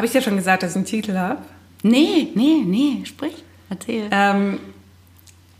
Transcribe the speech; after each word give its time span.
habe 0.00 0.06
ich 0.06 0.12
dir 0.12 0.22
schon 0.22 0.36
gesagt, 0.36 0.62
dass 0.62 0.70
ich 0.70 0.76
einen 0.76 0.86
Titel 0.86 1.14
habe? 1.14 1.42
Nee, 1.82 2.28
nee, 2.34 2.62
nee, 2.64 3.02
sprich, 3.04 3.34
erzähl. 3.68 4.08
Ähm, 4.10 4.58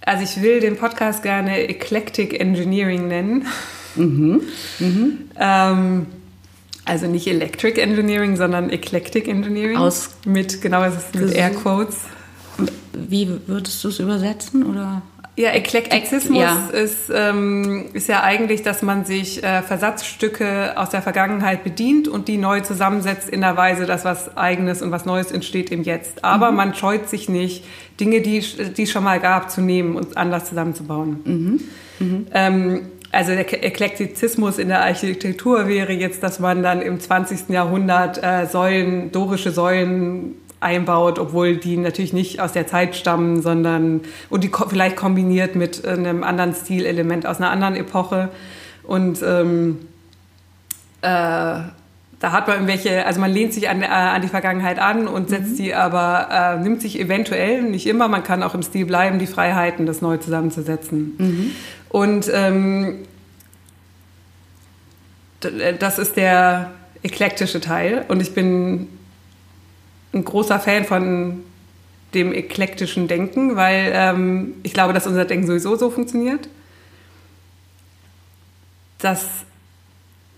also 0.00 0.24
ich 0.24 0.40
will 0.40 0.60
den 0.60 0.78
Podcast 0.78 1.22
gerne 1.22 1.68
Eclectic 1.68 2.40
Engineering 2.40 3.06
nennen. 3.06 3.46
Mhm. 3.96 4.40
Mhm. 4.78 5.18
ähm, 5.38 6.06
also 6.86 7.06
nicht 7.06 7.26
Electric 7.26 7.78
Engineering, 7.78 8.38
sondern 8.38 8.70
Eclectic 8.70 9.28
Engineering. 9.28 9.76
Aus 9.76 10.14
mit, 10.24 10.62
genau, 10.62 10.84
es 10.84 10.96
ist 10.96 11.14
mit 11.14 11.34
Airquotes. 11.34 11.98
Wie 12.94 13.28
würdest 13.46 13.84
du 13.84 13.88
es 13.88 13.98
übersetzen? 13.98 14.64
Oder? 14.64 15.02
Ja, 15.40 15.52
Eklektizismus 15.52 16.38
ja. 16.38 16.68
Ist, 16.70 17.10
ähm, 17.14 17.86
ist 17.94 18.08
ja 18.08 18.22
eigentlich, 18.22 18.62
dass 18.62 18.82
man 18.82 19.06
sich 19.06 19.42
äh, 19.42 19.62
Versatzstücke 19.62 20.74
aus 20.76 20.90
der 20.90 21.00
Vergangenheit 21.00 21.64
bedient 21.64 22.08
und 22.08 22.28
die 22.28 22.36
neu 22.36 22.60
zusammensetzt 22.60 23.30
in 23.30 23.40
der 23.40 23.56
Weise, 23.56 23.86
dass 23.86 24.04
was 24.04 24.36
Eigenes 24.36 24.82
und 24.82 24.90
was 24.90 25.06
Neues 25.06 25.32
entsteht 25.32 25.70
im 25.70 25.82
Jetzt. 25.82 26.24
Aber 26.24 26.50
mhm. 26.50 26.56
man 26.58 26.74
scheut 26.74 27.08
sich 27.08 27.30
nicht, 27.30 27.64
Dinge, 27.98 28.20
die, 28.20 28.44
die 28.76 28.82
es 28.82 28.90
schon 28.90 29.02
mal 29.02 29.18
gab, 29.18 29.50
zu 29.50 29.62
nehmen 29.62 29.96
und 29.96 30.18
anders 30.18 30.44
zusammenzubauen. 30.44 31.20
Mhm. 31.24 31.60
Mhm. 32.00 32.26
Ähm, 32.34 32.80
also 33.10 33.32
der 33.32 33.64
Eklektizismus 33.64 34.58
in 34.58 34.68
der 34.68 34.82
Architektur 34.82 35.68
wäre 35.68 35.94
jetzt, 35.94 36.22
dass 36.22 36.38
man 36.38 36.62
dann 36.62 36.82
im 36.82 37.00
20. 37.00 37.48
Jahrhundert 37.48 38.22
äh, 38.22 38.46
Säulen, 38.46 39.10
dorische 39.10 39.52
Säulen 39.52 40.34
einbaut, 40.60 41.18
obwohl 41.18 41.56
die 41.56 41.76
natürlich 41.76 42.12
nicht 42.12 42.40
aus 42.40 42.52
der 42.52 42.66
Zeit 42.66 42.94
stammen, 42.94 43.42
sondern 43.42 44.02
und 44.28 44.44
die 44.44 44.50
vielleicht 44.68 44.96
kombiniert 44.96 45.56
mit 45.56 45.86
einem 45.86 46.22
anderen 46.22 46.54
Stilelement 46.54 47.26
aus 47.26 47.38
einer 47.38 47.50
anderen 47.50 47.76
Epoche. 47.76 48.28
Und 48.82 49.22
ähm, 49.22 49.78
äh, 51.02 51.06
da 52.20 52.32
hat 52.32 52.46
man 52.46 52.56
irgendwelche, 52.56 53.06
also 53.06 53.18
man 53.20 53.32
lehnt 53.32 53.54
sich 53.54 53.70
an, 53.70 53.82
äh, 53.82 53.86
an 53.86 54.20
die 54.20 54.28
Vergangenheit 54.28 54.78
an 54.78 55.08
und 55.08 55.30
setzt 55.30 55.52
mhm. 55.52 55.56
die 55.56 55.74
aber, 55.74 56.28
äh, 56.30 56.62
nimmt 56.62 56.82
sich 56.82 57.00
eventuell, 57.00 57.62
nicht 57.62 57.86
immer, 57.86 58.08
man 58.08 58.22
kann 58.22 58.42
auch 58.42 58.54
im 58.54 58.62
Stil 58.62 58.84
bleiben, 58.84 59.18
die 59.18 59.26
Freiheiten, 59.26 59.86
das 59.86 60.02
neu 60.02 60.18
zusammenzusetzen. 60.18 61.14
Mhm. 61.16 61.50
Und 61.88 62.30
ähm, 62.32 63.06
äh, 65.42 65.74
das 65.78 65.98
ist 65.98 66.16
der 66.16 66.72
eklektische 67.02 67.62
Teil 67.62 68.04
und 68.08 68.20
ich 68.20 68.34
bin 68.34 68.88
ein 70.12 70.24
großer 70.24 70.58
Fan 70.58 70.84
von 70.84 71.44
dem 72.14 72.32
eklektischen 72.32 73.06
Denken, 73.06 73.56
weil 73.56 73.92
ähm, 73.94 74.54
ich 74.62 74.74
glaube, 74.74 74.92
dass 74.92 75.06
unser 75.06 75.24
Denken 75.24 75.46
sowieso 75.46 75.76
so 75.76 75.90
funktioniert. 75.90 76.48
Dass, 78.98 79.26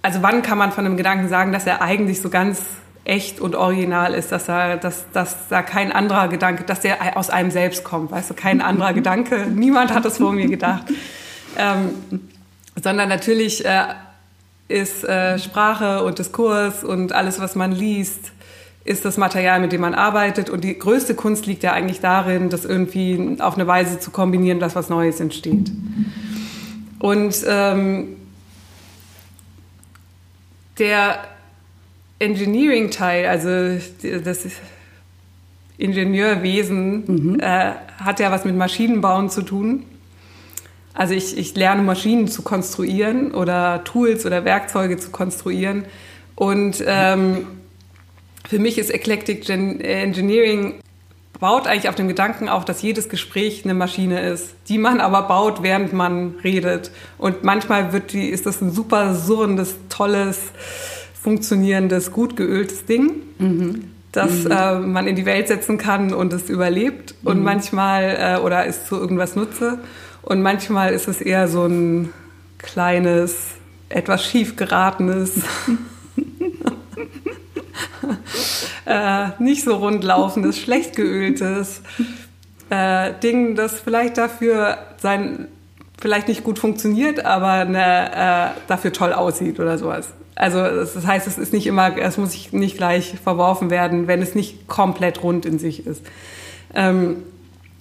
also 0.03 0.23
wann 0.23 0.43
kann 0.43 0.59
man 0.59 0.73
von 0.73 0.85
einem 0.85 0.97
Gedanken 0.97 1.29
sagen, 1.29 1.53
dass 1.53 1.67
er 1.67 1.81
eigentlich 1.81 2.21
so 2.21 2.29
ganz 2.29 2.61
echt 3.05 3.41
und 3.41 3.57
original 3.57 4.15
ist, 4.15 4.31
dass 4.31 4.47
da, 4.47 4.77
dass, 4.77 5.11
dass 5.13 5.49
da 5.49 5.63
kein 5.63 5.91
anderer 5.91 6.29
Gedanke, 6.29 6.65
dass 6.65 6.81
der 6.81 7.17
aus 7.17 7.31
einem 7.31 7.51
selbst 7.51 7.83
kommt, 7.83 8.13
weißt 8.13 8.31
du, 8.31 8.35
kein 8.35 8.61
anderer 8.61 8.93
Gedanke, 8.95 9.47
niemand 9.47 9.93
hat 9.93 10.05
es 10.05 10.19
vor 10.19 10.33
mir 10.33 10.47
gedacht, 10.47 10.85
ähm, 11.57 12.21
sondern 12.81 13.09
natürlich 13.09 13.65
äh, 13.65 13.87
ist 14.69 15.05
äh, 15.05 15.39
Sprache 15.39 16.05
und 16.05 16.19
Diskurs 16.19 16.85
und 16.85 17.13
alles, 17.13 17.41
was 17.41 17.57
man 17.57 17.73
liest, 17.73 18.33
ist 18.85 19.05
das 19.05 19.17
Material, 19.17 19.61
mit 19.61 19.73
dem 19.73 19.81
man 19.81 19.95
arbeitet. 19.95 20.51
Und 20.51 20.65
die 20.65 20.79
größte 20.79 21.15
Kunst 21.15 21.47
liegt 21.47 21.63
ja 21.63 21.73
eigentlich 21.73 22.01
darin, 22.01 22.49
das 22.49 22.65
irgendwie 22.65 23.37
auf 23.39 23.55
eine 23.55 23.67
Weise 23.67 24.01
zu 24.01 24.11
kombinieren, 24.11 24.59
dass 24.59 24.75
was 24.75 24.89
Neues 24.89 25.21
entsteht. 25.21 25.71
Und 26.99 27.37
ähm, 27.49 28.17
der 30.79 31.19
Engineering-Teil, 32.19 33.27
also 33.27 33.81
das 34.25 34.47
Ingenieurwesen, 35.79 37.05
mhm. 37.07 37.41
äh, 37.41 37.73
hat 37.99 38.21
ja 38.21 38.31
was 38.31 38.45
mit 38.45 38.57
Maschinenbauen 38.57 39.31
zu 39.31 39.43
tun. 39.43 39.85
Also 40.95 41.15
ich, 41.15 41.37
ich 41.39 41.55
lerne 41.57 41.83
Maschinen 41.83 42.29
zu 42.29 42.43
konstruieren 42.43 43.33
oder 43.33 43.83
Tools 43.85 44.27
oder 44.27 44.45
Werkzeuge 44.45 44.99
zu 44.99 45.11
konstruieren. 45.11 45.85
Und 46.35 46.83
ähm, 46.87 47.47
für 48.49 48.59
mich 48.59 48.79
ist 48.79 48.91
Eclectic 48.91 49.49
Engineering 49.49 50.75
baut 51.43 51.67
eigentlich 51.67 51.89
auf 51.89 51.97
dem 51.97 52.07
Gedanken 52.07 52.49
auch, 52.49 52.63
dass 52.63 52.83
jedes 52.83 53.09
Gespräch 53.09 53.65
eine 53.65 53.75
Maschine 53.75 54.21
ist, 54.21 54.55
die 54.69 54.79
man 54.79 55.01
aber 55.01 55.23
baut, 55.23 55.65
während 55.65 55.93
man 55.93 56.37
redet. 56.45 56.93
Und 57.19 57.43
manchmal 57.43 57.93
wird 57.93 58.13
die, 58.13 58.29
ist 58.29 58.47
das 58.47 58.61
ein 58.61 58.71
super 58.71 59.17
surrendes, 59.17 59.75
tolles, 59.89 60.39
funktionierendes, 61.21 62.13
gut 62.13 62.37
geöltes 62.37 62.85
Ding, 62.85 63.15
mhm. 63.39 63.91
das 64.13 64.45
mhm. 64.45 64.51
Äh, 64.53 64.79
man 64.79 65.09
in 65.09 65.17
die 65.17 65.27
Welt 65.27 65.49
setzen 65.49 65.79
kann 65.79 66.15
und 66.15 66.33
es 66.33 66.49
überlebt. 66.49 67.17
Und 67.25 67.39
mhm. 67.39 67.45
manchmal, 67.45 68.17
äh, 68.21 68.41
oder 68.41 68.65
ist 68.65 68.87
zu 68.87 68.95
irgendwas 68.95 69.35
nutze. 69.35 69.81
Und 70.23 70.43
manchmal 70.43 70.93
ist 70.93 71.09
es 71.09 71.21
eher 71.21 71.49
so 71.49 71.67
ein 71.67 72.11
kleines, 72.59 73.35
etwas 73.89 74.25
schief 74.25 74.55
geratenes 74.55 75.33
äh, 78.87 79.29
nicht 79.39 79.65
so 79.65 79.77
rundlaufendes, 79.77 80.59
schlecht 80.59 80.97
geöltes 80.97 81.83
äh, 82.71 83.13
Ding, 83.23 83.55
das 83.55 83.81
vielleicht 83.81 84.19
dafür 84.19 84.79
sein, 84.99 85.49
vielleicht 86.01 86.29
nicht 86.29 86.43
gut 86.45 86.59
funktioniert, 86.59 87.25
aber 87.25 87.53
eine, 87.53 88.13
äh, 88.13 88.61
dafür 88.67 88.93
toll 88.93 89.13
aussieht 89.13 89.61
oder 89.61 89.79
sowas. 89.79 90.09
Also 90.35 90.59
das 90.59 91.07
heißt, 91.07 91.27
es 91.27 91.39
ist 91.39 91.53
nicht 91.53 91.67
immer, 91.67 91.97
es 91.99 92.17
muss 92.17 92.53
nicht 92.53 92.77
gleich 92.77 93.15
verworfen 93.23 93.71
werden, 93.71 94.09
wenn 94.09 94.23
es 94.23 94.35
nicht 94.35 94.67
komplett 94.67 95.23
rund 95.23 95.45
in 95.45 95.59
sich 95.59 95.87
ist. 95.87 96.03
Ähm, 96.75 97.19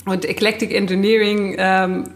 und 0.06 0.26
Eclectic 0.26 0.74
Engineering 0.74 1.56
ähm, 1.58 2.10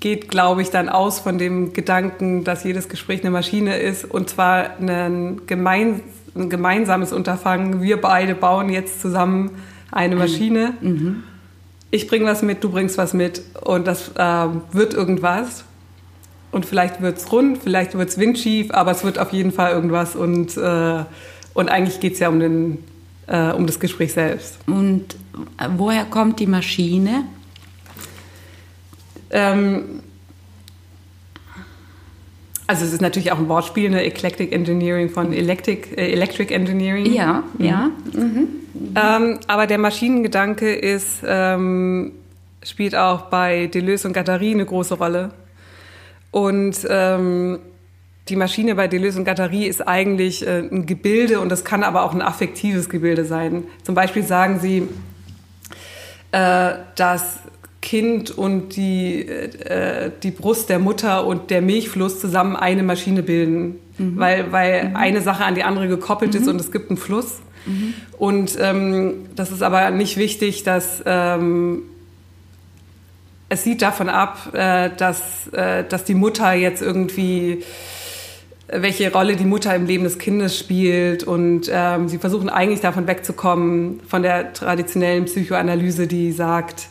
geht, 0.00 0.30
glaube 0.30 0.62
ich, 0.62 0.70
dann 0.70 0.88
aus 0.88 1.20
von 1.20 1.36
dem 1.36 1.74
Gedanken, 1.74 2.44
dass 2.44 2.64
jedes 2.64 2.88
Gespräch 2.88 3.20
eine 3.20 3.30
Maschine 3.30 3.76
ist 3.76 4.04
und 4.04 4.30
zwar 4.30 4.78
ein 4.78 5.42
gemeinsames 5.46 6.02
ein 6.34 6.50
gemeinsames 6.50 7.12
Unterfangen. 7.12 7.82
Wir 7.82 8.00
beide 8.00 8.34
bauen 8.34 8.68
jetzt 8.68 9.00
zusammen 9.00 9.50
eine 9.90 10.16
Maschine. 10.16 10.74
Mhm. 10.80 11.22
Ich 11.90 12.08
bringe 12.08 12.24
was 12.24 12.42
mit, 12.42 12.64
du 12.64 12.70
bringst 12.70 12.96
was 12.96 13.12
mit 13.12 13.42
und 13.62 13.86
das 13.86 14.12
äh, 14.16 14.46
wird 14.72 14.94
irgendwas. 14.94 15.64
Und 16.50 16.66
vielleicht 16.66 17.00
wird 17.00 17.18
es 17.18 17.32
rund, 17.32 17.58
vielleicht 17.62 17.96
wird 17.96 18.10
es 18.10 18.18
windschief, 18.18 18.70
aber 18.70 18.90
es 18.90 19.04
wird 19.04 19.18
auf 19.18 19.32
jeden 19.32 19.52
Fall 19.52 19.72
irgendwas. 19.72 20.14
Und, 20.14 20.56
äh, 20.56 21.04
und 21.54 21.68
eigentlich 21.68 22.00
geht 22.00 22.14
es 22.14 22.18
ja 22.18 22.28
um, 22.28 22.40
den, 22.40 22.78
äh, 23.26 23.52
um 23.52 23.66
das 23.66 23.80
Gespräch 23.80 24.12
selbst. 24.12 24.58
Und 24.66 25.16
woher 25.76 26.04
kommt 26.04 26.40
die 26.40 26.46
Maschine? 26.46 27.24
Ähm, 29.30 30.02
also 32.72 32.86
es 32.86 32.94
ist 32.94 33.02
natürlich 33.02 33.30
auch 33.32 33.38
ein 33.38 33.50
Wortspiel, 33.50 33.86
eine 33.86 34.02
Eclectic 34.02 34.50
Engineering 34.50 35.10
von 35.10 35.34
Electric, 35.34 35.94
äh, 35.94 36.10
Electric 36.10 36.54
Engineering. 36.54 37.12
Ja, 37.12 37.44
mhm. 37.58 37.64
ja. 37.64 37.90
Mhm. 38.14 38.48
Ähm, 38.96 39.40
aber 39.46 39.66
der 39.66 39.76
Maschinengedanke 39.76 40.74
ist, 40.74 41.18
ähm, 41.26 42.12
spielt 42.62 42.96
auch 42.96 43.26
bei 43.26 43.66
Deleuze 43.66 44.08
und 44.08 44.14
Guattari 44.14 44.52
eine 44.52 44.64
große 44.64 44.94
Rolle. 44.94 45.32
Und 46.30 46.78
ähm, 46.88 47.58
die 48.30 48.36
Maschine 48.36 48.74
bei 48.74 48.88
Deleuze 48.88 49.18
und 49.18 49.26
Guattari 49.26 49.66
ist 49.66 49.86
eigentlich 49.86 50.46
äh, 50.46 50.60
ein 50.60 50.86
Gebilde 50.86 51.40
und 51.40 51.50
das 51.50 51.66
kann 51.66 51.82
aber 51.82 52.04
auch 52.04 52.14
ein 52.14 52.22
affektives 52.22 52.88
Gebilde 52.88 53.26
sein. 53.26 53.64
Zum 53.82 53.94
Beispiel 53.94 54.22
sagen 54.22 54.60
sie, 54.60 54.88
äh, 56.30 56.72
dass 56.96 57.40
Kind 57.82 58.30
und 58.30 58.76
die, 58.76 59.28
äh, 59.28 60.10
die 60.22 60.30
Brust 60.30 60.70
der 60.70 60.78
Mutter 60.78 61.26
und 61.26 61.50
der 61.50 61.60
Milchfluss 61.60 62.20
zusammen 62.20 62.56
eine 62.56 62.82
Maschine 62.82 63.22
bilden, 63.22 63.76
mhm. 63.98 64.18
weil, 64.18 64.52
weil 64.52 64.88
mhm. 64.88 64.96
eine 64.96 65.20
Sache 65.20 65.44
an 65.44 65.54
die 65.54 65.64
andere 65.64 65.88
gekoppelt 65.88 66.32
mhm. 66.32 66.40
ist 66.40 66.48
und 66.48 66.60
es 66.60 66.72
gibt 66.72 66.88
einen 66.88 66.96
Fluss. 66.96 67.40
Mhm. 67.66 67.94
Und 68.18 68.56
ähm, 68.60 69.26
das 69.36 69.50
ist 69.50 69.62
aber 69.62 69.90
nicht 69.90 70.16
wichtig, 70.16 70.62
dass 70.62 71.02
ähm, 71.04 71.82
es 73.48 73.64
sieht 73.64 73.82
davon 73.82 74.08
ab, 74.08 74.54
äh, 74.54 74.88
dass, 74.96 75.48
äh, 75.48 75.84
dass 75.84 76.04
die 76.04 76.14
Mutter 76.14 76.52
jetzt 76.54 76.80
irgendwie 76.80 77.62
welche 78.74 79.12
Rolle 79.12 79.36
die 79.36 79.44
Mutter 79.44 79.74
im 79.74 79.86
Leben 79.86 80.04
des 80.04 80.18
Kindes 80.18 80.58
spielt. 80.58 81.24
Und 81.24 81.70
ähm, 81.70 82.08
sie 82.08 82.18
versuchen 82.18 82.48
eigentlich 82.48 82.80
davon 82.80 83.06
wegzukommen, 83.06 84.00
von 84.08 84.22
der 84.22 84.52
traditionellen 84.52 85.26
Psychoanalyse, 85.26 86.06
die 86.06 86.32
sagt, 86.32 86.88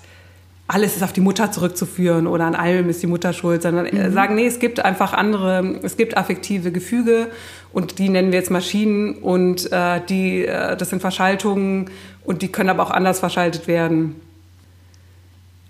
alles 0.71 0.95
ist 0.95 1.03
auf 1.03 1.11
die 1.11 1.21
Mutter 1.21 1.51
zurückzuführen 1.51 2.27
oder 2.27 2.45
an 2.45 2.55
allem 2.55 2.89
ist 2.89 3.03
die 3.03 3.07
Mutter 3.07 3.33
schuld, 3.33 3.61
sondern 3.61 3.85
äh, 3.87 4.07
mhm. 4.07 4.13
sagen, 4.13 4.35
nee, 4.35 4.45
es 4.45 4.59
gibt 4.59 4.79
einfach 4.79 5.11
andere, 5.11 5.79
es 5.83 5.97
gibt 5.97 6.15
affektive 6.15 6.71
Gefüge 6.71 7.27
und 7.73 7.99
die 7.99 8.07
nennen 8.07 8.31
wir 8.31 8.39
jetzt 8.39 8.51
Maschinen 8.51 9.15
und 9.15 9.69
äh, 9.71 9.99
die, 10.07 10.45
äh, 10.45 10.77
das 10.77 10.89
sind 10.89 11.01
Verschaltungen 11.01 11.89
und 12.23 12.41
die 12.41 12.47
können 12.47 12.69
aber 12.69 12.83
auch 12.83 12.91
anders 12.91 13.19
verschaltet 13.19 13.67
werden. 13.67 14.15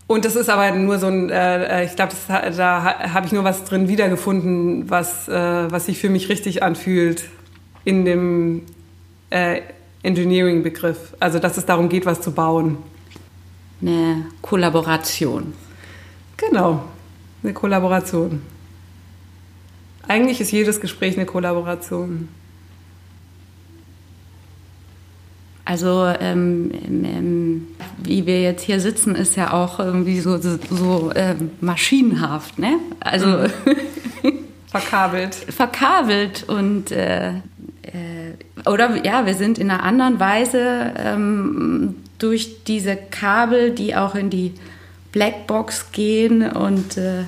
Und 0.05 0.25
das 0.25 0.35
ist 0.35 0.49
aber 0.49 0.71
nur 0.71 0.99
so 0.99 1.07
ein, 1.07 1.29
äh, 1.31 1.81
äh 1.81 1.85
ich 1.85 1.95
glaube, 1.95 2.13
da 2.27 3.13
habe 3.13 3.25
ich 3.25 3.31
nur 3.31 3.43
was 3.43 3.63
drin 3.63 3.87
wiedergefunden, 3.87 4.89
was, 4.89 5.27
äh, 5.27 5.33
was 5.71 5.87
sich 5.87 5.97
für 5.97 6.09
mich 6.09 6.29
richtig 6.29 6.61
anfühlt 6.61 7.25
in 7.85 8.05
dem, 8.05 8.61
Engineering-Begriff. 10.03 11.15
Also 11.21 11.39
dass 11.39 11.55
es 11.55 11.65
darum 11.65 11.87
geht, 11.87 12.05
was 12.05 12.19
zu 12.19 12.33
bauen. 12.33 12.79
Eine 13.81 14.25
Kollaboration. 14.41 15.53
Genau, 16.37 16.83
eine 17.43 17.53
Kollaboration. 17.53 18.41
Eigentlich 20.07 20.41
ist 20.41 20.51
jedes 20.51 20.81
Gespräch 20.81 21.15
eine 21.15 21.25
Kollaboration. 21.25 22.27
Also 25.63 26.05
ähm, 26.19 26.71
ähm, 26.73 27.67
wie 28.03 28.25
wir 28.25 28.41
jetzt 28.41 28.63
hier 28.63 28.79
sitzen, 28.79 29.15
ist 29.15 29.37
ja 29.37 29.53
auch 29.53 29.79
irgendwie 29.79 30.19
so, 30.19 30.37
so, 30.37 30.57
so 30.69 31.11
äh, 31.11 31.35
maschinenhaft, 31.61 32.59
ne? 32.59 32.77
Also 32.99 33.27
mhm. 33.27 33.47
verkabelt. 34.67 35.35
verkabelt 35.35 36.43
und 36.49 36.91
äh, 36.91 37.29
äh, 37.29 37.39
oder 38.65 39.05
ja, 39.05 39.25
wir 39.25 39.35
sind 39.35 39.59
in 39.59 39.71
einer 39.71 39.83
anderen 39.83 40.19
Weise 40.19 40.93
ähm, 40.97 41.95
durch 42.21 42.63
diese 42.63 42.95
Kabel, 42.95 43.71
die 43.71 43.95
auch 43.95 44.15
in 44.15 44.29
die 44.29 44.53
Blackbox 45.11 45.91
gehen 45.91 46.43
und 46.43 46.97
äh, 46.97 47.23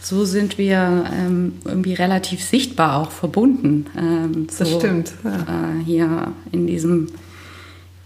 so 0.00 0.24
sind 0.24 0.58
wir 0.58 1.04
ähm, 1.12 1.54
irgendwie 1.64 1.94
relativ 1.94 2.42
sichtbar 2.42 3.00
auch 3.00 3.10
verbunden. 3.10 3.86
Ähm, 3.98 4.46
das 4.46 4.70
so, 4.70 4.78
stimmt. 4.78 5.12
Ja. 5.24 5.32
Äh, 5.32 5.84
hier 5.84 6.32
in 6.52 6.66
diesem, 6.66 7.08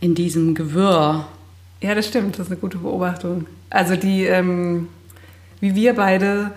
in 0.00 0.14
diesem 0.14 0.54
Gewirr. 0.54 1.26
Ja, 1.82 1.94
das 1.94 2.06
stimmt. 2.06 2.38
Das 2.38 2.46
ist 2.46 2.52
eine 2.52 2.60
gute 2.60 2.78
Beobachtung. 2.78 3.46
Also 3.68 3.96
die, 3.96 4.24
ähm, 4.24 4.88
wie 5.60 5.74
wir 5.74 5.94
beide 5.94 6.52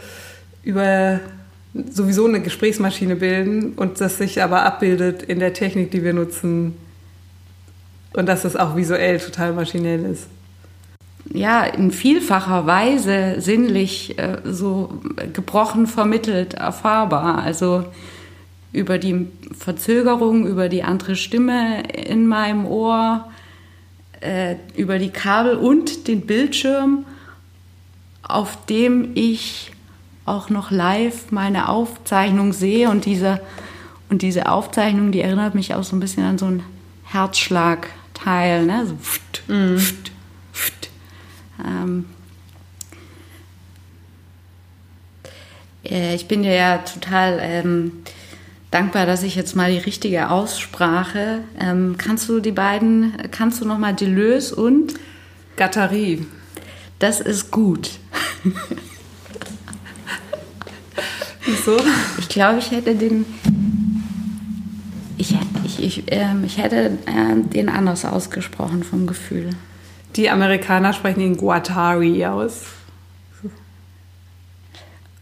über 0.64 1.20
sowieso 1.74 2.26
eine 2.26 2.40
Gesprächsmaschine 2.40 3.18
bilden 3.18 3.74
und 3.74 4.00
das 4.00 4.20
sich 4.20 4.42
aber 4.42 4.64
abbildet 4.64 5.24
in 5.24 5.40
der 5.40 5.54
Technik, 5.54 5.92
die 5.92 6.04
wir 6.04 6.14
nutzen 6.14 6.76
und 8.14 8.28
dass 8.28 8.46
es 8.46 8.56
auch 8.56 8.76
visuell 8.76 9.20
total 9.20 9.54
maschinell 9.54 10.06
ist. 10.06 10.28
Ja, 11.32 11.64
in 11.64 11.92
vielfacher 11.92 12.68
Weise 12.68 13.36
sinnlich 13.40 14.20
äh, 14.20 14.40
so 14.44 15.02
gebrochen 15.32 15.88
vermittelt 15.88 16.54
erfahrbar. 16.54 17.40
Also 17.40 17.86
über 18.74 18.98
die 18.98 19.28
Verzögerung, 19.58 20.46
über 20.46 20.68
die 20.68 20.84
andere 20.84 21.16
Stimme 21.16 21.84
in 21.92 22.28
meinem 22.28 22.66
Ohr, 22.66 23.30
äh, 24.20 24.56
über 24.76 25.00
die 25.00 25.12
Kabel 25.12 25.56
und 25.56 26.08
den 26.08 26.22
Bildschirm, 26.22 27.06
auf 28.24 28.66
dem 28.66 29.12
ich 29.16 29.72
auch 30.26 30.50
noch 30.50 30.72
live 30.72 31.32
meine 31.32 31.70
Aufzeichnung 31.70 32.54
sehe 32.54 32.90
und 32.90 33.06
diese, 33.06 33.42
und 34.10 34.22
diese 34.22 34.50
Aufzeichnung, 34.50 35.12
die 35.12 35.22
erinnert 35.22 35.56
mich 35.56 35.76
auch 35.76 35.84
so 35.84 35.96
ein 35.96 36.00
bisschen 36.00 36.24
an 36.24 36.38
so 36.38 36.46
einen 36.46 36.64
Herzschlagteil, 38.24 38.66
ne? 38.66 38.86
so 38.86 38.96
pft, 38.96 39.44
mm. 39.48 39.78
pft, 39.78 40.12
pft. 40.54 40.90
Ähm, 41.64 42.06
äh, 45.86 46.16
ich 46.16 46.28
bin 46.28 46.44
dir 46.44 46.54
ja 46.54 46.78
total 46.80 47.40
ähm, 47.42 48.04
dankbar, 48.72 49.06
dass 49.06 49.24
ich 49.24 49.36
jetzt 49.36 49.56
mal 49.56 49.72
die 49.72 49.78
richtige 49.78 50.30
Aussprache. 50.30 51.44
Ähm, 51.60 51.96
kannst 51.98 52.30
du 52.30 52.40
die 52.40 52.52
beiden, 52.52 53.14
kannst 53.32 53.62
du 53.62 53.66
noch 53.66 53.78
mal 53.78 53.94
Deleuze 53.94 54.56
und 54.56 54.94
Gattari? 55.56 56.26
Das 57.00 57.20
ist 57.20 57.52
gut. 57.52 57.92
Wieso? 61.46 61.78
Ich 62.20 62.30
glaube, 62.30 62.60
ich 62.60 62.72
hätte 62.72 62.96
den. 62.96 63.26
Ich, 65.18 65.36
ich, 65.64 65.84
ich, 65.84 66.12
äh, 66.12 66.34
ich 66.46 66.58
hätte 66.58 66.98
äh, 67.06 67.36
den 67.36 67.70
anders 67.70 68.06
ausgesprochen 68.06 68.84
vom 68.84 69.08
Gefühl. 69.08 69.52
Die 70.16 70.30
Amerikaner 70.30 70.94
sprechen 70.94 71.22
ihn 71.22 71.38
Guattari 71.38 72.26
aus. 72.26 72.62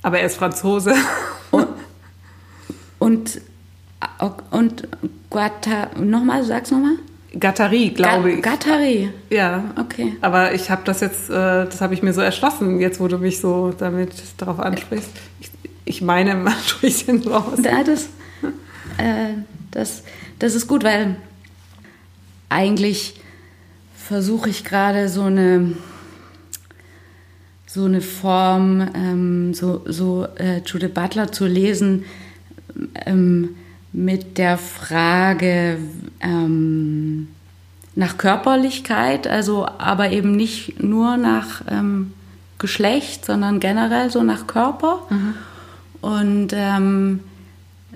Aber 0.02 0.20
er 0.20 0.26
ist 0.26 0.38
Franzose. 0.38 0.94
Und, 3.00 3.42
und, 4.20 4.44
und 4.52 4.88
Guatta, 5.32 5.90
nochmal, 6.00 6.44
sag's 6.44 6.70
nochmal. 6.70 6.98
Gattari, 7.40 7.90
glaube 7.90 8.34
ich. 8.34 8.42
Gattari. 8.44 9.10
Ja. 9.32 9.64
Okay. 9.80 10.18
Aber 10.22 10.54
ich 10.54 10.70
habe 10.70 10.84
das 10.86 11.00
jetzt, 11.00 11.30
äh, 11.30 11.66
das 11.66 11.82
habe 11.82 11.96
ich 11.96 12.04
mir 12.04 12.14
so 12.14 12.22
erschlossen, 12.22 12.80
jetzt 12.80 13.00
wo 13.00 13.08
du 13.08 13.18
mich 13.18 13.40
so 13.40 13.74
damit 13.76 14.12
darauf 14.38 14.60
ansprichst. 14.60 15.10
Ich, 15.40 15.52
ich 15.86 16.02
meine, 16.02 16.36
man 16.36 16.54
spricht 16.66 17.08
ihn 17.08 17.24
so 17.24 17.34
aus. 17.34 17.60
Ja, 17.64 17.84
das, 17.84 18.10
äh, 18.98 19.34
das, 19.72 20.04
das 20.40 20.56
ist 20.56 20.68
gut, 20.68 20.84
weil 20.84 21.16
eigentlich 22.50 23.20
versuche 23.96 24.50
ich 24.50 24.64
gerade 24.64 25.10
so 25.10 25.24
eine 25.24 25.74
so 27.74 27.86
eine 27.86 28.02
Form, 28.02 28.86
ähm, 28.94 29.54
so, 29.54 29.82
so 29.86 30.28
äh, 30.36 30.58
Judith 30.66 30.94
Butler 30.94 31.32
zu 31.32 31.46
lesen 31.46 32.04
ähm, 33.06 33.56
mit 33.94 34.38
der 34.38 34.58
Frage 34.58 35.78
ähm, 36.20 37.30
nach 37.96 38.18
Körperlichkeit, 38.18 39.26
also 39.26 39.66
aber 39.66 40.12
eben 40.12 40.36
nicht 40.36 40.84
nur 40.84 41.16
nach 41.16 41.62
ähm, 41.70 42.12
Geschlecht, 42.60 43.24
sondern 43.24 43.62
generell 43.62 44.10
so 44.10 44.22
nach 44.22 44.48
Körper. 44.48 45.04
Mhm. 45.10 45.34
Und 46.02 46.48
ähm, 46.54 47.22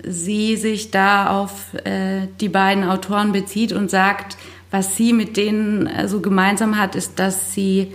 sie 0.02 0.56
sich 0.56 0.90
da 0.90 1.30
auf 1.30 1.74
äh, 1.84 2.28
die 2.40 2.48
beiden 2.48 2.84
Autoren 2.84 3.32
bezieht 3.32 3.72
und 3.72 3.90
sagt, 3.90 4.36
was 4.70 4.96
sie 4.96 5.12
mit 5.12 5.36
denen 5.36 5.86
äh, 5.86 6.08
so 6.08 6.20
gemeinsam 6.20 6.78
hat, 6.78 6.94
ist, 6.94 7.18
dass 7.18 7.52
sie 7.52 7.92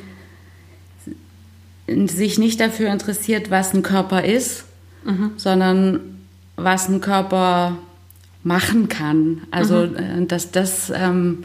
sich 1.88 2.40
nicht 2.40 2.60
dafür 2.60 2.92
interessiert, 2.92 3.52
was 3.52 3.74
ein 3.74 3.84
Körper 3.84 4.24
ist, 4.24 4.66
mhm. 5.04 5.32
sondern 5.38 6.00
was 6.56 6.88
ein 6.88 7.02
Körper 7.02 7.78
machen 8.44 8.90
kann. 8.90 9.42
Also, 9.52 9.88
mhm. 9.88 10.24
Äh, 10.24 10.26
dass 10.26 10.52
das 10.52 10.92
ähm, 10.96 11.44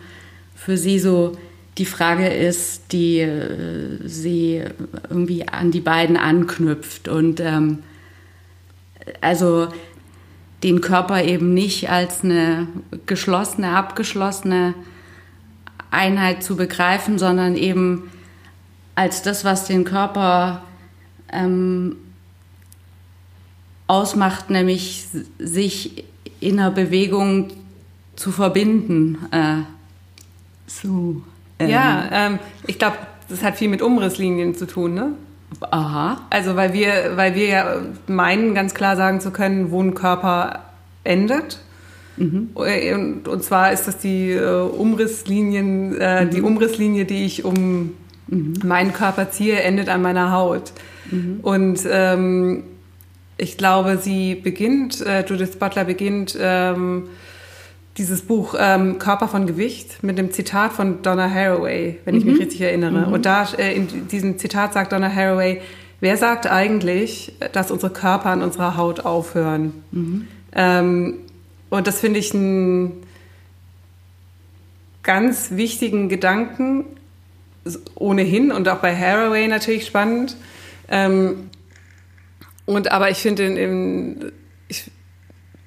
für 0.55 0.76
sie 0.76 0.99
so 0.99 1.37
die 1.79 1.85
Frage 1.85 2.29
ist, 2.29 2.93
die 2.93 3.20
äh, 3.20 3.99
sie 4.05 4.62
irgendwie 5.11 5.47
an 5.49 5.71
die 5.71 5.80
beiden 5.80 6.16
anknüpft. 6.16 7.09
Und 7.09 7.40
ähm, 7.40 7.80
also 9.21 9.69
den 10.66 10.80
Körper 10.80 11.23
eben 11.23 11.54
nicht 11.54 11.90
als 11.90 12.25
eine 12.25 12.66
geschlossene, 13.06 13.76
abgeschlossene 13.76 14.75
Einheit 15.92 16.42
zu 16.42 16.56
begreifen, 16.56 17.20
sondern 17.20 17.54
eben 17.54 18.11
als 18.96 19.23
das, 19.23 19.44
was 19.44 19.66
den 19.66 19.85
Körper 19.85 20.62
ähm, 21.32 21.94
ausmacht, 23.87 24.50
nämlich 24.50 25.06
sich 25.38 26.02
in 26.40 26.58
einer 26.58 26.73
Bewegung 26.73 27.52
zu 28.16 28.32
verbinden. 28.32 29.18
Äh, 29.30 29.58
so. 30.66 31.23
Ähm. 31.61 31.70
Ja, 31.70 32.08
ähm, 32.11 32.38
ich 32.66 32.80
glaube, 32.80 32.96
das 33.28 33.44
hat 33.44 33.56
viel 33.56 33.68
mit 33.68 33.82
Umrisslinien 33.82 34.56
zu 34.56 34.66
tun, 34.66 34.94
ne? 34.94 35.12
Aha. 35.60 36.20
Also 36.30 36.56
weil 36.56 36.72
wir, 36.72 37.16
weil 37.16 37.34
wir 37.34 37.46
ja 37.46 37.76
meinen, 38.06 38.54
ganz 38.54 38.75
klar 38.75 38.96
sagen 38.96 39.20
zu 39.20 39.30
können, 39.30 39.70
wo 39.70 39.82
ein 39.82 39.94
Körper 39.94 40.64
endet 41.04 41.60
Mhm. 42.16 42.50
Und, 42.54 43.28
und, 43.28 43.44
zwar 43.44 43.72
ist 43.72 43.86
das 43.86 43.98
die 43.98 44.30
äh, 44.32 44.60
Umrisslinien, 44.62 45.98
äh, 46.00 46.25
mhm. 46.25 46.30
die 46.30 46.42
Umrisslinie, 46.42 47.04
die 47.04 47.26
ich 47.26 47.44
um 47.44 47.92
mhm. 48.28 48.54
meinen 48.64 48.92
Körper 48.92 49.30
ziehe, 49.30 49.60
endet 49.60 49.88
an 49.88 50.02
meiner 50.02 50.32
Haut. 50.32 50.72
Mhm. 51.10 51.40
Und 51.42 51.80
ähm, 51.90 52.64
ich 53.36 53.58
glaube, 53.58 53.98
sie 53.98 54.34
beginnt, 54.34 55.04
äh, 55.04 55.25
Judith 55.26 55.56
Butler 55.58 55.84
beginnt 55.84 56.36
ähm, 56.40 57.04
dieses 57.97 58.23
Buch 58.23 58.55
ähm, 58.59 58.99
Körper 58.99 59.29
von 59.29 59.47
Gewicht 59.47 60.03
mit 60.03 60.19
dem 60.19 60.31
Zitat 60.31 60.73
von 60.73 61.03
Donna 61.03 61.31
Haraway, 61.31 61.99
wenn 62.05 62.15
ich 62.15 62.25
mich 62.25 62.35
mhm. 62.35 62.41
richtig 62.41 62.61
erinnere. 62.61 63.07
Mhm. 63.07 63.12
Und 63.12 63.26
da 63.26 63.47
äh, 63.57 63.75
in 63.75 64.09
diesem 64.09 64.38
Zitat 64.38 64.75
sagt 64.75 64.93
Donna 64.93 65.12
Haraway, 65.12 65.62
wer 66.00 66.17
sagt 66.17 66.47
eigentlich, 66.47 67.33
dass 67.53 67.71
unsere 67.71 67.93
Körper 67.93 68.31
an 68.31 68.43
unserer 68.43 68.76
Haut 68.76 69.00
aufhören? 69.00 69.73
Mhm. 69.93 70.29
Ähm, 70.53 71.15
und 71.71 71.87
das 71.87 72.00
finde 72.00 72.21
ich 72.21 72.35
einen 72.35 73.03
ganz 75.03 75.53
wichtigen 75.53 76.09
Gedanken, 76.09 76.85
ohnehin 77.95 78.53
und 78.53 78.69
auch 78.69 78.79
bei 78.79 78.95
Haraway 78.95 79.49
natürlich 79.49 79.87
spannend. 79.87 80.37
Ähm, 80.88 81.50
und 82.67 82.93
aber 82.93 83.11
ich 83.11 83.19
finde 83.19 84.33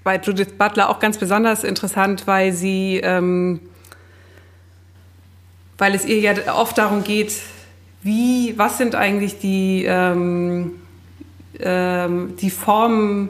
bei 0.09 0.17
Judith 0.17 0.57
Butler 0.57 0.89
auch 0.89 0.97
ganz 0.97 1.19
besonders 1.19 1.63
interessant, 1.63 2.25
weil 2.25 2.51
sie, 2.51 2.99
ähm, 3.03 3.59
weil 5.77 5.93
es 5.93 6.03
ihr 6.03 6.17
ja 6.17 6.33
oft 6.55 6.79
darum 6.79 7.03
geht, 7.03 7.31
wie, 8.01 8.55
was 8.57 8.79
sind 8.79 8.95
eigentlich 8.95 9.37
die, 9.37 9.85
ähm, 9.87 10.71
ähm, 11.59 12.33
die 12.41 12.49
Formen 12.49 13.29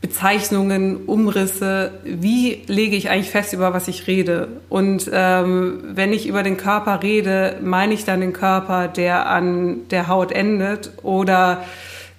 Bezeichnungen, 0.00 1.04
Umrisse, 1.04 1.90
wie 2.04 2.62
lege 2.66 2.96
ich 2.96 3.10
eigentlich 3.10 3.30
fest, 3.30 3.52
über 3.52 3.74
was 3.74 3.86
ich 3.86 4.06
rede. 4.06 4.48
Und 4.70 5.10
ähm, 5.12 5.80
wenn 5.90 6.14
ich 6.14 6.26
über 6.26 6.42
den 6.42 6.56
Körper 6.56 7.02
rede, 7.02 7.58
meine 7.60 7.92
ich 7.92 8.06
dann 8.06 8.22
den 8.22 8.32
Körper, 8.32 8.88
der 8.88 9.28
an 9.28 9.86
der 9.90 10.08
Haut 10.08 10.32
endet 10.32 10.92
oder 11.02 11.64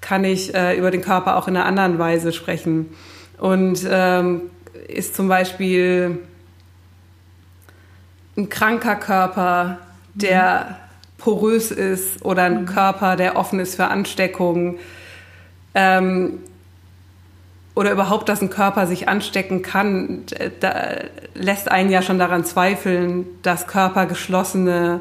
kann 0.02 0.24
ich 0.24 0.54
äh, 0.54 0.78
über 0.78 0.92
den 0.92 1.02
Körper 1.02 1.38
auch 1.38 1.48
in 1.48 1.56
einer 1.56 1.66
anderen 1.66 2.00
Weise 2.00 2.32
sprechen. 2.34 2.96
Und 3.38 3.88
ähm, 3.90 4.42
ist 4.88 5.16
zum 5.16 5.28
Beispiel 5.28 6.20
ein 8.38 8.50
kranker 8.50 8.96
Körper, 8.96 9.80
der 10.14 10.66
mhm. 10.70 11.22
porös 11.22 11.72
ist 11.72 12.24
oder 12.26 12.44
ein 12.44 12.62
mhm. 12.62 12.66
Körper, 12.66 13.16
der 13.16 13.36
offen 13.36 13.60
ist 13.60 13.76
für 13.76 13.88
Ansteckungen. 13.88 14.78
Ähm, 15.76 16.40
oder 17.76 17.92
überhaupt, 17.92 18.28
dass 18.28 18.42
ein 18.42 18.50
Körper 18.50 18.88
sich 18.88 19.08
anstecken 19.08 19.62
kann, 19.62 20.24
da 20.60 20.96
lässt 21.34 21.72
einen 21.72 21.90
ja 21.90 22.02
schon 22.02 22.20
daran 22.20 22.44
zweifeln, 22.44 23.26
dass 23.42 23.68
Körper 23.68 24.06
geschlossene 24.06 25.00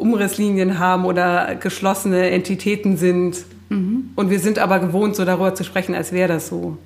Umrisslinien 0.00 0.78
haben 0.78 1.04
oder 1.04 1.54
geschlossene 1.56 2.30
Entitäten 2.30 2.96
sind. 2.96 3.44
Mhm. 3.68 4.10
Und 4.16 4.30
wir 4.30 4.40
sind 4.40 4.58
aber 4.58 4.78
gewohnt, 4.78 5.16
so 5.16 5.24
darüber 5.24 5.54
zu 5.54 5.64
sprechen, 5.64 5.94
als 5.94 6.12
wäre 6.12 6.28
das 6.28 6.48
so. 6.48 6.78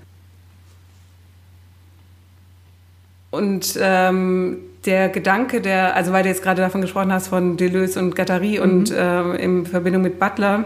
Und 3.30 3.78
ähm, 3.80 4.58
der 4.86 5.08
Gedanke, 5.10 5.60
der, 5.60 5.94
also 5.94 6.12
weil 6.12 6.22
du 6.22 6.30
jetzt 6.30 6.42
gerade 6.42 6.62
davon 6.62 6.80
gesprochen 6.80 7.12
hast, 7.12 7.28
von 7.28 7.56
Deleuze 7.56 7.98
und 7.98 8.16
Gattari 8.16 8.58
mhm. 8.58 8.62
und 8.62 8.90
äh, 8.90 9.34
in 9.36 9.66
Verbindung 9.66 10.02
mit 10.02 10.18
Butler, 10.18 10.64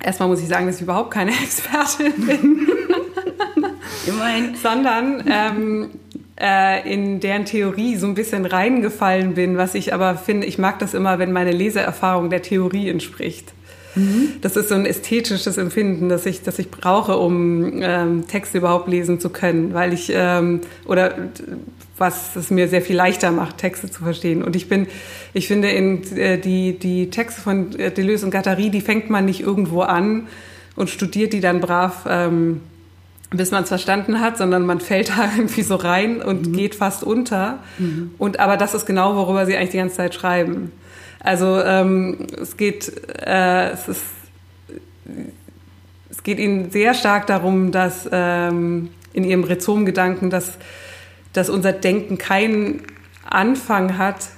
Erstmal 0.00 0.28
muss 0.28 0.40
ich 0.40 0.48
sagen, 0.48 0.66
dass 0.66 0.76
ich 0.76 0.82
überhaupt 0.82 1.10
keine 1.10 1.30
Expertin 1.42 2.12
bin. 2.24 2.68
Immerhin. 4.06 4.54
Sondern 4.54 5.24
ähm, 5.28 5.90
äh, 6.40 6.92
in 6.92 7.20
deren 7.20 7.44
Theorie 7.44 7.96
so 7.96 8.06
ein 8.06 8.14
bisschen 8.14 8.46
reingefallen 8.46 9.34
bin, 9.34 9.56
was 9.56 9.74
ich 9.74 9.92
aber 9.92 10.16
finde, 10.16 10.46
ich 10.46 10.58
mag 10.58 10.78
das 10.78 10.94
immer, 10.94 11.18
wenn 11.18 11.32
meine 11.32 11.52
Leseerfahrung 11.52 12.30
der 12.30 12.42
Theorie 12.42 12.88
entspricht. 12.88 13.52
Mhm. 13.94 14.34
Das 14.40 14.56
ist 14.56 14.68
so 14.68 14.74
ein 14.74 14.86
ästhetisches 14.86 15.56
Empfinden, 15.56 16.08
das 16.08 16.26
ich, 16.26 16.42
das 16.42 16.58
ich 16.58 16.70
brauche, 16.70 17.16
um 17.16 17.82
ähm, 17.82 18.26
Texte 18.28 18.58
überhaupt 18.58 18.88
lesen 18.88 19.18
zu 19.18 19.30
können, 19.30 19.74
weil 19.74 19.92
ich 19.92 20.12
ähm, 20.14 20.60
oder 20.84 21.14
was 21.96 22.36
es 22.36 22.50
mir 22.50 22.68
sehr 22.68 22.82
viel 22.82 22.96
leichter 22.96 23.32
macht, 23.32 23.58
Texte 23.58 23.90
zu 23.90 24.04
verstehen. 24.04 24.42
Und 24.42 24.54
ich 24.54 24.68
bin, 24.68 24.86
ich 25.34 25.48
finde, 25.48 25.70
in, 25.70 26.02
äh, 26.16 26.38
die, 26.38 26.78
die 26.78 27.10
Texte 27.10 27.40
von 27.40 27.76
äh, 27.78 27.90
Deleuze 27.90 28.24
und 28.24 28.30
Guattari, 28.30 28.70
die 28.70 28.80
fängt 28.80 29.10
man 29.10 29.24
nicht 29.24 29.40
irgendwo 29.40 29.80
an 29.80 30.28
und 30.76 30.90
studiert 30.90 31.32
die 31.32 31.40
dann 31.40 31.60
brav, 31.60 32.06
ähm, 32.08 32.60
bis 33.30 33.50
man 33.50 33.62
es 33.62 33.68
verstanden 33.68 34.20
hat, 34.20 34.38
sondern 34.38 34.64
man 34.64 34.80
fällt 34.80 35.10
da 35.16 35.30
irgendwie 35.36 35.62
so 35.62 35.76
rein 35.76 36.22
und 36.22 36.48
mhm. 36.48 36.52
geht 36.52 36.74
fast 36.74 37.04
unter. 37.04 37.58
Mhm. 37.78 38.12
Und 38.18 38.40
aber 38.40 38.56
das 38.56 38.74
ist 38.74 38.86
genau, 38.86 39.16
worüber 39.16 39.46
sie 39.46 39.56
eigentlich 39.56 39.70
die 39.70 39.78
ganze 39.78 39.96
Zeit 39.96 40.14
schreiben. 40.14 40.72
Also 41.20 41.60
ähm, 41.62 42.26
es 42.40 42.56
geht, 42.56 42.92
äh, 43.20 43.70
es 43.70 43.88
ist, 43.88 44.04
es 46.10 46.22
geht 46.22 46.38
ihnen 46.38 46.70
sehr 46.70 46.94
stark 46.94 47.26
darum, 47.26 47.72
dass 47.72 48.08
ähm, 48.10 48.90
in 49.12 49.24
ihrem 49.24 49.44
Rhizom-Gedanken, 49.44 50.30
dass, 50.30 50.58
dass 51.32 51.50
unser 51.50 51.72
Denken 51.72 52.18
keinen 52.18 52.82
Anfang 53.28 53.98
hat, 53.98 54.28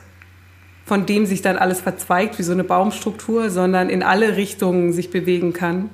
von 0.87 1.07
dem 1.07 1.27
sich 1.27 1.43
dann 1.43 1.59
alles 1.59 1.81
verzweigt 1.81 2.39
wie 2.39 2.43
so 2.43 2.53
eine 2.53 2.65
Baumstruktur, 2.65 3.51
sondern 3.51 3.91
in 3.91 4.03
alle 4.03 4.37
Richtungen 4.37 4.93
sich 4.93 5.11
bewegen 5.11 5.53
kann 5.53 5.91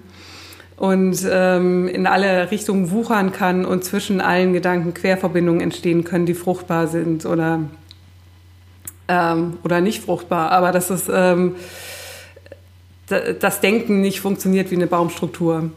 und 0.77 1.27
ähm, 1.31 1.89
in 1.89 2.07
alle 2.07 2.51
Richtungen 2.51 2.91
wuchern 2.91 3.33
kann 3.33 3.65
und 3.65 3.85
zwischen 3.85 4.21
allen 4.21 4.53
Gedanken 4.53 4.93
Querverbindungen 4.95 5.61
entstehen 5.61 6.05
können, 6.05 6.27
die 6.27 6.35
fruchtbar 6.35 6.87
sind 6.87 7.25
oder 7.25 7.61
ähm, 9.09 9.59
oder 9.63 9.81
nicht 9.81 10.05
fruchtbar, 10.05 10.51
aber 10.53 10.73
dass 10.73 10.91
es 10.91 11.09
ähm, 11.13 11.57
das 13.09 13.61
Denken 13.61 14.01
nicht 14.01 14.21
funktioniert 14.21 14.71
wie 14.71 14.75
eine 14.75 14.89
Baumstruktur 14.89 15.71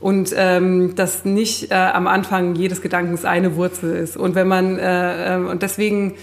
und 0.00 0.34
ähm, 0.36 0.94
dass 0.96 1.24
nicht 1.24 1.70
äh, 1.70 1.74
am 1.74 2.08
Anfang 2.08 2.56
jedes 2.56 2.82
Gedankens 2.82 3.24
eine 3.24 3.54
Wurzel 3.54 3.94
ist. 3.94 4.16
Und 4.16 4.34
wenn 4.34 4.48
man 4.48 4.78
äh, 4.78 5.36
äh, 5.36 5.38
und 5.38 5.62
deswegen 5.62 6.14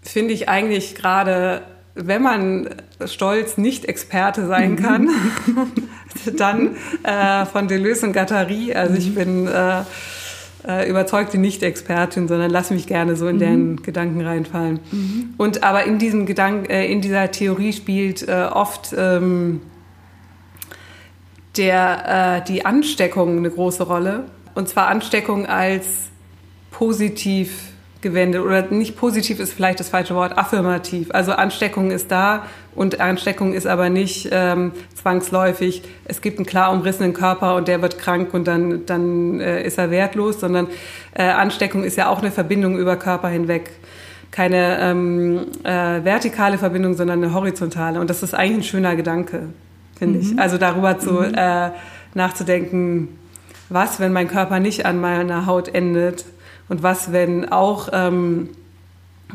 finde 0.00 0.32
ich 0.32 0.48
eigentlich 0.48 0.94
gerade, 0.94 1.62
wenn 1.94 2.22
man 2.22 2.70
stolz 3.04 3.58
nicht 3.58 3.84
Experte 3.84 4.46
sein 4.46 4.72
mhm. 4.72 4.76
kann, 4.76 5.10
dann 6.36 6.76
äh, 7.02 7.46
von 7.46 7.68
Deleuze 7.68 8.06
und 8.06 8.12
Gattari. 8.12 8.74
Also 8.74 8.94
ich 8.94 9.10
mhm. 9.10 9.14
bin 9.14 9.46
äh, 9.46 9.82
äh, 10.66 10.88
überzeugte 10.88 11.38
Nicht-Expertin, 11.38 12.28
sondern 12.28 12.50
lass 12.50 12.70
mich 12.70 12.86
gerne 12.86 13.16
so 13.16 13.28
in 13.28 13.36
mhm. 13.36 13.40
deren 13.40 13.82
Gedanken 13.82 14.20
reinfallen. 14.20 14.80
Mhm. 14.90 15.34
Und 15.36 15.62
aber 15.62 15.84
in 15.84 15.98
diesem 15.98 16.26
Gedanken, 16.26 16.68
äh, 16.70 16.86
in 16.86 17.00
dieser 17.00 17.30
Theorie 17.30 17.72
spielt 17.72 18.26
äh, 18.26 18.48
oft 18.52 18.94
ähm, 18.96 19.60
der, 21.56 22.42
äh, 22.42 22.44
die 22.46 22.64
Ansteckung 22.64 23.38
eine 23.38 23.50
große 23.50 23.84
Rolle. 23.84 24.24
Und 24.54 24.68
zwar 24.68 24.88
Ansteckung 24.88 25.46
als 25.46 26.10
positiv 26.70 27.72
gewendet 28.00 28.42
oder 28.42 28.62
nicht 28.62 28.96
positiv 28.96 29.40
ist 29.40 29.52
vielleicht 29.52 29.80
das 29.80 29.88
falsche 29.88 30.14
Wort, 30.14 30.38
affirmativ. 30.38 31.08
Also 31.12 31.32
Ansteckung 31.32 31.90
ist 31.90 32.10
da 32.10 32.46
und 32.74 33.00
Ansteckung 33.00 33.54
ist 33.54 33.66
aber 33.66 33.90
nicht 33.90 34.28
ähm, 34.30 34.72
zwangsläufig, 34.94 35.82
es 36.04 36.20
gibt 36.20 36.38
einen 36.38 36.46
klar 36.46 36.72
umrissenen 36.72 37.12
Körper 37.12 37.56
und 37.56 37.66
der 37.66 37.82
wird 37.82 37.98
krank 37.98 38.34
und 38.34 38.46
dann, 38.46 38.86
dann 38.86 39.40
äh, 39.40 39.64
ist 39.64 39.78
er 39.78 39.90
wertlos, 39.90 40.38
sondern 40.38 40.68
äh, 41.14 41.24
Ansteckung 41.24 41.82
ist 41.82 41.96
ja 41.96 42.08
auch 42.08 42.20
eine 42.20 42.30
Verbindung 42.30 42.78
über 42.78 42.96
Körper 42.96 43.28
hinweg. 43.28 43.70
Keine 44.30 44.78
ähm, 44.80 45.46
äh, 45.64 46.04
vertikale 46.04 46.58
Verbindung, 46.58 46.94
sondern 46.94 47.24
eine 47.24 47.32
horizontale. 47.32 47.98
Und 47.98 48.10
das 48.10 48.22
ist 48.22 48.34
eigentlich 48.34 48.58
ein 48.58 48.70
schöner 48.70 48.94
Gedanke, 48.94 49.44
finde 49.98 50.18
mhm. 50.18 50.24
ich. 50.24 50.38
Also 50.38 50.58
darüber 50.58 50.98
zu 50.98 51.12
mhm. 51.12 51.34
äh, 51.34 51.70
nachzudenken, 52.14 53.18
was, 53.70 54.00
wenn 54.00 54.12
mein 54.12 54.28
Körper 54.28 54.60
nicht 54.60 54.86
an 54.86 55.00
meiner 55.00 55.46
Haut 55.46 55.74
endet, 55.74 56.26
und 56.68 56.82
was, 56.82 57.12
wenn 57.12 57.50
auch 57.50 57.88
ähm, 57.92 58.50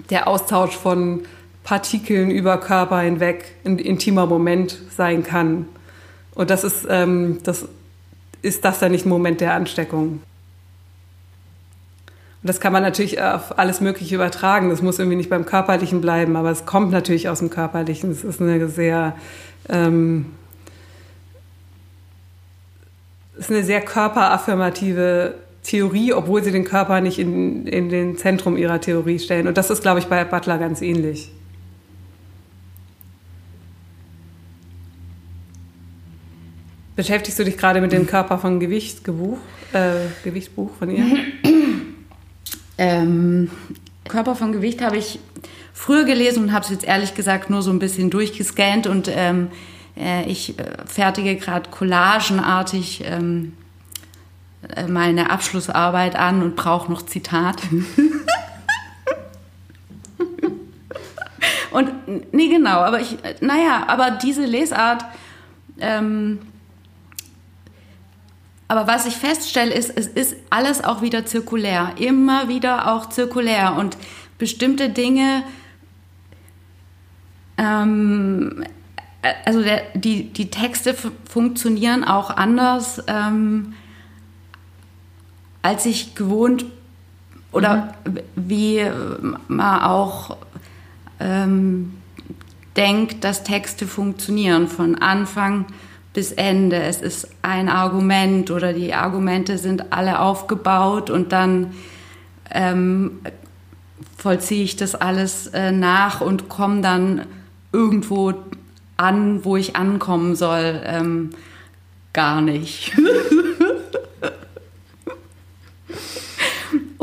der 0.09 0.27
Austausch 0.27 0.75
von 0.75 1.21
Partikeln 1.63 2.29
über 2.29 2.57
Körper 2.57 2.99
hinweg 2.99 3.55
ein 3.65 3.79
intimer 3.79 4.25
Moment 4.25 4.77
sein 4.95 5.23
kann. 5.23 5.67
Und 6.35 6.49
das 6.49 6.63
ist, 6.63 6.85
ähm, 6.89 7.39
das 7.43 7.67
ist 8.41 8.65
das 8.65 8.79
dann 8.79 8.91
nicht 8.91 9.05
ein 9.05 9.09
Moment 9.09 9.39
der 9.39 9.53
Ansteckung. 9.53 10.21
Und 12.41 12.49
das 12.49 12.59
kann 12.59 12.73
man 12.73 12.83
natürlich 12.83 13.21
auf 13.21 13.57
alles 13.57 13.79
Mögliche 13.79 14.15
übertragen. 14.15 14.69
Das 14.69 14.81
muss 14.81 14.99
irgendwie 14.99 15.15
nicht 15.15 15.29
beim 15.29 15.45
Körperlichen 15.45 16.01
bleiben, 16.01 16.35
aber 16.35 16.51
es 16.51 16.65
kommt 16.65 16.91
natürlich 16.91 17.29
aus 17.29 17.39
dem 17.39 17.49
Körperlichen. 17.49 18.11
Es 18.11 18.25
ist 18.25 18.41
eine 18.41 18.67
sehr, 18.67 19.15
ähm, 19.69 20.25
ist 23.37 23.49
eine 23.49 23.63
sehr 23.63 23.79
körperaffirmative 23.79 25.35
Theorie, 25.63 26.13
obwohl 26.13 26.43
sie 26.43 26.51
den 26.51 26.65
Körper 26.65 27.01
nicht 27.01 27.19
in, 27.19 27.65
in 27.67 27.89
den 27.89 28.17
Zentrum 28.17 28.57
ihrer 28.57 28.81
Theorie 28.81 29.19
stellen. 29.19 29.47
Und 29.47 29.57
das 29.57 29.69
ist, 29.69 29.81
glaube 29.81 29.99
ich, 29.99 30.05
bei 30.05 30.23
Butler 30.25 30.57
ganz 30.57 30.81
ähnlich. 30.81 31.31
Beschäftigst 36.95 37.39
du 37.39 37.43
dich 37.43 37.57
gerade 37.57 37.81
mit 37.81 37.91
dem 37.91 38.05
Körper 38.05 38.37
von 38.37 38.59
Gewicht, 38.59 39.03
Gebuch, 39.03 39.39
äh, 39.71 39.93
Gewichtsbuch 40.23 40.71
von 40.77 40.89
ihr? 40.89 41.05
Ähm, 42.75 43.51
Körper 44.09 44.35
von 44.35 44.51
Gewicht 44.51 44.81
habe 44.81 44.97
ich 44.97 45.19
früher 45.73 46.05
gelesen 46.05 46.43
und 46.43 46.53
habe 46.53 46.65
es 46.65 46.71
jetzt 46.71 46.83
ehrlich 46.83 47.13
gesagt 47.13 47.51
nur 47.51 47.61
so 47.61 47.69
ein 47.69 47.77
bisschen 47.77 48.09
durchgescannt 48.09 48.87
und 48.87 49.11
ähm, 49.13 49.49
äh, 49.95 50.25
ich 50.25 50.57
äh, 50.57 50.63
fertige 50.87 51.35
gerade 51.35 51.69
collagenartig 51.69 53.03
ähm, 53.05 53.53
äh, 53.59 53.62
meine 54.87 55.29
Abschlussarbeit 55.29 56.15
an 56.15 56.41
und 56.41 56.55
brauche 56.55 56.91
noch 56.91 57.05
Zitat. 57.05 57.61
und 61.71 62.33
nee, 62.33 62.49
genau, 62.49 62.79
aber 62.79 62.99
ich, 63.01 63.17
naja, 63.41 63.83
aber 63.87 64.11
diese 64.11 64.45
Lesart, 64.45 65.05
ähm, 65.79 66.39
aber 68.67 68.87
was 68.87 69.05
ich 69.05 69.15
feststelle, 69.15 69.73
ist, 69.73 69.91
es 69.95 70.07
ist 70.07 70.35
alles 70.49 70.83
auch 70.83 71.01
wieder 71.01 71.25
zirkulär, 71.25 71.93
immer 71.97 72.47
wieder 72.47 72.91
auch 72.91 73.09
zirkulär 73.09 73.75
und 73.75 73.97
bestimmte 74.37 74.89
Dinge, 74.89 75.43
ähm, 77.57 78.63
also 79.45 79.61
der, 79.61 79.83
die, 79.93 80.33
die 80.33 80.49
Texte 80.49 80.95
funktionieren 81.29 82.03
auch 82.03 82.29
anders. 82.29 83.01
Ähm, 83.07 83.73
als 85.63 85.87
ich 85.87 86.13
gewohnt 86.13 86.65
oder 87.51 87.95
mhm. 88.05 88.19
wie 88.35 88.85
man 89.47 89.81
auch 89.81 90.37
ähm, 91.19 91.93
denkt, 92.75 93.23
dass 93.23 93.43
Texte 93.43 93.87
funktionieren 93.87 94.67
von 94.67 94.95
Anfang 94.95 95.65
bis 96.13 96.31
Ende. 96.31 96.77
Es 96.77 97.01
ist 97.01 97.27
ein 97.41 97.69
Argument 97.69 98.51
oder 98.51 98.73
die 98.73 98.93
Argumente 98.93 99.57
sind 99.57 99.91
alle 99.91 100.19
aufgebaut 100.19 101.09
und 101.09 101.31
dann 101.31 101.73
ähm, 102.51 103.19
vollziehe 104.17 104.63
ich 104.63 104.75
das 104.75 104.95
alles 104.95 105.47
äh, 105.47 105.71
nach 105.71 106.21
und 106.21 106.49
komme 106.49 106.81
dann 106.81 107.25
irgendwo 107.71 108.33
an, 108.97 109.43
wo 109.43 109.57
ich 109.57 109.75
ankommen 109.75 110.35
soll. 110.35 110.81
Ähm, 110.85 111.31
gar 112.13 112.41
nicht. 112.41 112.93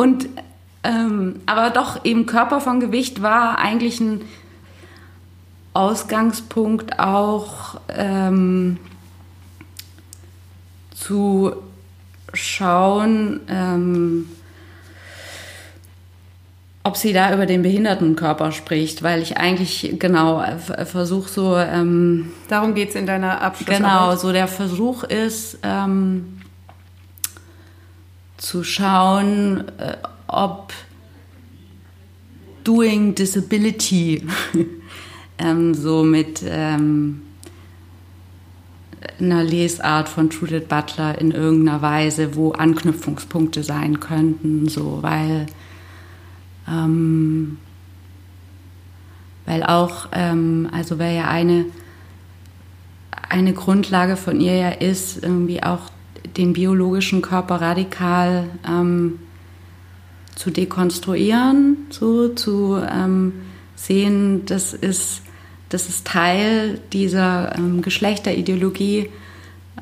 und 0.00 0.30
ähm, 0.82 1.40
aber 1.44 1.68
doch 1.68 2.06
eben 2.06 2.24
Körper 2.24 2.62
von 2.62 2.80
Gewicht 2.80 3.20
war 3.20 3.58
eigentlich 3.58 4.00
ein 4.00 4.22
Ausgangspunkt 5.74 6.98
auch 6.98 7.78
ähm, 7.94 8.78
zu 10.94 11.52
schauen, 12.32 13.40
ähm, 13.50 14.30
ob 16.82 16.96
sie 16.96 17.12
da 17.12 17.34
über 17.34 17.44
den 17.44 17.60
Behindertenkörper 17.60 18.52
spricht, 18.52 19.02
weil 19.02 19.20
ich 19.20 19.36
eigentlich 19.36 19.96
genau 19.98 20.42
versuche 20.86 21.28
so. 21.28 21.58
Ähm, 21.58 22.32
Darum 22.48 22.74
geht 22.74 22.88
es 22.88 22.94
in 22.94 23.04
deiner 23.04 23.42
Abschlussarbeit. 23.42 23.82
Genau, 23.82 24.16
so 24.16 24.32
der 24.32 24.48
Versuch 24.48 25.04
ist 25.04 25.58
ähm, 25.62 26.39
zu 28.40 28.64
schauen, 28.64 29.68
äh, 29.78 29.96
ob 30.26 30.72
Doing 32.64 33.14
Disability 33.14 34.26
ähm, 35.38 35.74
so 35.74 36.02
mit 36.02 36.42
ähm, 36.44 37.22
einer 39.18 39.44
Lesart 39.44 40.08
von 40.08 40.30
Judith 40.30 40.64
Butler 40.68 41.18
in 41.20 41.30
irgendeiner 41.30 41.82
Weise, 41.82 42.34
wo 42.34 42.52
Anknüpfungspunkte 42.52 43.62
sein 43.62 44.00
könnten, 44.00 44.68
so 44.68 44.98
weil 45.02 45.46
ähm, 46.68 47.58
weil 49.46 49.64
auch, 49.64 50.08
ähm, 50.12 50.68
also 50.72 50.98
weil 50.98 51.16
ja 51.16 51.28
eine, 51.28 51.66
eine 53.28 53.52
Grundlage 53.52 54.16
von 54.16 54.40
ihr 54.40 54.54
ja 54.54 54.68
ist, 54.68 55.22
irgendwie 55.22 55.62
auch 55.62 55.90
den 56.36 56.52
biologischen 56.52 57.22
Körper 57.22 57.60
radikal 57.60 58.48
ähm, 58.68 59.18
zu 60.34 60.50
dekonstruieren, 60.50 61.76
so 61.90 62.28
zu 62.28 62.80
ähm, 62.90 63.32
sehen, 63.76 64.46
das 64.46 64.72
ist, 64.72 65.22
das 65.68 65.88
ist 65.88 66.06
Teil 66.06 66.80
dieser 66.92 67.56
ähm, 67.56 67.82
Geschlechterideologie, 67.82 69.10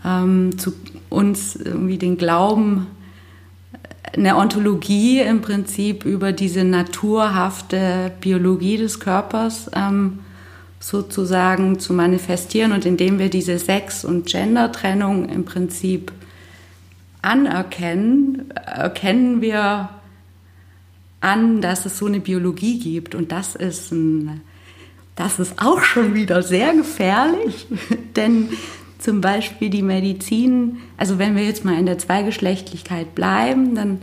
ähm, 0.04 0.58
zu 0.58 0.72
uns 1.08 1.56
irgendwie 1.56 1.98
den 1.98 2.16
Glauben 2.16 2.86
eine 4.16 4.36
Ontologie 4.36 5.20
im 5.20 5.42
Prinzip 5.42 6.04
über 6.04 6.32
diese 6.32 6.64
naturhafte 6.64 8.12
Biologie 8.20 8.76
des 8.76 9.00
Körpers 9.00 9.70
ähm, 9.74 10.20
sozusagen 10.80 11.78
zu 11.78 11.92
manifestieren 11.92 12.72
und 12.72 12.86
indem 12.86 13.18
wir 13.18 13.30
diese 13.30 13.58
Sex- 13.58 14.04
und 14.04 14.26
Gender-Trennung 14.26 15.28
im 15.28 15.44
Prinzip 15.44 16.12
anerkennen, 17.28 18.50
erkennen 18.50 19.40
wir 19.40 19.90
an, 21.20 21.60
dass 21.60 21.86
es 21.86 21.98
so 21.98 22.06
eine 22.06 22.20
Biologie 22.20 22.78
gibt. 22.78 23.14
Und 23.14 23.32
das 23.32 23.54
ist 23.54 23.92
ein 23.92 24.40
das 25.18 25.40
ist 25.40 25.60
auch 25.60 25.82
schon 25.82 26.14
wieder 26.14 26.42
sehr 26.42 26.72
gefährlich, 26.74 27.66
denn 28.16 28.50
zum 29.00 29.20
Beispiel 29.20 29.68
die 29.68 29.82
Medizin, 29.82 30.78
also 30.96 31.18
wenn 31.18 31.34
wir 31.34 31.44
jetzt 31.44 31.64
mal 31.64 31.78
in 31.78 31.86
der 31.86 31.98
Zweigeschlechtlichkeit 31.98 33.16
bleiben, 33.16 33.74
dann 33.74 34.00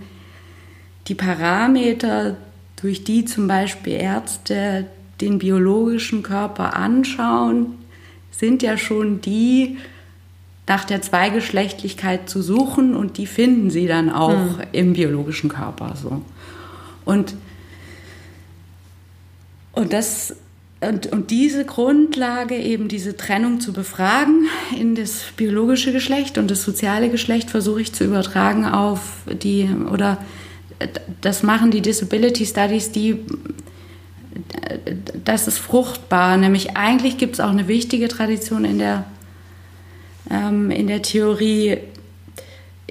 die 1.08 1.16
Parameter, 1.16 2.36
durch 2.82 3.06
die 3.06 3.24
zum 3.24 3.48
Beispiel 3.48 3.94
Ärzte 3.94 4.88
den 5.22 5.40
biologischen 5.40 6.22
Körper 6.22 6.76
anschauen, 6.76 7.68
sind 8.32 8.62
ja 8.62 8.78
schon 8.78 9.22
die, 9.22 9.78
nach 10.67 10.86
der 10.86 11.01
Zweigeschlechtlichkeit 11.01 12.30
zu 12.30 12.41
suchen 12.41 12.95
und 12.95 13.17
die 13.17 13.28
finden 13.28 13.69
sie 13.69 13.88
dann 13.88 14.10
auch 14.10 14.32
hm. 14.32 14.67
im 14.71 14.93
biologischen 14.93 15.49
Körper 15.49 15.95
so. 15.95 16.21
Und, 17.06 17.36
und 19.73 19.93
das 19.93 20.36
und, 20.82 21.08
und 21.08 21.32
diese 21.32 21.65
Grundlage, 21.65 22.56
eben 22.56 22.88
diese 22.88 23.15
Trennung 23.15 23.60
zu 23.60 23.73
befragen 23.73 24.47
in 24.78 24.95
das 24.95 25.23
biologische 25.36 25.91
Geschlecht 25.91 26.38
und 26.38 26.51
das 26.51 26.63
soziale 26.63 27.10
Geschlecht, 27.10 27.49
versuche 27.49 27.82
ich 27.82 27.93
zu 27.93 28.04
übertragen 28.04 28.65
auf 28.65 29.23
die, 29.41 29.69
oder 29.91 30.17
das 31.21 31.43
machen 31.43 31.71
die 31.71 31.82
Disability 31.82 32.45
Studies, 32.45 32.91
die, 32.91 33.19
das 35.23 35.47
ist 35.47 35.58
fruchtbar. 35.58 36.38
Nämlich 36.38 36.75
eigentlich 36.75 37.17
gibt 37.17 37.36
es 37.36 37.39
auch 37.39 37.49
eine 37.49 37.67
wichtige 37.67 38.08
Tradition 38.08 38.65
in 38.65 38.78
der, 38.78 39.06
ähm, 40.30 40.72
in 40.72 40.88
der 40.88 41.02
Theorie, 41.02 41.78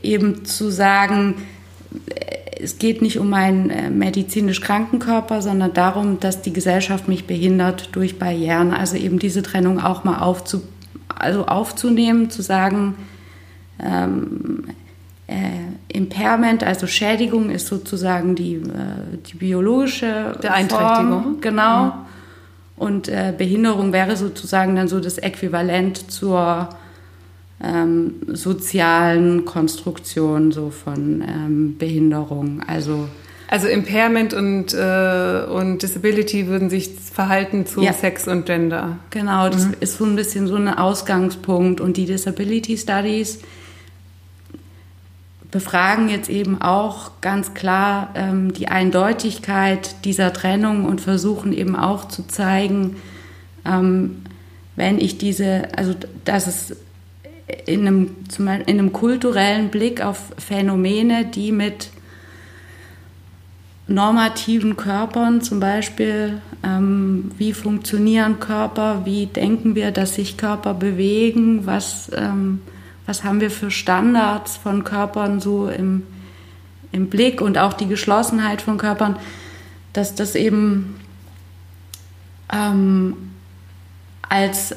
eben 0.03 0.45
zu 0.45 0.71
sagen, 0.71 1.35
es 2.61 2.79
geht 2.79 3.03
nicht 3.03 3.19
um 3.19 3.31
meinen 3.31 3.71
äh, 3.71 3.91
medizinisch 3.91 4.61
kranken 4.61 4.99
Körper, 4.99 5.43
sondern 5.43 5.73
darum, 5.73 6.21
dass 6.21 6.43
die 6.43 6.53
Gesellschaft 6.53 7.09
mich 7.09 7.27
behindert 7.27 7.91
durch 7.93 8.19
Barrieren. 8.19 8.73
Also 8.73 8.97
eben 8.97 9.19
diese 9.19 9.43
Trennung 9.43 9.81
auch 9.81 10.05
mal 10.05 10.19
aufzu, 10.19 10.63
also 11.09 11.47
aufzunehmen, 11.47 12.31
zu 12.31 12.43
sagen, 12.43 12.95
ähm, 13.83 14.65
äh, 15.27 15.35
Impairment, 15.89 16.65
also 16.65 16.87
Schädigung, 16.87 17.51
ist 17.51 17.67
sozusagen 17.67 18.35
die, 18.35 18.55
äh, 18.55 19.19
die 19.27 19.37
biologische 19.37 20.37
Beeinträchtigung. 20.41 21.23
Form, 21.23 21.41
genau. 21.41 21.85
Mhm. 21.87 21.93
Und 22.77 23.09
äh, 23.09 23.33
Behinderung 23.37 23.93
wäre 23.93 24.17
sozusagen 24.17 24.75
dann 24.75 24.89
so 24.89 25.01
das 25.01 25.19
Äquivalent 25.19 26.11
zur 26.11 26.69
ähm, 27.65 28.15
sozialen 28.33 29.45
Konstruktion 29.45 30.53
so 30.53 30.71
von 30.71 31.23
ähm, 31.27 31.79
Behinderung. 31.79 32.63
Also 32.67 33.09
also 33.47 33.69
Impairment 33.69 34.35
und, 34.35 34.75
äh, 34.75 35.45
und 35.49 35.83
Disability 35.83 36.49
würden 36.49 36.71
sich 36.71 36.91
verhalten 36.91 37.67
zu 37.67 37.83
ja. 37.83 37.93
Sex 37.93 38.27
und 38.27 38.47
Gender. 38.47 38.99
Genau, 39.11 39.49
das 39.49 39.67
mhm. 39.67 39.75
ist 39.79 39.99
so 39.99 40.05
ein 40.05 40.17
bisschen 40.17 40.49
so 40.49 40.57
ein 40.57 40.69
Ausgangspunkt. 40.69 41.81
Und 41.81 41.97
die 41.97 42.07
Disability 42.07 42.77
Studies 42.77 43.41
befragen 45.53 46.09
jetzt 46.09 46.31
eben 46.31 46.61
auch 46.61 47.13
ganz 47.21 47.55
klar 47.55 48.11
ähm, 48.17 48.53
die 48.53 48.67
Eindeutigkeit 48.67 50.05
dieser 50.05 50.33
Trennung 50.33 50.85
und 50.85 51.01
versuchen 51.01 51.53
eben 51.53 51.77
auch 51.77 52.09
zu 52.09 52.27
zeigen, 52.27 52.97
ähm, 53.65 54.23
wenn 54.75 54.99
ich 54.99 55.17
diese, 55.17 55.69
also 55.77 55.95
dass 56.25 56.49
es 56.49 56.77
in 57.67 57.87
einem, 57.87 58.17
in 58.39 58.79
einem 58.79 58.93
kulturellen 58.93 59.71
Blick 59.71 60.01
auf 60.01 60.33
Phänomene, 60.39 61.27
die 61.27 61.53
mit 61.53 61.91
normativen 63.87 64.77
Körpern 64.77 65.43
zum 65.43 65.61
Beispiel, 65.61 66.41
ähm, 66.63 67.31
wie 67.37 67.53
funktionieren 67.53 68.41
Körper, 68.41 69.03
wie 69.05 69.27
denken 69.27 69.75
wir, 69.75 69.91
dass 69.91 70.15
sich 70.15 70.39
Körper 70.39 70.73
bewegen, 70.73 71.67
was, 71.67 72.11
ähm, 72.15 72.63
was 73.05 73.25
haben 73.25 73.41
wir 73.41 73.51
für 73.51 73.71
Standards 73.71 74.57
von 74.57 74.85
Körpern 74.85 75.41
so 75.41 75.69
im, 75.69 76.03
im 76.93 77.11
Blick 77.11 77.43
und 77.43 77.59
auch 77.59 77.75
die 77.75 77.87
Geschlossenheit 77.87 78.63
von 78.63 78.79
Körpern, 78.79 79.17
dass 79.93 80.15
das 80.15 80.35
eben 80.35 80.97
ähm, 82.51 83.34
als 84.35 84.73
äh, 84.73 84.77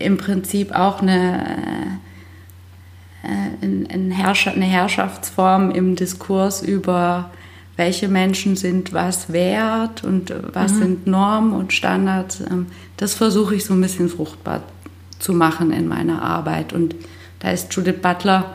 im 0.00 0.18
Prinzip 0.18 0.72
auch 0.72 1.00
eine, 1.00 1.98
äh, 3.22 3.64
eine, 3.64 4.64
Herrschaftsform 4.64 5.70
im 5.70 5.96
Diskurs 5.96 6.62
über 6.62 7.30
welche 7.76 8.08
Menschen 8.08 8.54
sind 8.54 8.92
was 8.92 9.32
wert 9.32 10.04
und 10.04 10.34
was 10.52 10.72
mhm. 10.72 10.78
sind 10.78 11.06
Normen 11.06 11.54
und 11.54 11.72
Standards. 11.72 12.40
Ähm, 12.40 12.66
das 12.98 13.14
versuche 13.14 13.54
ich 13.54 13.64
so 13.64 13.72
ein 13.72 13.80
bisschen 13.80 14.10
fruchtbar 14.10 14.62
zu 15.18 15.32
machen 15.32 15.72
in 15.72 15.88
meiner 15.88 16.20
Arbeit. 16.20 16.74
Und 16.74 16.94
da 17.38 17.50
ist 17.50 17.72
Judith 17.74 18.02
Butler 18.02 18.52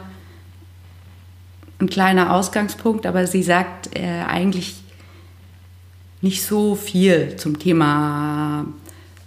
ein 1.80 1.90
kleiner 1.90 2.32
Ausgangspunkt, 2.32 3.08
aber 3.08 3.26
sie 3.26 3.42
sagt 3.42 3.98
äh, 3.98 4.22
eigentlich 4.28 4.84
nicht 6.22 6.44
so 6.44 6.76
viel 6.76 7.38
zum 7.38 7.58
Thema 7.58 8.66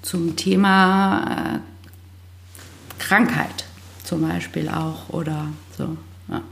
zum 0.02 0.36
Thema 0.36 1.56
äh, 1.56 3.00
Krankheit 3.00 3.64
zum 4.04 4.22
Beispiel 4.22 4.68
auch 4.68 5.08
oder 5.10 5.46
so. 5.76 5.96
Ja. 6.28 6.42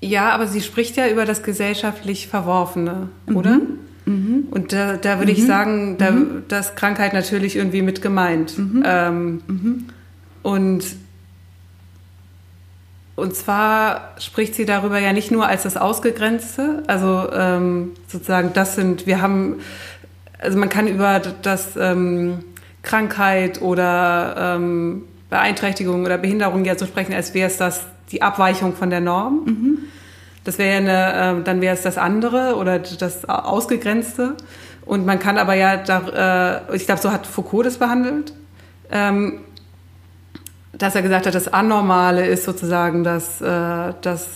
ja. 0.00 0.30
aber 0.30 0.46
sie 0.46 0.60
spricht 0.60 0.96
ja 0.96 1.08
über 1.08 1.24
das 1.24 1.42
gesellschaftlich 1.42 2.28
Verworfene, 2.28 3.08
mhm. 3.26 3.36
oder? 3.36 3.60
Mhm. 4.04 4.48
Und 4.50 4.72
da, 4.72 4.96
da 4.96 5.18
würde 5.18 5.32
mhm. 5.32 5.38
ich 5.38 5.46
sagen, 5.46 5.98
da, 5.98 6.10
mhm. 6.10 6.44
ist 6.48 6.76
Krankheit 6.76 7.12
natürlich 7.12 7.56
irgendwie 7.56 7.82
mit 7.82 8.02
gemeint. 8.02 8.58
Mhm. 8.58 8.82
Ähm, 8.84 9.42
mhm. 9.46 9.86
und 10.42 10.84
und 13.14 13.36
zwar 13.36 14.14
spricht 14.18 14.54
sie 14.54 14.64
darüber 14.64 14.98
ja 14.98 15.12
nicht 15.12 15.30
nur 15.30 15.46
als 15.46 15.64
das 15.64 15.76
Ausgegrenzte, 15.76 16.82
also 16.86 17.28
ähm, 17.32 17.92
sozusagen 18.08 18.52
das 18.54 18.74
sind, 18.74 19.06
wir 19.06 19.20
haben, 19.20 19.60
also 20.42 20.58
man 20.58 20.68
kann 20.68 20.88
über 20.88 21.20
das 21.20 21.76
ähm, 21.76 22.44
Krankheit 22.82 23.62
oder 23.62 24.56
ähm, 24.56 25.04
Beeinträchtigung 25.30 26.04
oder 26.04 26.18
Behinderung 26.18 26.64
ja 26.64 26.76
so 26.76 26.86
sprechen, 26.86 27.14
als 27.14 27.32
wäre 27.32 27.48
es 27.48 27.56
das 27.56 27.86
die 28.10 28.22
Abweichung 28.22 28.74
von 28.74 28.90
der 28.90 29.00
Norm. 29.00 29.44
Mhm. 29.44 29.78
Das 30.44 30.58
wäre 30.58 30.72
ja 30.72 30.76
eine, 30.78 31.40
äh, 31.40 31.42
dann 31.44 31.60
wäre 31.60 31.74
es 31.74 31.82
das 31.82 31.96
andere 31.96 32.56
oder 32.56 32.78
das 32.80 33.24
Ausgegrenzte. 33.28 34.36
Und 34.84 35.06
man 35.06 35.20
kann 35.20 35.38
aber 35.38 35.54
ja, 35.54 35.76
da, 35.76 36.64
äh, 36.68 36.76
ich 36.76 36.86
glaube, 36.86 37.00
so 37.00 37.12
hat 37.12 37.26
Foucault 37.26 37.64
das 37.64 37.78
behandelt, 37.78 38.34
ähm, 38.90 39.40
dass 40.72 40.96
er 40.96 41.02
gesagt 41.02 41.26
hat, 41.26 41.34
das 41.34 41.52
Anormale 41.52 42.26
ist 42.26 42.44
sozusagen 42.44 43.04
das, 43.04 43.40
äh, 43.40 43.94
das 44.00 44.28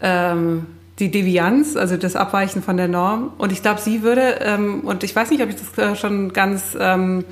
ähm, 0.00 0.66
die 0.98 1.10
Devianz, 1.10 1.76
also 1.76 1.96
das 1.96 2.16
Abweichen 2.16 2.62
von 2.62 2.76
der 2.76 2.88
Norm. 2.88 3.32
Und 3.38 3.52
ich 3.52 3.62
glaube, 3.62 3.80
sie 3.80 4.02
würde, 4.02 4.38
ähm, 4.40 4.80
und 4.80 5.04
ich 5.04 5.14
weiß 5.14 5.30
nicht, 5.30 5.42
ob 5.42 5.48
ich 5.50 5.56
das 5.56 5.78
äh, 5.78 5.96
schon 5.96 6.32
ganz 6.32 6.76
ähm, 6.78 7.24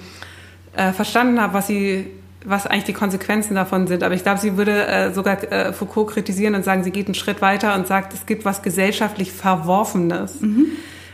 äh, 0.75 0.93
verstanden 0.93 1.41
habe, 1.41 1.55
was 1.55 1.67
sie 1.67 2.07
was 2.47 2.67
eigentlich 2.67 2.85
die 2.85 2.93
Konsequenzen 2.93 3.55
davon 3.55 3.87
sind. 3.87 4.03
Aber 4.03 4.15
ich 4.15 4.23
glaube, 4.23 4.39
sie 4.39 4.59
würde 4.59 4.87
äh, 4.87 5.13
sogar 5.15 5.43
äh, 5.51 5.73
Foucault 5.73 6.11
kritisieren 6.11 6.55
und 6.55 6.63
sagen, 6.63 6.85
sie 6.85 6.91
geht 6.91 7.07
einen 7.07 7.15
Schritt 7.15 7.41
weiter 7.41 7.75
und 7.75 7.87
sagt, 7.87 8.13
es 8.13 8.27
gibt 8.27 8.45
was 8.45 8.61
gesellschaftlich 8.61 9.33
Verworfenes. 9.33 10.43
Mhm. 10.43 10.67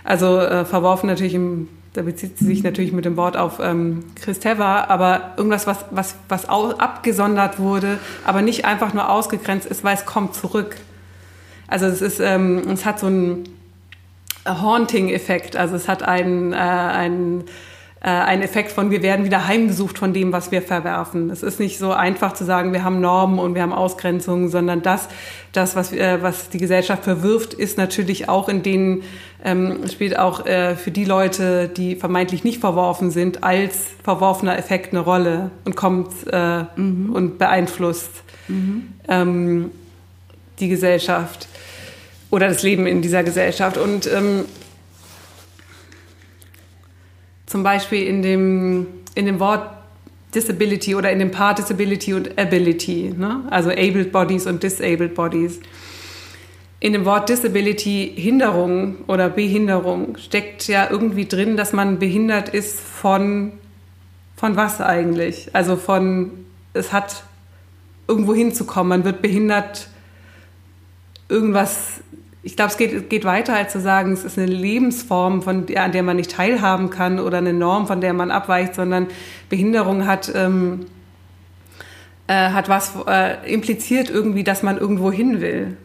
Also 0.02 0.38
äh, 0.38 0.64
verworfen 0.64 1.06
natürlich 1.06 1.34
im 1.34 1.68
da 1.92 2.02
bezieht 2.02 2.38
sie 2.38 2.44
sich 2.44 2.62
natürlich 2.62 2.92
mit 2.92 3.04
dem 3.04 3.16
Wort 3.16 3.36
auf 3.36 3.58
ähm, 3.60 4.04
Christeva, 4.14 4.84
aber 4.84 5.32
irgendwas, 5.36 5.66
was, 5.66 5.84
was, 5.90 6.14
was 6.28 6.48
abgesondert 6.48 7.58
wurde, 7.58 7.98
aber 8.24 8.42
nicht 8.42 8.64
einfach 8.64 8.94
nur 8.94 9.08
ausgegrenzt 9.08 9.66
ist, 9.66 9.82
weil 9.82 9.96
es 9.96 10.06
kommt 10.06 10.36
zurück. 10.36 10.76
Also 11.70 11.86
es 11.86 12.02
ist, 12.02 12.20
ähm, 12.20 12.62
es 12.70 12.84
hat 12.84 12.98
so 12.98 13.06
einen 13.06 13.44
Haunting-Effekt, 14.46 15.56
also 15.56 15.76
es 15.76 15.88
hat 15.88 16.02
einen, 16.02 16.52
äh, 16.52 16.56
einen 16.56 17.44
äh, 18.02 18.08
ein 18.08 18.40
Effekt 18.40 18.72
von, 18.72 18.90
wir 18.90 19.02
werden 19.02 19.26
wieder 19.26 19.46
heimgesucht 19.46 19.98
von 19.98 20.14
dem, 20.14 20.32
was 20.32 20.50
wir 20.50 20.62
verwerfen. 20.62 21.28
Es 21.28 21.42
ist 21.42 21.60
nicht 21.60 21.78
so 21.78 21.92
einfach 21.92 22.32
zu 22.32 22.46
sagen, 22.46 22.72
wir 22.72 22.82
haben 22.82 23.00
Normen 23.00 23.38
und 23.38 23.54
wir 23.54 23.60
haben 23.60 23.74
Ausgrenzungen, 23.74 24.48
sondern 24.48 24.80
das, 24.80 25.08
das 25.52 25.76
was, 25.76 25.92
äh, 25.92 26.22
was 26.22 26.48
die 26.48 26.56
Gesellschaft 26.56 27.04
verwirft, 27.04 27.52
ist 27.52 27.76
natürlich 27.76 28.26
auch 28.30 28.48
in 28.48 28.62
denen, 28.62 29.02
ähm, 29.44 29.86
spielt 29.86 30.18
auch 30.18 30.46
äh, 30.46 30.76
für 30.76 30.90
die 30.90 31.04
Leute, 31.04 31.68
die 31.68 31.94
vermeintlich 31.94 32.42
nicht 32.42 32.60
verworfen 32.60 33.10
sind, 33.10 33.44
als 33.44 33.90
verworfener 34.02 34.56
Effekt 34.58 34.94
eine 34.94 35.00
Rolle 35.00 35.50
und 35.66 35.76
kommt 35.76 36.10
äh, 36.32 36.64
mhm. 36.76 37.10
und 37.12 37.36
beeinflusst 37.36 38.10
mhm. 38.48 38.94
ähm, 39.08 39.70
die 40.58 40.68
Gesellschaft 40.70 41.49
oder 42.30 42.48
das 42.48 42.62
Leben 42.62 42.86
in 42.86 43.02
dieser 43.02 43.22
Gesellschaft. 43.22 43.76
Und 43.76 44.06
ähm, 44.06 44.44
zum 47.46 47.62
Beispiel 47.62 48.06
in 48.06 48.22
dem, 48.22 48.86
in 49.14 49.26
dem 49.26 49.40
Wort 49.40 49.70
Disability 50.34 50.94
oder 50.94 51.10
in 51.10 51.18
dem 51.18 51.32
Paar 51.32 51.54
Disability 51.54 52.14
und 52.14 52.38
Ability, 52.38 53.12
ne? 53.16 53.42
also 53.50 53.70
Abled 53.70 54.12
Bodies 54.12 54.46
und 54.46 54.62
Disabled 54.62 55.14
Bodies. 55.14 55.60
In 56.78 56.92
dem 56.92 57.04
Wort 57.04 57.28
Disability 57.28 58.12
Hinderung 58.16 58.98
oder 59.06 59.28
Behinderung 59.28 60.16
steckt 60.16 60.68
ja 60.68 60.88
irgendwie 60.88 61.26
drin, 61.26 61.56
dass 61.56 61.72
man 61.72 61.98
behindert 61.98 62.48
ist 62.48 62.80
von, 62.80 63.52
von 64.36 64.56
was 64.56 64.80
eigentlich? 64.80 65.50
Also 65.52 65.76
von, 65.76 66.30
es 66.72 66.92
hat 66.92 67.24
irgendwo 68.06 68.34
hinzukommen, 68.34 68.88
man 68.88 69.04
wird 69.04 69.20
behindert, 69.20 69.88
irgendwas 71.28 72.00
ich 72.42 72.56
glaube, 72.56 72.70
es 72.70 72.78
geht, 72.78 73.10
geht 73.10 73.24
weiter, 73.24 73.54
als 73.54 73.72
zu 73.72 73.80
sagen, 73.80 74.12
es 74.12 74.24
ist 74.24 74.38
eine 74.38 74.46
Lebensform, 74.46 75.42
von 75.42 75.66
der, 75.66 75.84
an 75.84 75.92
der 75.92 76.02
man 76.02 76.16
nicht 76.16 76.30
teilhaben 76.30 76.88
kann 76.90 77.20
oder 77.20 77.38
eine 77.38 77.52
Norm, 77.52 77.86
von 77.86 78.00
der 78.00 78.14
man 78.14 78.30
abweicht, 78.30 78.74
sondern 78.74 79.08
Behinderung 79.50 80.06
hat, 80.06 80.32
ähm, 80.34 80.86
äh, 82.26 82.50
hat 82.50 82.68
was 82.68 82.92
äh, 83.06 83.52
impliziert 83.52 84.08
irgendwie, 84.08 84.42
dass 84.42 84.62
man 84.62 84.78
irgendwo 84.78 85.12
hin 85.12 85.40
will. 85.40 85.76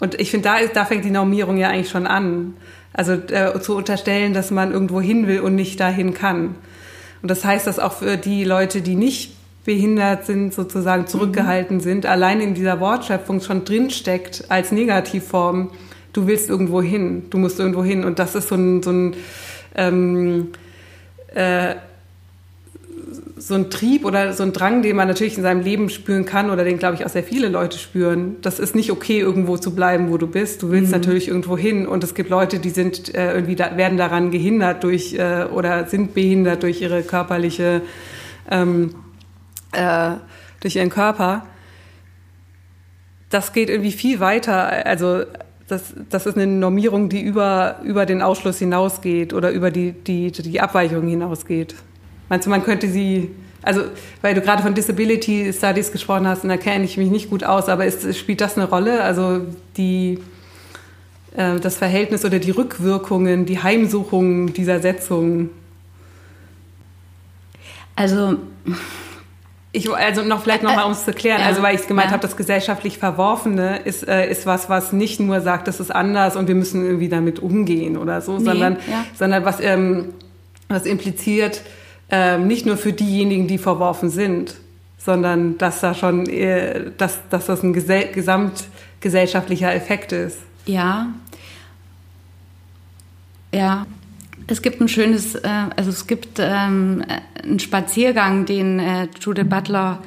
Und 0.00 0.18
ich 0.18 0.30
finde, 0.30 0.48
da, 0.48 0.56
da 0.72 0.84
fängt 0.84 1.04
die 1.04 1.10
Normierung 1.10 1.56
ja 1.56 1.68
eigentlich 1.68 1.90
schon 1.90 2.06
an. 2.06 2.54
Also 2.92 3.12
äh, 3.12 3.60
zu 3.60 3.76
unterstellen, 3.76 4.34
dass 4.34 4.50
man 4.50 4.72
irgendwo 4.72 5.00
hin 5.00 5.28
will 5.28 5.40
und 5.40 5.54
nicht 5.54 5.78
dahin 5.78 6.14
kann. 6.14 6.56
Und 7.22 7.30
das 7.30 7.44
heißt, 7.44 7.66
dass 7.66 7.78
auch 7.78 7.92
für 7.92 8.16
die 8.16 8.42
Leute, 8.42 8.82
die 8.82 8.96
nicht 8.96 9.36
behindert 9.64 10.26
sind, 10.26 10.54
sozusagen 10.54 11.06
zurückgehalten 11.06 11.76
mhm. 11.76 11.80
sind, 11.80 12.06
allein 12.06 12.40
in 12.40 12.54
dieser 12.54 12.80
Wortschöpfung 12.80 13.40
schon 13.40 13.64
drinsteckt 13.64 14.44
als 14.48 14.72
Negativform, 14.72 15.70
du 16.12 16.26
willst 16.26 16.48
irgendwo 16.48 16.82
hin, 16.82 17.24
du 17.30 17.38
musst 17.38 17.58
irgendwo 17.58 17.84
hin. 17.84 18.04
Und 18.04 18.18
das 18.18 18.34
ist 18.34 18.48
so 18.48 18.54
ein, 18.54 18.82
so 18.82 18.90
ein, 18.90 19.16
ähm, 19.74 20.48
äh, 21.34 21.74
so 23.36 23.54
ein 23.54 23.70
Trieb 23.70 24.04
oder 24.04 24.32
so 24.32 24.42
ein 24.42 24.52
Drang, 24.52 24.82
den 24.82 24.96
man 24.96 25.08
natürlich 25.08 25.36
in 25.36 25.42
seinem 25.42 25.62
Leben 25.62 25.88
spüren 25.88 26.24
kann 26.24 26.50
oder 26.50 26.64
den, 26.64 26.78
glaube 26.78 26.94
ich, 26.94 27.04
auch 27.04 27.08
sehr 27.08 27.24
viele 27.24 27.48
Leute 27.48 27.78
spüren. 27.78 28.36
Das 28.42 28.58
ist 28.58 28.74
nicht 28.74 28.90
okay, 28.90 29.20
irgendwo 29.20 29.56
zu 29.56 29.74
bleiben, 29.74 30.10
wo 30.10 30.18
du 30.18 30.26
bist. 30.26 30.62
Du 30.62 30.70
willst 30.70 30.88
mhm. 30.88 30.98
natürlich 30.98 31.28
irgendwo 31.28 31.56
hin. 31.56 31.86
Und 31.86 32.04
es 32.04 32.14
gibt 32.14 32.30
Leute, 32.30 32.58
die 32.58 32.70
sind 32.70 33.14
äh, 33.14 33.34
irgendwie 33.34 33.56
da, 33.56 33.76
werden 33.76 33.98
daran 33.98 34.30
gehindert 34.30 34.84
durch 34.84 35.14
äh, 35.14 35.44
oder 35.44 35.86
sind 35.86 36.14
behindert 36.14 36.62
durch 36.62 36.82
ihre 36.82 37.02
körperliche 37.02 37.82
ähm, 38.50 38.94
äh, 39.72 40.12
durch 40.60 40.76
ihren 40.76 40.90
Körper, 40.90 41.46
das 43.30 43.52
geht 43.52 43.70
irgendwie 43.70 43.92
viel 43.92 44.20
weiter. 44.20 44.86
Also 44.86 45.24
das, 45.68 45.94
das 46.08 46.26
ist 46.26 46.36
eine 46.36 46.46
Normierung, 46.46 47.08
die 47.08 47.20
über, 47.20 47.76
über 47.84 48.06
den 48.06 48.22
Ausschluss 48.22 48.58
hinausgeht 48.58 49.32
oder 49.32 49.50
über 49.52 49.70
die, 49.70 49.92
die, 49.92 50.32
die 50.32 50.60
Abweichung 50.60 51.06
hinausgeht. 51.06 51.76
Meinst 52.28 52.46
du, 52.46 52.50
man 52.50 52.64
könnte 52.64 52.88
sie, 52.88 53.30
also 53.62 53.82
weil 54.20 54.34
du 54.34 54.40
gerade 54.40 54.62
von 54.62 54.74
Disability 54.74 55.52
Studies 55.52 55.92
gesprochen 55.92 56.26
hast, 56.26 56.42
und 56.42 56.48
da 56.48 56.56
kenne 56.56 56.84
ich 56.84 56.96
mich 56.96 57.10
nicht 57.10 57.30
gut 57.30 57.44
aus, 57.44 57.68
aber 57.68 57.86
ist, 57.86 58.16
spielt 58.16 58.40
das 58.40 58.56
eine 58.56 58.68
Rolle? 58.68 59.02
Also 59.02 59.46
die, 59.76 60.18
äh, 61.36 61.60
das 61.60 61.76
Verhältnis 61.76 62.24
oder 62.24 62.40
die 62.40 62.50
Rückwirkungen, 62.50 63.46
die 63.46 63.62
Heimsuchungen 63.62 64.52
dieser 64.52 64.80
Setzung? 64.80 65.50
Also 67.94 68.38
ich, 69.72 69.92
also 69.92 70.22
noch 70.22 70.42
vielleicht 70.42 70.62
nochmal, 70.62 70.84
um 70.84 70.92
es 70.92 71.04
zu 71.04 71.12
klären, 71.12 71.40
ja, 71.40 71.46
also 71.46 71.62
weil 71.62 71.76
ich 71.76 71.86
gemeint 71.86 72.08
ja. 72.08 72.12
habe, 72.12 72.22
das 72.22 72.36
gesellschaftlich 72.36 72.98
Verworfene 72.98 73.78
ist, 73.84 74.06
äh, 74.06 74.28
ist 74.28 74.44
was, 74.44 74.68
was 74.68 74.92
nicht 74.92 75.20
nur 75.20 75.40
sagt, 75.40 75.68
das 75.68 75.78
ist 75.78 75.94
anders 75.94 76.34
und 76.36 76.48
wir 76.48 76.56
müssen 76.56 76.84
irgendwie 76.84 77.08
damit 77.08 77.38
umgehen 77.38 77.96
oder 77.96 78.20
so, 78.20 78.38
nee, 78.38 78.44
sondern, 78.44 78.78
ja. 78.90 79.04
sondern 79.16 79.44
was, 79.44 79.60
ähm, 79.60 80.14
was 80.68 80.86
impliziert, 80.86 81.62
ähm, 82.10 82.48
nicht 82.48 82.66
nur 82.66 82.76
für 82.76 82.92
diejenigen, 82.92 83.46
die 83.46 83.58
verworfen 83.58 84.10
sind, 84.10 84.56
sondern 84.98 85.56
dass 85.56 85.80
da 85.80 85.94
schon, 85.94 86.28
äh, 86.28 86.90
dass, 86.98 87.20
dass 87.30 87.46
das 87.46 87.62
ein 87.62 87.72
gesell 87.72 88.10
gesamtgesellschaftlicher 88.12 89.72
Effekt 89.72 90.10
ist. 90.10 90.38
Ja. 90.66 91.06
Ja. 93.54 93.86
Es 94.50 94.62
gibt 94.62 94.80
ein 94.80 94.88
schönes, 94.88 95.36
äh, 95.36 95.48
also 95.76 95.90
es 95.90 96.08
gibt 96.08 96.38
ähm, 96.38 97.04
einen 97.42 97.60
Spaziergang, 97.60 98.46
den 98.46 98.80
äh, 98.80 99.06
Judith 99.20 99.48
Butler 99.48 100.02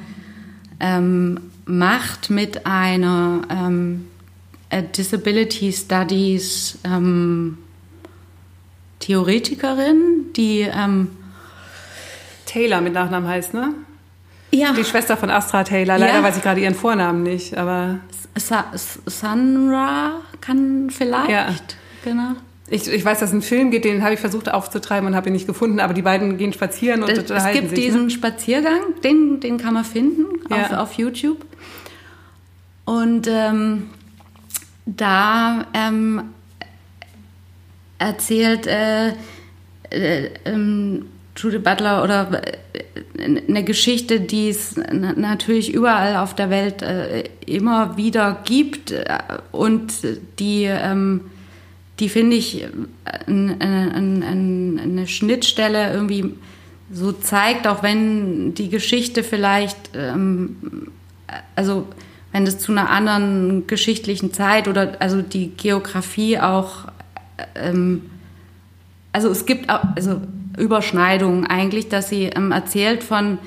ähm, 0.80 1.40
macht 1.64 2.28
mit 2.28 2.66
einer 2.66 3.40
ähm, 3.50 4.06
Disability 4.96 5.72
Studies 5.72 6.78
ähm, 6.84 7.56
Theoretikerin, 9.00 10.26
die 10.36 10.60
ähm, 10.60 11.08
Taylor 12.44 12.82
mit 12.82 12.92
Nachnamen 12.92 13.28
heißt, 13.28 13.54
ne? 13.54 13.72
Ja. 14.50 14.72
Die 14.72 14.84
Schwester 14.84 15.16
von 15.16 15.30
Astra 15.30 15.64
Taylor. 15.64 15.98
Leider 15.98 16.16
ja. 16.16 16.22
weiß 16.22 16.36
ich 16.36 16.42
gerade 16.42 16.60
ihren 16.60 16.74
Vornamen 16.74 17.22
nicht, 17.22 17.56
aber. 17.56 18.00
Sa 18.36 18.66
Sanra 19.06 20.20
kann 20.40 20.90
vielleicht. 20.90 21.30
Ja. 21.30 21.54
Genau. 22.04 22.34
Ich, 22.68 22.88
ich 22.88 23.04
weiß, 23.04 23.20
dass 23.20 23.28
es 23.28 23.32
einen 23.32 23.42
Film 23.42 23.70
geht, 23.70 23.84
den 23.84 24.02
habe 24.02 24.14
ich 24.14 24.20
versucht 24.20 24.50
aufzutreiben 24.50 25.06
und 25.06 25.14
habe 25.14 25.28
ihn 25.28 25.34
nicht 25.34 25.46
gefunden, 25.46 25.80
aber 25.80 25.92
die 25.92 26.02
beiden 26.02 26.38
gehen 26.38 26.52
spazieren 26.52 27.02
und 27.02 27.10
unterhalten 27.10 27.28
sich. 27.28 27.54
Es 27.54 27.60
gibt 27.60 27.76
sich, 27.76 27.84
diesen 27.84 28.04
ne? 28.04 28.10
Spaziergang, 28.10 28.80
den, 29.02 29.40
den 29.40 29.58
kann 29.58 29.74
man 29.74 29.84
finden 29.84 30.26
ja. 30.48 30.64
auf, 30.64 30.72
auf 30.72 30.92
YouTube. 30.94 31.44
Und 32.86 33.26
ähm, 33.28 33.90
da 34.86 35.66
ähm, 35.74 36.22
erzählt 37.98 38.66
äh, 38.66 39.08
äh, 39.90 40.30
ähm, 40.44 41.06
Judith 41.36 41.62
Butler 41.62 42.02
oder 42.02 42.42
äh, 42.42 43.40
eine 43.48 43.64
Geschichte, 43.64 44.20
die 44.20 44.48
es 44.48 44.76
natürlich 44.76 45.72
überall 45.72 46.16
auf 46.16 46.34
der 46.34 46.50
Welt 46.50 46.82
äh, 46.82 47.24
immer 47.46 47.96
wieder 47.96 48.40
gibt 48.44 48.90
äh, 48.90 49.18
und 49.52 49.92
die 50.38 50.64
ähm, 50.64 51.22
die 52.00 52.08
finde 52.08 52.36
ich 52.36 52.66
eine, 53.26 53.56
eine, 53.60 54.80
eine 54.82 55.06
Schnittstelle 55.06 55.92
irgendwie 55.92 56.34
so 56.92 57.12
zeigt, 57.12 57.66
auch 57.66 57.82
wenn 57.82 58.54
die 58.54 58.68
Geschichte 58.68 59.22
vielleicht, 59.22 59.90
ähm, 59.94 60.56
also 61.54 61.86
wenn 62.32 62.46
es 62.46 62.58
zu 62.58 62.72
einer 62.72 62.90
anderen 62.90 63.66
geschichtlichen 63.66 64.32
Zeit 64.32 64.66
oder 64.68 64.96
also 65.00 65.22
die 65.22 65.50
Geografie 65.50 66.38
auch, 66.40 66.86
ähm, 67.54 68.02
also 69.12 69.30
es 69.30 69.46
gibt 69.46 69.70
also 69.70 70.20
Überschneidungen 70.58 71.46
eigentlich, 71.46 71.88
dass 71.88 72.08
sie 72.08 72.24
ähm, 72.24 72.50
erzählt 72.50 73.04
von, 73.04 73.38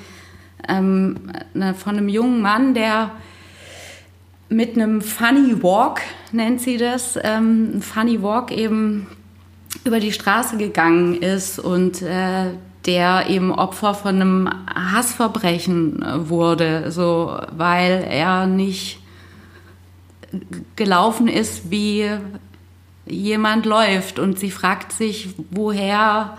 ähm, 0.67 1.31
von 1.77 1.97
einem 1.97 2.09
jungen 2.09 2.41
Mann, 2.41 2.73
der 2.73 3.11
mit 4.49 4.75
einem 4.75 5.01
Funny 5.01 5.61
Walk, 5.61 6.01
nennt 6.31 6.61
sie 6.61 6.77
das, 6.77 7.17
ähm, 7.21 7.71
ein 7.75 7.81
Funny 7.81 8.21
Walk 8.21 8.51
eben 8.51 9.07
über 9.83 9.99
die 9.99 10.11
Straße 10.11 10.57
gegangen 10.57 11.15
ist 11.15 11.59
und 11.59 12.01
äh, 12.01 12.51
der 12.85 13.29
eben 13.29 13.51
Opfer 13.51 13.93
von 13.93 14.15
einem 14.15 14.49
Hassverbrechen 14.73 16.01
äh, 16.01 16.29
wurde, 16.29 16.91
so 16.91 17.37
weil 17.51 18.05
er 18.09 18.47
nicht 18.47 18.99
gelaufen 20.75 21.27
ist, 21.27 21.69
wie 21.69 22.09
jemand 23.05 23.65
läuft 23.65 24.19
und 24.19 24.39
sie 24.39 24.51
fragt 24.51 24.91
sich, 24.91 25.29
woher 25.51 26.37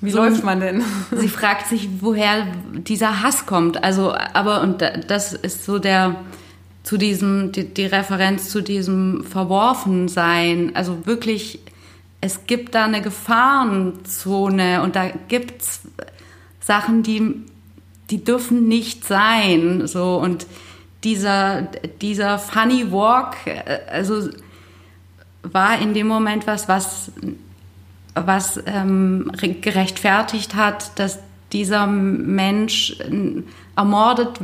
wie 0.00 0.10
so, 0.10 0.18
läuft 0.18 0.44
man 0.44 0.60
denn? 0.60 0.82
Sie 1.14 1.28
fragt 1.28 1.66
sich, 1.66 1.88
woher 2.00 2.46
dieser 2.72 3.22
Hass 3.22 3.44
kommt. 3.44 3.84
Also, 3.84 4.14
aber 4.32 4.62
und 4.62 4.82
das 5.08 5.34
ist 5.34 5.66
so 5.66 5.78
der 5.78 6.16
zu 6.82 6.96
diesem 6.96 7.52
die, 7.52 7.64
die 7.64 7.86
Referenz 7.86 8.50
zu 8.50 8.62
diesem 8.62 9.24
Verworfensein. 9.24 10.74
Also 10.74 11.06
wirklich 11.06 11.60
es 12.20 12.46
gibt 12.46 12.74
da 12.74 12.84
eine 12.84 13.00
Gefahrenzone 13.00 14.82
und 14.82 14.96
da 14.96 15.08
gibt's 15.28 15.82
Sachen, 16.60 17.02
die, 17.02 17.34
die 18.10 18.22
dürfen 18.22 18.68
nicht 18.68 19.04
sein. 19.04 19.86
So 19.86 20.16
und 20.16 20.46
dieser, 21.02 21.62
dieser 22.02 22.38
Funny 22.38 22.92
Walk, 22.92 23.36
äh, 23.46 23.80
also 23.90 24.28
war 25.42 25.80
in 25.80 25.94
dem 25.94 26.06
Moment 26.06 26.46
was, 26.46 26.68
was, 26.68 27.10
was 28.14 28.62
ähm, 28.66 29.32
gerechtfertigt 29.62 30.54
hat, 30.54 30.98
dass 30.98 31.18
dieser 31.52 31.86
Mensch 31.86 32.96
ermordet 33.80 34.40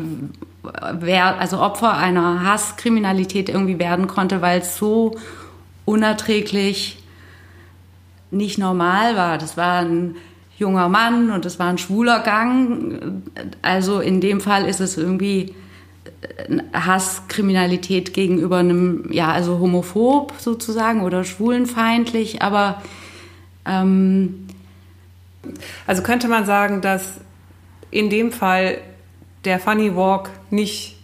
wer, 0.98 1.38
also 1.38 1.60
Opfer 1.60 1.96
einer 1.96 2.42
Hasskriminalität 2.42 3.48
irgendwie 3.48 3.78
werden 3.78 4.06
konnte, 4.06 4.42
weil 4.42 4.60
es 4.60 4.76
so 4.76 5.16
unerträglich 5.84 7.02
nicht 8.30 8.58
normal 8.58 9.16
war. 9.16 9.38
Das 9.38 9.56
war 9.56 9.80
ein 9.80 10.16
junger 10.58 10.88
Mann 10.88 11.30
und 11.30 11.44
das 11.44 11.58
war 11.58 11.68
ein 11.68 11.78
schwuler 11.78 12.20
Gang. 12.20 13.22
Also 13.62 14.00
in 14.00 14.20
dem 14.20 14.40
Fall 14.40 14.66
ist 14.66 14.80
es 14.80 14.96
irgendwie 14.96 15.54
Hasskriminalität 16.72 18.14
gegenüber 18.14 18.58
einem, 18.58 19.12
ja, 19.12 19.30
also 19.30 19.58
homophob 19.58 20.32
sozusagen 20.38 21.02
oder 21.02 21.24
schwulenfeindlich, 21.24 22.42
aber 22.42 22.82
ähm 23.64 24.46
also 25.86 26.02
könnte 26.02 26.26
man 26.26 26.44
sagen, 26.44 26.80
dass 26.80 27.20
in 27.92 28.10
dem 28.10 28.32
Fall 28.32 28.78
der 29.46 29.58
Funny 29.58 29.96
Walk 29.96 30.30
nicht 30.50 30.96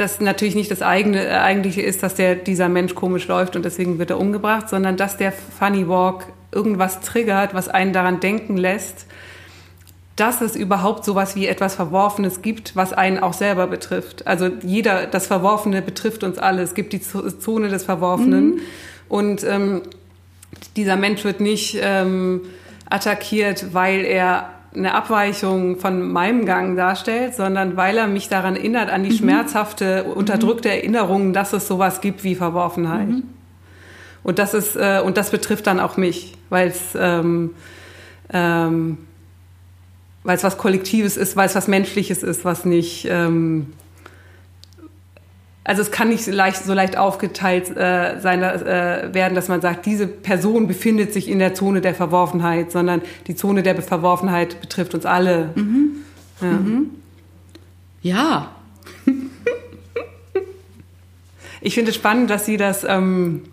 dass 0.00 0.18
natürlich 0.18 0.54
nicht 0.54 0.70
das 0.70 0.80
eigene, 0.80 1.26
äh, 1.26 1.30
eigentliche 1.32 1.82
ist, 1.82 2.02
dass 2.02 2.14
der, 2.14 2.34
dieser 2.34 2.70
Mensch 2.70 2.94
komisch 2.94 3.28
läuft 3.28 3.54
und 3.54 3.64
deswegen 3.66 3.98
wird 3.98 4.10
er 4.10 4.18
umgebracht, 4.18 4.68
sondern 4.70 4.96
dass 4.96 5.18
der 5.18 5.30
Funny 5.30 5.88
Walk 5.88 6.24
irgendwas 6.52 7.00
triggert, 7.00 7.52
was 7.52 7.68
einen 7.68 7.92
daran 7.92 8.18
denken 8.18 8.56
lässt, 8.56 9.06
dass 10.16 10.40
es 10.40 10.56
überhaupt 10.56 11.04
sowas 11.04 11.36
wie 11.36 11.46
etwas 11.46 11.74
Verworfenes 11.74 12.40
gibt, 12.40 12.76
was 12.76 12.92
einen 12.92 13.18
auch 13.18 13.34
selber 13.34 13.66
betrifft. 13.66 14.26
Also 14.26 14.50
jeder, 14.62 15.06
das 15.06 15.26
Verworfene 15.26 15.82
betrifft 15.82 16.24
uns 16.24 16.38
alle. 16.38 16.62
Es 16.62 16.74
gibt 16.74 16.92
die 16.94 17.00
Zone 17.00 17.68
des 17.68 17.84
Verworfenen 17.84 18.54
mhm. 18.54 18.60
und 19.08 19.44
ähm, 19.44 19.82
dieser 20.76 20.96
Mensch 20.96 21.24
wird 21.24 21.40
nicht 21.40 21.78
ähm, 21.80 22.40
attackiert, 22.88 23.72
weil 23.74 24.04
er 24.04 24.50
eine 24.74 24.94
Abweichung 24.94 25.78
von 25.78 26.12
meinem 26.12 26.46
Gang 26.46 26.76
darstellt, 26.76 27.34
sondern 27.34 27.76
weil 27.76 27.96
er 27.98 28.06
mich 28.06 28.28
daran 28.28 28.56
erinnert, 28.56 28.90
an 28.90 29.02
die 29.02 29.10
mhm. 29.10 29.16
schmerzhafte, 29.16 30.04
unterdrückte 30.04 30.68
mhm. 30.68 30.74
Erinnerung, 30.74 31.32
dass 31.32 31.52
es 31.52 31.66
sowas 31.66 32.00
gibt 32.00 32.22
wie 32.22 32.34
Verworfenheit. 32.34 33.08
Mhm. 33.08 33.22
Und 34.22 34.38
das 34.38 34.54
ist, 34.54 34.76
äh, 34.76 35.00
und 35.04 35.16
das 35.16 35.30
betrifft 35.30 35.66
dann 35.66 35.80
auch 35.80 35.96
mich, 35.96 36.34
weil 36.50 36.68
es, 36.68 36.94
ähm, 36.96 37.50
ähm, 38.32 38.98
weil 40.22 40.36
es 40.36 40.44
was 40.44 40.58
Kollektives 40.58 41.16
ist, 41.16 41.36
weil 41.36 41.46
es 41.46 41.54
was 41.54 41.66
Menschliches 41.66 42.22
ist, 42.22 42.44
was 42.44 42.64
nicht, 42.64 43.06
ähm, 43.10 43.72
also 45.70 45.82
es 45.82 45.92
kann 45.92 46.08
nicht 46.08 46.26
leicht, 46.26 46.64
so 46.64 46.74
leicht 46.74 46.96
aufgeteilt 46.96 47.70
äh, 47.76 48.18
sein 48.18 48.42
äh, 48.42 49.10
werden, 49.12 49.36
dass 49.36 49.46
man 49.46 49.60
sagt, 49.60 49.86
diese 49.86 50.08
Person 50.08 50.66
befindet 50.66 51.12
sich 51.12 51.28
in 51.28 51.38
der 51.38 51.54
Zone 51.54 51.80
der 51.80 51.94
Verworfenheit, 51.94 52.72
sondern 52.72 53.02
die 53.28 53.36
Zone 53.36 53.62
der 53.62 53.80
Verworfenheit 53.80 54.60
betrifft 54.60 54.94
uns 54.94 55.06
alle. 55.06 55.50
Mhm. 55.54 55.90
Ja. 56.40 56.48
Mhm. 56.48 56.90
ja. 58.02 58.50
ich 61.60 61.74
finde 61.74 61.90
es 61.90 61.94
spannend, 61.94 62.30
dass 62.30 62.46
Sie 62.46 62.56
das, 62.56 62.82
ähm, 62.82 63.44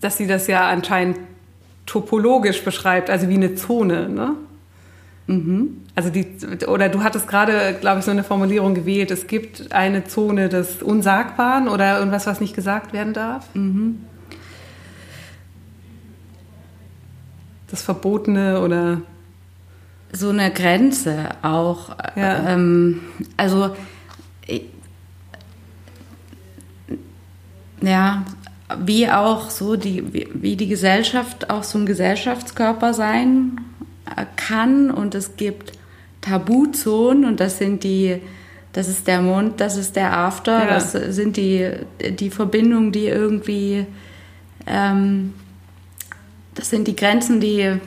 dass 0.00 0.16
Sie 0.16 0.26
das 0.26 0.46
ja 0.46 0.66
anscheinend 0.66 1.18
topologisch 1.84 2.64
beschreibt, 2.64 3.10
also 3.10 3.28
wie 3.28 3.34
eine 3.34 3.54
Zone. 3.54 4.08
Ne? 4.08 4.34
Mhm. 5.26 5.82
Also 5.94 6.10
die, 6.10 6.26
oder 6.66 6.88
du 6.88 7.02
hattest 7.02 7.26
gerade, 7.26 7.76
glaube 7.80 7.98
ich, 7.98 8.04
so 8.04 8.10
eine 8.10 8.22
Formulierung 8.22 8.74
gewählt, 8.74 9.10
es 9.10 9.26
gibt 9.26 9.72
eine 9.72 10.04
Zone 10.04 10.48
des 10.48 10.82
Unsagbaren 10.82 11.68
oder 11.68 11.98
irgendwas, 11.98 12.26
was 12.26 12.40
nicht 12.40 12.54
gesagt 12.54 12.92
werden 12.92 13.12
darf. 13.12 13.52
Mhm. 13.54 14.00
Das 17.68 17.82
Verbotene 17.82 18.60
oder 18.60 19.02
so 20.12 20.30
eine 20.30 20.52
Grenze 20.52 21.30
auch. 21.42 21.96
Ja. 22.14 22.50
Ähm, 22.50 23.00
also 23.36 23.74
ja, 27.82 28.24
wie 28.84 29.08
auch 29.08 29.50
so 29.50 29.76
die, 29.76 30.12
wie, 30.12 30.28
wie 30.34 30.56
die 30.56 30.68
Gesellschaft 30.68 31.50
auch 31.50 31.62
so 31.62 31.78
ein 31.78 31.86
Gesellschaftskörper 31.86 32.94
sein 32.94 33.58
kann 34.36 34.90
und 34.90 35.14
es 35.14 35.36
gibt 35.36 35.72
Tabuzonen 36.20 37.24
und 37.24 37.40
das 37.40 37.58
sind 37.58 37.84
die, 37.84 38.20
das 38.72 38.88
ist 38.88 39.06
der 39.06 39.20
Mund, 39.20 39.60
das 39.60 39.76
ist 39.76 39.96
der 39.96 40.16
After, 40.16 40.60
ja. 40.60 40.66
das 40.66 40.92
sind 40.92 41.36
die, 41.36 41.70
die 42.10 42.30
Verbindungen, 42.30 42.92
die 42.92 43.06
irgendwie, 43.06 43.86
ähm, 44.66 45.34
das 46.54 46.70
sind 46.70 46.88
die 46.88 46.96
Grenzen, 46.96 47.40
die 47.40 47.78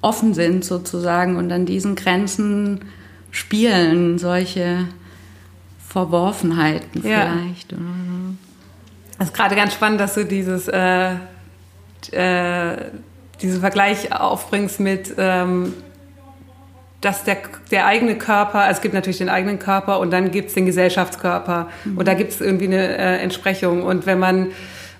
offen 0.00 0.34
sind 0.34 0.64
sozusagen 0.64 1.36
und 1.36 1.50
an 1.50 1.66
diesen 1.66 1.96
Grenzen 1.96 2.80
spielen 3.30 4.18
solche 4.18 4.86
Verworfenheiten 5.86 7.06
ja. 7.06 7.32
vielleicht. 7.32 7.72
Oder 7.72 7.82
so. 7.82 8.34
Das 9.18 9.28
ist 9.28 9.34
gerade 9.34 9.56
ganz 9.56 9.74
spannend, 9.74 10.00
dass 10.00 10.14
du 10.14 10.24
dieses 10.24 10.68
äh, 10.68 11.14
äh, 12.12 12.76
diesen 13.42 13.60
Vergleich 13.60 14.12
aufbringst 14.12 14.80
mit, 14.80 15.14
ähm, 15.18 15.74
dass 17.00 17.24
der, 17.24 17.36
der 17.70 17.86
eigene 17.86 18.16
Körper, 18.16 18.60
also 18.60 18.78
es 18.78 18.80
gibt 18.80 18.94
natürlich 18.94 19.18
den 19.18 19.28
eigenen 19.28 19.58
Körper 19.58 20.00
und 20.00 20.10
dann 20.10 20.30
gibt 20.30 20.48
es 20.48 20.54
den 20.54 20.66
Gesellschaftskörper 20.66 21.68
mhm. 21.84 21.98
und 21.98 22.08
da 22.08 22.14
gibt 22.14 22.32
es 22.32 22.40
irgendwie 22.40 22.66
eine 22.66 22.98
äh, 22.98 23.18
Entsprechung 23.18 23.82
und 23.82 24.06
wenn 24.06 24.18
man 24.18 24.48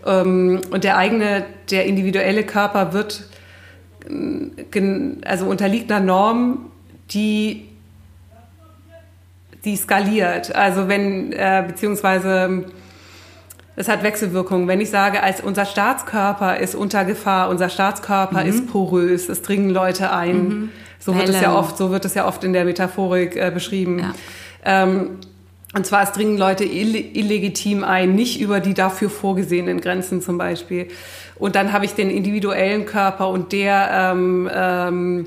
ähm, 0.06 0.60
und 0.70 0.84
der 0.84 0.96
eigene, 0.96 1.44
der 1.70 1.86
individuelle 1.86 2.44
Körper 2.44 2.92
wird 2.92 3.24
also 5.26 5.46
unterliegt 5.46 5.92
einer 5.92 6.04
Norm, 6.04 6.70
die 7.10 7.68
die 9.64 9.76
skaliert. 9.76 10.54
Also 10.54 10.88
wenn 10.88 11.32
äh, 11.32 11.64
beziehungsweise 11.66 12.64
es 13.78 13.88
hat 13.88 14.02
Wechselwirkungen. 14.02 14.66
Wenn 14.66 14.80
ich 14.80 14.90
sage, 14.90 15.22
als 15.22 15.40
unser 15.40 15.64
Staatskörper 15.64 16.58
ist 16.58 16.74
unter 16.74 17.04
Gefahr, 17.04 17.48
unser 17.48 17.68
Staatskörper 17.68 18.42
mhm. 18.42 18.48
ist 18.48 18.66
porös, 18.66 19.28
es 19.28 19.40
dringen 19.40 19.70
Leute 19.70 20.12
ein. 20.12 20.48
Mhm. 20.48 20.68
So 20.98 21.14
wird 21.14 21.28
es 21.28 21.40
ja 21.40 21.56
oft, 21.56 21.76
so 21.78 21.92
wird 21.92 22.04
es 22.04 22.14
ja 22.14 22.26
oft 22.26 22.42
in 22.42 22.52
der 22.52 22.64
Metaphorik 22.64 23.36
äh, 23.36 23.52
beschrieben. 23.54 24.00
Ja. 24.00 24.14
Ähm, 24.64 25.10
und 25.74 25.86
zwar, 25.86 26.02
es 26.02 26.10
dringen 26.10 26.36
Leute 26.36 26.64
ill 26.64 26.96
illegitim 26.96 27.84
ein, 27.84 28.16
nicht 28.16 28.40
über 28.40 28.58
die 28.58 28.74
dafür 28.74 29.10
vorgesehenen 29.10 29.80
Grenzen 29.80 30.20
zum 30.22 30.38
Beispiel. 30.38 30.88
Und 31.36 31.54
dann 31.54 31.72
habe 31.72 31.84
ich 31.84 31.94
den 31.94 32.10
individuellen 32.10 32.84
Körper 32.84 33.28
und 33.28 33.52
der 33.52 33.90
ähm, 33.92 34.50
ähm, 34.52 35.26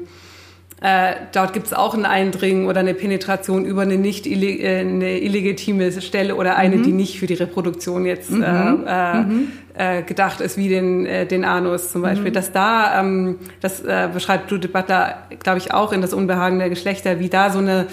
Äh, 0.84 1.14
dort 1.32 1.54
gibt 1.54 1.68
es 1.68 1.74
auch 1.74 1.94
ein 1.94 2.06
Eindringen 2.06 2.68
oder 2.68 2.80
eine 2.80 2.96
Penetration 2.96 3.66
über 3.66 3.84
eine 3.84 3.98
nicht 3.98 4.26
äh, 4.26 4.80
eine 4.80 5.20
illegitime 5.20 6.02
Stelle 6.02 6.36
oder 6.36 6.56
eine, 6.56 6.78
mhm. 6.78 6.84
die 6.84 6.92
nicht 6.92 7.20
für 7.20 7.28
die 7.28 7.36
Reproduktion 7.36 8.04
jetzt 8.04 8.32
mhm. 8.32 8.44
äh, 8.44 9.14
mhm. 9.22 9.52
äh, 9.76 10.02
gedacht 10.02 10.42
ist, 10.42 10.58
wie 10.58 10.70
den, 10.70 11.06
äh, 11.06 11.28
den 11.28 11.46
Anus 11.46 11.92
zum 11.92 12.02
Beispiel. 12.02 12.32
Mhm. 12.32 12.34
Dass 12.34 12.52
da, 12.52 13.00
ähm, 13.00 13.38
das 13.62 13.82
äh, 13.82 14.10
beschreibt 14.12 14.50
Judith 14.50 14.72
Butler, 14.72 15.28
glaube 15.44 15.60
ich, 15.60 15.72
auch 15.72 15.94
in 15.94 16.02
das 16.02 16.16
Unbehagen 16.16 16.58
der 16.58 16.70
Geschlechter, 16.70 17.20
wie 17.20 17.30
da 17.30 17.52
so 17.52 17.60
eine 17.60 17.86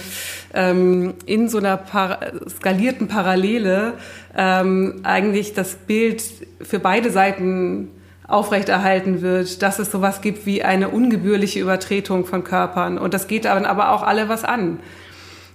ähm, 0.54 1.12
in 1.26 1.50
so 1.50 1.58
einer 1.58 1.76
par 1.76 2.20
skalierten 2.48 3.06
Parallele 3.06 3.92
ähm, 4.34 5.00
eigentlich 5.02 5.52
das 5.52 5.74
Bild 5.74 6.22
für 6.62 6.78
beide 6.78 7.10
Seiten 7.10 7.90
aufrechterhalten 8.28 9.22
wird, 9.22 9.62
dass 9.62 9.78
es 9.78 9.90
sowas 9.90 10.20
gibt 10.20 10.46
wie 10.46 10.62
eine 10.62 10.90
ungebührliche 10.90 11.60
Übertretung 11.60 12.26
von 12.26 12.44
Körpern. 12.44 12.98
Und 12.98 13.14
das 13.14 13.26
geht 13.26 13.46
dann 13.46 13.64
aber 13.64 13.90
auch 13.90 14.02
alle 14.02 14.28
was 14.28 14.44
an. 14.44 14.78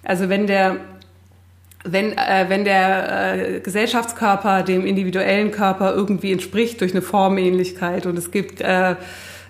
Also 0.04 0.28
wenn 0.28 0.48
der 0.48 0.78
wenn, 1.86 2.14
äh, 2.14 2.46
wenn 2.48 2.64
der 2.64 3.36
äh, 3.36 3.60
Gesellschaftskörper 3.60 4.64
dem 4.64 4.86
individuellen 4.86 5.52
Körper 5.52 5.94
irgendwie 5.94 6.32
entspricht 6.32 6.80
durch 6.80 6.94
eine 6.94 7.02
Formähnlichkeit 7.02 8.06
und 8.06 8.18
es 8.18 8.32
gibt 8.32 8.62
äh, 8.62 8.96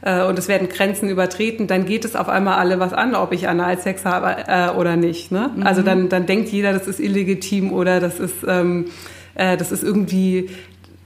äh, 0.01 0.23
und 0.23 0.37
es 0.39 0.47
werden 0.47 0.67
Grenzen 0.67 1.09
übertreten, 1.09 1.67
dann 1.67 1.85
geht 1.85 2.05
es 2.05 2.15
auf 2.15 2.29
einmal 2.29 2.57
alle 2.57 2.79
was 2.79 2.91
an, 2.91 3.15
ob 3.15 3.33
ich 3.33 3.47
Analsex 3.47 4.03
habe 4.03 4.35
äh, 4.47 4.69
oder 4.75 4.95
nicht. 4.95 5.31
Ne? 5.31 5.51
Mhm. 5.55 5.63
Also 5.63 5.81
dann, 5.81 6.09
dann 6.09 6.25
denkt 6.25 6.49
jeder, 6.49 6.73
das 6.73 6.87
ist 6.87 6.99
illegitim 6.99 7.71
oder 7.71 7.99
das 7.99 8.19
ist, 8.19 8.37
ähm, 8.47 8.85
äh, 9.35 9.55
das 9.55 9.71
ist 9.71 9.83
irgendwie 9.83 10.49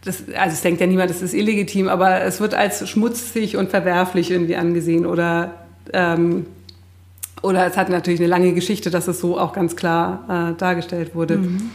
das, 0.03 0.23
also 0.37 0.53
es 0.53 0.61
denkt 0.61 0.81
ja 0.81 0.87
niemand, 0.87 1.09
das 1.09 1.21
ist 1.21 1.33
illegitim, 1.33 1.87
aber 1.87 2.21
es 2.21 2.39
wird 2.39 2.53
als 2.53 2.87
schmutzig 2.87 3.57
und 3.57 3.69
verwerflich 3.69 4.31
irgendwie 4.31 4.55
angesehen 4.55 5.05
oder 5.05 5.53
ähm, 5.93 6.45
oder 7.41 7.65
es 7.67 7.77
hat 7.77 7.89
natürlich 7.89 8.19
eine 8.19 8.29
lange 8.29 8.53
Geschichte, 8.53 8.89
dass 8.89 9.07
es 9.07 9.19
so 9.19 9.39
auch 9.39 9.53
ganz 9.53 9.75
klar 9.75 10.53
äh, 10.53 10.59
dargestellt 10.59 11.13
wurde. 11.13 11.37
Mhm. 11.37 11.69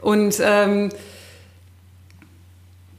Und 0.00 0.40
ähm, 0.42 0.88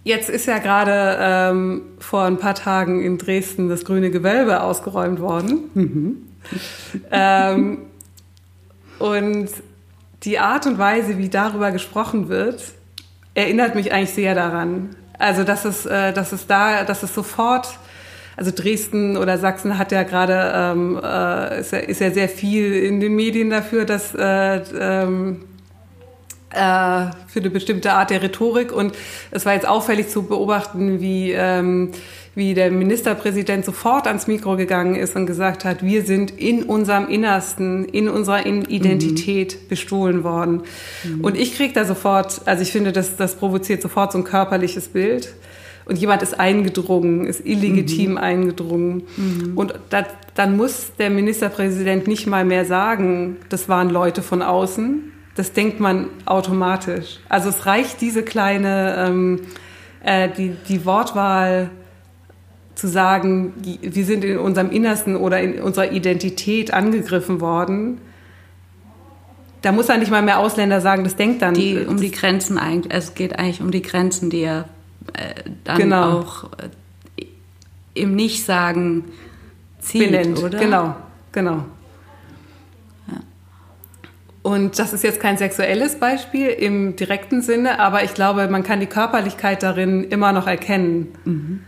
jetzt 0.03 0.29
ist 0.29 0.45
ja 0.45 0.59
gerade 0.59 1.17
ähm, 1.19 1.81
vor 1.99 2.23
ein 2.23 2.37
paar 2.37 2.55
Tagen 2.55 3.01
in 3.03 3.17
Dresden 3.17 3.67
das 3.67 3.83
grüne 3.83 4.11
Gewölbe 4.11 4.61
ausgeräumt 4.61 5.19
worden. 5.19 5.71
Mhm. 5.73 6.17
ähm, 7.11 7.77
und 8.99 9.49
die 10.23 10.39
Art 10.39 10.65
und 10.65 10.77
Weise, 10.77 11.17
wie 11.17 11.29
darüber 11.29 11.71
gesprochen 11.71 12.29
wird, 12.29 12.63
erinnert 13.37 13.75
mich 13.75 13.93
eigentlich 13.93 14.13
sehr 14.13 14.33
daran. 14.33 14.95
Also 15.19 15.43
dass 15.43 15.63
es, 15.63 15.85
äh, 15.85 16.11
dass 16.11 16.31
es 16.31 16.47
da, 16.47 16.83
dass 16.83 17.03
es 17.03 17.13
sofort, 17.13 17.67
also 18.35 18.51
Dresden 18.53 19.15
oder 19.15 19.37
Sachsen 19.37 19.77
hat 19.77 19.91
ja 19.91 20.03
gerade, 20.03 20.51
ähm, 20.53 20.99
äh, 21.01 21.59
ist, 21.59 21.71
ja, 21.71 21.79
ist 21.79 22.01
ja 22.01 22.11
sehr 22.11 22.29
viel 22.29 22.73
in 22.73 22.99
den 22.99 23.15
Medien 23.15 23.49
dafür, 23.49 23.85
dass 23.85 24.13
äh, 24.15 24.61
ähm, 24.79 25.45
äh, 26.51 27.11
für 27.27 27.39
eine 27.39 27.49
bestimmte 27.51 27.93
Art 27.93 28.09
der 28.09 28.23
Rhetorik. 28.23 28.71
Und 28.71 28.95
es 29.31 29.45
war 29.45 29.53
jetzt 29.53 29.67
auffällig 29.67 30.09
zu 30.09 30.23
beobachten, 30.23 30.99
wie 30.99 31.31
ähm, 31.31 31.91
wie 32.37 32.53
der 32.53 32.69
Ministerpräsident 32.69 33.65
sofort 33.65 34.05
ans 34.05 34.27
Mikro 34.27 34.57
gegangen 34.57 34.93
ist 34.93 35.15
und 35.15 35.25
gesagt 35.25 35.65
hat, 35.65 35.81
wir 35.81 36.03
sind 36.03 36.29
in 36.29 36.61
unserem 36.61 37.09
Innersten, 37.09 37.83
in 37.83 38.07
unserer 38.07 38.45
Identität 38.45 39.55
mhm. 39.55 39.67
bestohlen 39.69 40.23
worden. 40.23 40.61
Mhm. 41.03 41.21
Und 41.21 41.35
ich 41.35 41.55
kriege 41.55 41.73
da 41.73 41.83
sofort, 41.83 42.43
also 42.45 42.61
ich 42.61 42.71
finde, 42.71 42.91
das, 42.91 43.15
das 43.15 43.37
provoziert 43.37 43.81
sofort 43.81 44.11
so 44.11 44.19
ein 44.19 44.23
körperliches 44.23 44.89
Bild. 44.89 45.33
Und 45.85 45.97
jemand 45.97 46.21
ist 46.21 46.39
eingedrungen, 46.39 47.25
ist 47.25 47.43
illegitim 47.43 48.11
mhm. 48.11 48.17
eingedrungen. 48.17 49.03
Mhm. 49.17 49.57
Und 49.57 49.73
das, 49.89 50.05
dann 50.35 50.55
muss 50.55 50.91
der 50.99 51.09
Ministerpräsident 51.09 52.05
nicht 52.05 52.27
mal 52.27 52.45
mehr 52.45 52.65
sagen, 52.65 53.37
das 53.49 53.67
waren 53.67 53.89
Leute 53.89 54.21
von 54.21 54.43
außen. 54.43 55.11
Das 55.33 55.53
denkt 55.53 55.79
man 55.79 56.09
automatisch. 56.25 57.19
Also 57.29 57.49
es 57.49 57.65
reicht 57.65 57.99
diese 57.99 58.21
kleine, 58.21 59.07
ähm, 59.07 59.39
äh, 60.03 60.29
die, 60.37 60.55
die 60.69 60.85
Wortwahl, 60.85 61.71
zu 62.77 62.87
sagen, 62.87 63.53
wir 63.81 64.05
sind 64.05 64.23
in 64.23 64.37
unserem 64.37 64.69
Innersten 64.69 65.15
oder 65.15 65.41
in 65.41 65.61
unserer 65.61 65.91
Identität 65.91 66.73
angegriffen 66.73 67.41
worden, 67.41 67.99
da 69.63 69.71
muss 69.71 69.89
er 69.89 69.97
nicht 69.97 70.11
mal 70.11 70.21
mehr 70.21 70.37
Ausländer 70.37 70.79
sagen, 70.81 71.03
das 71.03 71.15
denkt 71.15 71.41
dann. 71.41 71.55
Die, 71.55 71.79
um 71.79 71.97
die 71.97 72.11
Grenzen 72.11 72.57
eigentlich, 72.59 72.93
es 72.93 73.15
geht 73.15 73.37
eigentlich 73.39 73.61
um 73.61 73.71
die 73.71 73.81
Grenzen, 73.81 74.29
die 74.29 74.41
er 74.41 74.65
äh, 75.13 75.49
dann 75.63 75.77
genau. 75.77 76.19
auch 76.19 76.43
äh, 77.17 77.25
im 77.95 78.15
Nichtsagen 78.15 79.05
zieht, 79.79 80.11
Benennt. 80.11 80.43
oder? 80.43 80.59
Genau, 80.59 80.95
genau. 81.31 81.65
Und 84.43 84.79
das 84.79 84.93
ist 84.93 85.03
jetzt 85.03 85.19
kein 85.19 85.37
sexuelles 85.37 85.95
Beispiel 85.95 86.47
im 86.47 86.95
direkten 86.95 87.41
Sinne, 87.41 87.79
aber 87.79 88.05
ich 88.05 88.13
glaube, 88.13 88.47
man 88.47 88.63
kann 88.63 88.79
die 88.79 88.85
Körperlichkeit 88.85 89.61
darin 89.61 90.05
immer 90.05 90.31
noch 90.31 90.47
erkennen. 90.47 91.07
Mhm. 91.25 91.63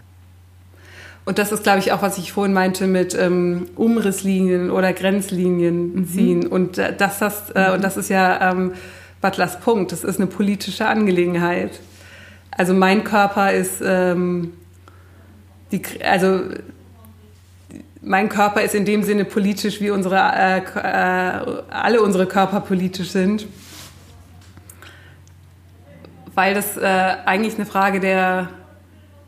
Und 1.29 1.37
das 1.37 1.51
ist, 1.51 1.61
glaube 1.61 1.77
ich, 1.77 1.91
auch, 1.91 2.01
was 2.01 2.17
ich 2.17 2.31
vorhin 2.31 2.55
meinte 2.55 2.87
mit 2.87 3.13
ähm, 3.13 3.67
Umrisslinien 3.75 4.71
oder 4.71 4.93
Grenzlinien 4.93 5.93
mhm. 5.93 6.07
ziehen. 6.07 6.47
Und 6.47 6.79
äh, 6.79 6.91
das, 6.97 7.19
das, 7.19 7.51
äh, 7.51 7.67
mhm. 7.67 7.73
und 7.75 7.83
das 7.83 7.97
ist 7.97 8.09
ja 8.09 8.49
ähm, 8.49 8.73
Butlers 9.21 9.59
Punkt. 9.59 9.91
Das 9.91 10.03
ist 10.03 10.17
eine 10.17 10.25
politische 10.25 10.87
Angelegenheit. 10.87 11.81
Also 12.49 12.73
mein 12.73 13.03
Körper 13.03 13.53
ist, 13.53 13.79
ähm, 13.85 14.53
die, 15.71 15.83
also 16.03 16.45
mein 18.01 18.27
Körper 18.27 18.63
ist 18.63 18.73
in 18.73 18.85
dem 18.85 19.03
Sinne 19.03 19.23
politisch, 19.23 19.81
wie 19.81 19.91
unsere, 19.91 20.15
äh, 20.15 20.57
äh, 20.57 21.61
alle 21.69 22.01
unsere 22.01 22.25
Körper 22.25 22.61
politisch 22.61 23.11
sind. 23.11 23.45
Weil 26.33 26.55
das 26.55 26.75
äh, 26.75 26.87
eigentlich 27.23 27.53
eine 27.53 27.67
Frage 27.67 27.99
der 27.99 28.49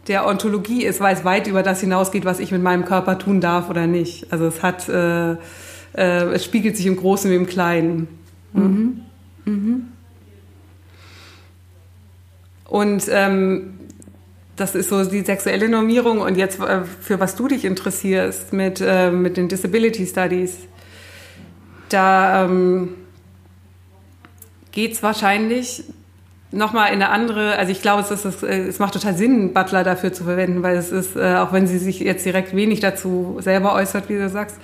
der 0.07 0.25
Ontologie 0.25 0.83
ist, 0.83 0.99
weil 0.99 1.15
es 1.15 1.23
weit 1.23 1.47
über 1.47 1.63
das 1.63 1.79
hinausgeht, 1.79 2.25
was 2.25 2.39
ich 2.39 2.51
mit 2.51 2.61
meinem 2.61 2.85
Körper 2.85 3.19
tun 3.19 3.39
darf 3.39 3.69
oder 3.69 3.87
nicht. 3.87 4.31
Also 4.31 4.45
es 4.47 4.63
hat, 4.63 4.89
äh, 4.89 5.33
äh, 5.33 6.33
es 6.33 6.43
spiegelt 6.43 6.75
sich 6.75 6.87
im 6.87 6.97
Großen 6.97 7.29
wie 7.29 7.35
im 7.35 7.45
Kleinen. 7.45 8.07
Mhm. 8.53 9.01
Mhm. 9.45 9.83
Und 12.65 13.03
ähm, 13.09 13.73
das 14.55 14.75
ist 14.75 14.89
so 14.89 15.03
die 15.03 15.21
sexuelle 15.21 15.69
Normierung 15.69 16.19
und 16.19 16.37
jetzt 16.37 16.59
äh, 16.59 16.83
für 16.83 17.19
was 17.19 17.35
du 17.35 17.47
dich 17.47 17.65
interessierst 17.65 18.53
mit, 18.53 18.81
äh, 18.81 19.11
mit 19.11 19.37
den 19.37 19.47
Disability 19.49 20.05
Studies. 20.05 20.57
Da 21.89 22.45
ähm, 22.45 22.95
geht 24.71 24.93
es 24.93 25.03
wahrscheinlich 25.03 25.83
nochmal 26.51 26.89
in 26.89 26.95
eine 26.95 27.09
andere, 27.09 27.55
also 27.57 27.71
ich 27.71 27.81
glaube, 27.81 28.01
es, 28.01 28.11
ist, 28.11 28.43
es 28.43 28.79
macht 28.79 28.93
total 28.93 29.15
Sinn, 29.15 29.53
Butler 29.53 29.83
dafür 29.83 30.13
zu 30.13 30.23
verwenden, 30.23 30.63
weil 30.63 30.77
es 30.77 30.91
ist, 30.91 31.15
äh, 31.15 31.35
auch 31.35 31.53
wenn 31.53 31.67
sie 31.67 31.77
sich 31.77 31.99
jetzt 31.99 32.25
direkt 32.25 32.55
wenig 32.55 32.79
dazu 32.79 33.37
selber 33.39 33.73
äußert, 33.73 34.09
wie 34.09 34.17
du 34.17 34.29
sagst, 34.29 34.57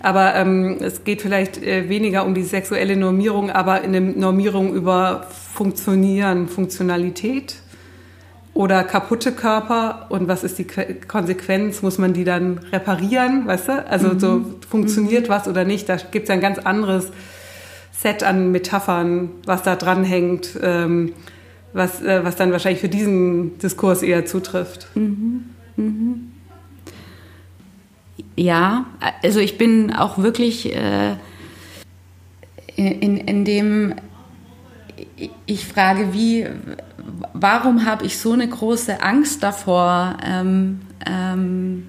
aber 0.00 0.34
ähm, 0.34 0.78
es 0.80 1.04
geht 1.04 1.22
vielleicht 1.22 1.62
äh, 1.62 1.88
weniger 1.88 2.24
um 2.26 2.34
die 2.34 2.42
sexuelle 2.42 2.96
Normierung, 2.96 3.50
aber 3.50 3.82
in 3.82 3.92
der 3.92 4.00
Normierung 4.00 4.74
über 4.74 5.26
Funktionieren, 5.54 6.48
Funktionalität 6.48 7.56
oder 8.54 8.84
kaputte 8.84 9.32
Körper 9.32 10.06
und 10.08 10.28
was 10.28 10.44
ist 10.44 10.58
die 10.58 10.66
Konsequenz? 10.66 11.82
Muss 11.82 11.98
man 11.98 12.12
die 12.12 12.24
dann 12.24 12.58
reparieren, 12.72 13.46
weißt 13.46 13.68
du? 13.68 13.86
Also 13.86 14.08
mhm. 14.08 14.18
so 14.18 14.44
funktioniert 14.68 15.28
mhm. 15.28 15.32
was 15.32 15.48
oder 15.48 15.64
nicht? 15.64 15.88
Da 15.88 15.96
gibt 15.96 16.28
es 16.28 16.30
ein 16.30 16.40
ganz 16.40 16.58
anderes 16.58 17.12
Set 18.02 18.24
an 18.24 18.50
Metaphern, 18.50 19.30
was 19.46 19.62
da 19.62 19.76
dranhängt, 19.76 20.58
ähm, 20.60 21.12
was, 21.72 22.02
äh, 22.02 22.24
was 22.24 22.34
dann 22.34 22.50
wahrscheinlich 22.50 22.80
für 22.80 22.88
diesen 22.88 23.58
Diskurs 23.58 24.02
eher 24.02 24.26
zutrifft. 24.26 24.88
Mhm. 24.96 25.44
Mhm. 25.76 26.32
Ja, 28.34 28.86
also 29.22 29.38
ich 29.38 29.56
bin 29.56 29.92
auch 29.92 30.18
wirklich 30.18 30.74
äh, 30.74 31.14
in, 32.74 33.18
in 33.18 33.44
dem, 33.44 33.94
ich 35.46 35.64
frage, 35.64 36.12
wie, 36.12 36.48
warum 37.34 37.84
habe 37.84 38.04
ich 38.04 38.18
so 38.18 38.32
eine 38.32 38.48
große 38.48 39.00
Angst 39.00 39.44
davor, 39.44 40.16
ähm, 40.26 40.80
ähm, 41.06 41.88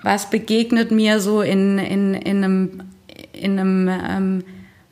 was 0.00 0.30
begegnet 0.30 0.90
mir 0.90 1.20
so 1.20 1.42
in, 1.42 1.78
in, 1.78 2.14
in 2.14 2.44
einem 2.44 2.80
in 3.36 3.58
einem 3.58 3.88
ähm, 3.88 4.44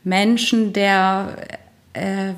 Menschen, 0.04 0.72
der, 0.72 1.36
äh, 1.92 2.34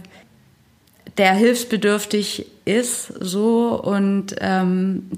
der 1.18 1.34
hilfsbedürftig 1.34 2.46
ist, 2.64 3.12
so 3.20 3.80
und 3.80 4.36
ähm, 4.40 5.11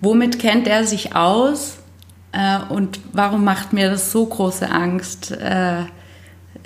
womit 0.00 0.38
kennt 0.38 0.66
er 0.66 0.86
sich 0.86 1.14
aus? 1.14 1.78
Äh, 2.32 2.58
und 2.68 3.00
warum 3.12 3.44
macht 3.44 3.72
mir 3.72 3.90
das 3.90 4.10
so 4.10 4.26
große 4.26 4.70
Angst, 4.70 5.30
äh, 5.30 5.84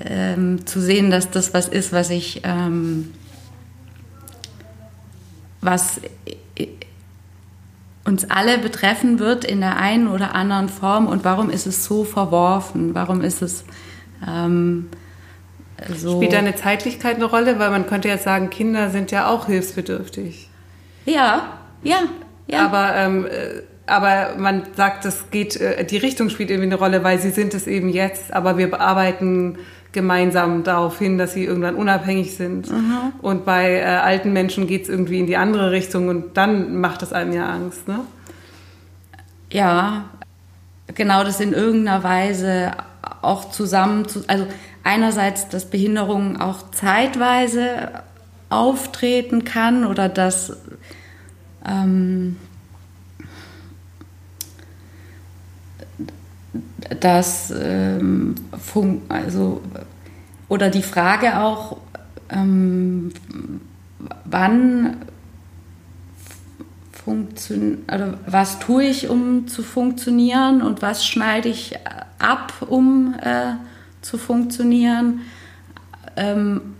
ähm, 0.04 0.66
zu 0.66 0.80
sehen, 0.80 1.10
dass 1.10 1.30
das 1.30 1.54
was 1.54 1.68
ist, 1.68 1.92
was 1.92 2.10
ich, 2.10 2.42
ähm, 2.44 3.12
was 5.60 6.00
uns 8.08 8.30
alle 8.30 8.56
betreffen 8.56 9.18
wird 9.18 9.44
in 9.44 9.60
der 9.60 9.76
einen 9.76 10.08
oder 10.08 10.34
anderen 10.34 10.70
Form 10.70 11.06
und 11.06 11.24
warum 11.24 11.50
ist 11.50 11.66
es 11.66 11.84
so 11.84 12.04
verworfen? 12.04 12.94
Warum 12.94 13.20
ist 13.20 13.42
es 13.42 13.64
ähm, 14.26 14.88
so. 15.94 16.16
Spielt 16.16 16.32
da 16.32 16.38
eine 16.38 16.54
Zeitlichkeit 16.54 17.16
eine 17.16 17.26
Rolle? 17.26 17.58
Weil 17.58 17.70
man 17.70 17.86
könnte 17.86 18.08
jetzt 18.08 18.24
sagen, 18.24 18.48
Kinder 18.48 18.88
sind 18.88 19.10
ja 19.10 19.28
auch 19.28 19.46
hilfsbedürftig. 19.46 20.48
Ja, 21.04 21.58
ja, 21.82 21.98
ja. 22.46 22.64
Aber, 22.64 22.94
ähm, 22.96 23.26
äh, 23.26 23.62
aber 23.86 24.38
man 24.38 24.62
sagt, 24.74 25.04
das 25.04 25.30
geht, 25.30 25.56
äh, 25.56 25.84
die 25.84 25.98
Richtung 25.98 26.30
spielt 26.30 26.50
irgendwie 26.50 26.70
eine 26.70 26.76
Rolle, 26.76 27.04
weil 27.04 27.18
sie 27.18 27.30
sind 27.30 27.52
es 27.52 27.66
eben 27.66 27.90
jetzt, 27.90 28.32
aber 28.32 28.56
wir 28.56 28.70
bearbeiten 28.70 29.58
gemeinsam 29.98 30.62
darauf 30.62 30.96
hin, 30.96 31.18
dass 31.18 31.32
sie 31.32 31.44
irgendwann 31.44 31.74
unabhängig 31.74 32.36
sind. 32.36 32.70
Mhm. 32.70 33.12
Und 33.20 33.44
bei 33.44 33.80
äh, 33.80 33.82
alten 33.82 34.32
Menschen 34.32 34.68
geht 34.68 34.84
es 34.84 34.88
irgendwie 34.88 35.18
in 35.18 35.26
die 35.26 35.36
andere 35.36 35.72
Richtung 35.72 36.06
und 36.06 36.36
dann 36.36 36.80
macht 36.80 37.02
das 37.02 37.12
einem 37.12 37.32
ja 37.32 37.48
Angst, 37.48 37.88
ne? 37.88 37.98
Ja, 39.50 40.04
genau 40.94 41.24
das 41.24 41.40
in 41.40 41.52
irgendeiner 41.52 42.04
Weise 42.04 42.70
auch 43.22 43.50
zusammen, 43.50 44.06
zu, 44.06 44.22
also 44.28 44.46
einerseits, 44.84 45.48
dass 45.48 45.64
Behinderung 45.64 46.40
auch 46.40 46.70
zeitweise 46.70 47.90
auftreten 48.50 49.42
kann 49.44 49.84
oder 49.84 50.08
dass 50.08 50.56
ähm, 51.66 52.36
dass 57.00 57.50
ähm, 57.50 58.34
also 59.08 59.62
oder 60.48 60.70
die 60.70 60.82
Frage 60.82 61.40
auch, 61.40 61.78
ähm, 62.30 63.12
wann 64.24 64.96
funktioniert, 66.92 67.80
was 68.26 68.58
tue 68.58 68.84
ich, 68.84 69.08
um 69.08 69.48
zu 69.48 69.62
funktionieren 69.62 70.62
und 70.62 70.82
was 70.82 71.06
schneide 71.06 71.48
ich 71.48 71.74
ab, 72.18 72.52
um 72.68 73.14
äh, 73.20 73.54
zu 74.02 74.18
funktionieren. 74.18 75.20
Ähm, 76.16 76.76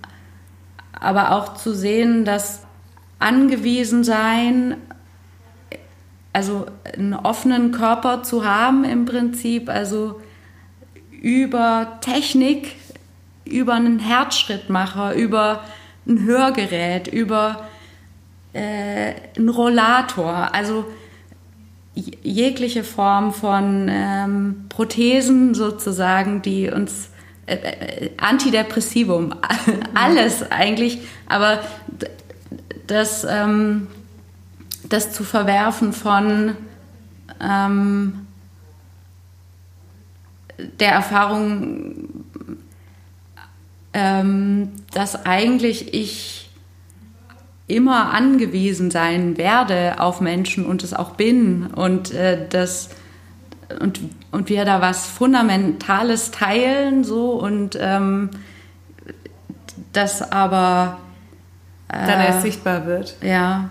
aber 0.92 1.32
auch 1.32 1.54
zu 1.54 1.74
sehen, 1.74 2.24
dass 2.24 2.62
angewiesen 3.18 4.04
sein, 4.04 4.76
also 6.32 6.66
einen 6.94 7.14
offenen 7.14 7.72
Körper 7.72 8.22
zu 8.22 8.44
haben 8.44 8.84
im 8.84 9.04
Prinzip, 9.04 9.68
also 9.68 10.20
über 11.10 11.98
Technik, 12.00 12.76
über 13.44 13.74
einen 13.74 13.98
Herzschrittmacher, 13.98 15.14
über 15.14 15.64
ein 16.06 16.24
Hörgerät, 16.24 17.08
über 17.08 17.68
äh, 18.52 19.14
einen 19.36 19.48
Rollator, 19.48 20.54
also 20.54 20.84
jegliche 21.94 22.84
Form 22.84 23.32
von 23.32 23.88
ähm, 23.90 24.66
Prothesen 24.68 25.54
sozusagen, 25.54 26.42
die 26.42 26.70
uns 26.70 27.10
äh, 27.46 27.56
äh, 27.56 28.10
Antidepressivum, 28.18 29.34
alles 29.94 30.50
eigentlich, 30.50 31.00
aber 31.26 31.60
das, 32.86 33.26
ähm, 33.28 33.88
das 34.88 35.12
zu 35.12 35.24
verwerfen 35.24 35.92
von 35.92 36.56
ähm, 37.40 38.26
der 40.80 40.92
Erfahrung, 40.92 42.24
ähm, 43.92 44.72
dass 44.92 45.26
eigentlich 45.26 45.94
ich 45.94 46.50
immer 47.66 48.12
angewiesen 48.12 48.90
sein 48.90 49.36
werde 49.36 50.00
auf 50.00 50.20
Menschen 50.20 50.64
und 50.64 50.82
es 50.82 50.94
auch 50.94 51.10
bin 51.10 51.66
und 51.66 52.12
äh, 52.12 52.46
das 52.48 52.88
und, 53.80 54.00
und 54.30 54.48
wir 54.48 54.64
da 54.64 54.80
was 54.80 55.06
Fundamentales 55.06 56.30
teilen 56.30 57.04
so 57.04 57.32
und 57.32 57.76
ähm, 57.78 58.30
das 59.92 60.32
aber 60.32 60.98
äh, 61.88 62.06
dann 62.06 62.20
erst 62.20 62.42
sichtbar 62.42 62.86
wird. 62.86 63.16
Ja, 63.22 63.68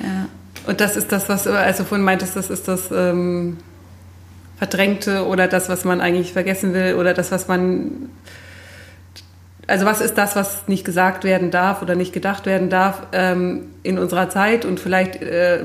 ja. 0.00 0.26
Und 0.66 0.80
das 0.80 0.96
ist 0.96 1.12
das, 1.12 1.28
was 1.28 1.46
also 1.46 1.84
vorhin 1.84 2.04
meintest, 2.04 2.36
das 2.36 2.50
ist 2.50 2.68
das 2.68 2.90
ähm, 2.90 3.58
Verdrängte 4.56 5.26
oder 5.26 5.46
das, 5.46 5.68
was 5.68 5.84
man 5.84 6.00
eigentlich 6.00 6.32
vergessen 6.32 6.72
will 6.74 6.94
oder 6.94 7.14
das, 7.14 7.30
was 7.30 7.48
man 7.48 8.10
also 9.66 9.86
was 9.86 10.00
ist 10.00 10.18
das, 10.18 10.36
was 10.36 10.68
nicht 10.68 10.84
gesagt 10.84 11.24
werden 11.24 11.50
darf 11.50 11.80
oder 11.82 11.94
nicht 11.94 12.12
gedacht 12.12 12.46
werden 12.46 12.68
darf 12.68 13.06
ähm, 13.12 13.68
in 13.82 13.98
unserer 13.98 14.28
Zeit 14.28 14.64
und 14.64 14.78
vielleicht 14.78 15.22
äh, 15.22 15.64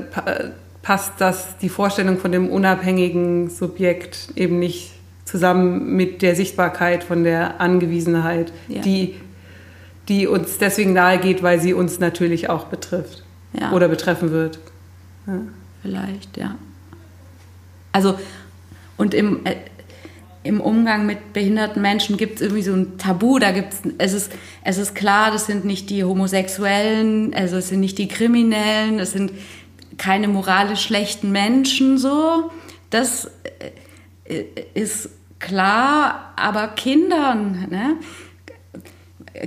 passt 0.82 1.12
das 1.18 1.58
die 1.58 1.68
Vorstellung 1.68 2.18
von 2.18 2.32
dem 2.32 2.48
unabhängigen 2.48 3.50
Subjekt 3.50 4.28
eben 4.36 4.58
nicht 4.58 4.92
zusammen 5.24 5.94
mit 5.96 6.22
der 6.22 6.34
Sichtbarkeit 6.34 7.04
von 7.04 7.24
der 7.24 7.60
Angewiesenheit, 7.60 8.52
ja. 8.68 8.80
die, 8.80 9.16
die 10.08 10.26
uns 10.26 10.58
deswegen 10.58 10.92
nahe 10.92 11.18
geht, 11.18 11.42
weil 11.42 11.60
sie 11.60 11.74
uns 11.74 12.00
natürlich 12.00 12.48
auch 12.48 12.64
betrifft 12.64 13.22
ja. 13.52 13.72
oder 13.72 13.88
betreffen 13.88 14.32
wird. 14.32 14.58
Vielleicht, 15.82 16.36
ja. 16.36 16.56
Also, 17.92 18.18
und 18.96 19.14
im, 19.14 19.44
äh, 19.46 19.56
im 20.42 20.60
Umgang 20.60 21.06
mit 21.06 21.32
behinderten 21.32 21.82
Menschen 21.82 22.16
gibt 22.16 22.36
es 22.36 22.42
irgendwie 22.42 22.62
so 22.62 22.72
ein 22.72 22.98
Tabu. 22.98 23.38
Da 23.38 23.52
gibt's, 23.52 23.82
es 23.98 24.12
ist, 24.12 24.32
es 24.64 24.78
ist 24.78 24.94
klar, 24.94 25.30
das 25.30 25.46
sind 25.46 25.64
nicht 25.64 25.90
die 25.90 26.04
Homosexuellen, 26.04 27.34
also 27.34 27.56
es 27.56 27.68
sind 27.68 27.80
nicht 27.80 27.98
die 27.98 28.08
Kriminellen, 28.08 28.98
es 28.98 29.12
sind 29.12 29.32
keine 29.98 30.28
moralisch 30.28 30.82
schlechten 30.82 31.30
Menschen 31.30 31.98
so. 31.98 32.50
Das 32.88 33.30
äh, 34.24 34.44
ist 34.74 35.10
klar, 35.38 36.32
aber 36.36 36.68
Kindern, 36.68 37.66
ne? 37.70 37.96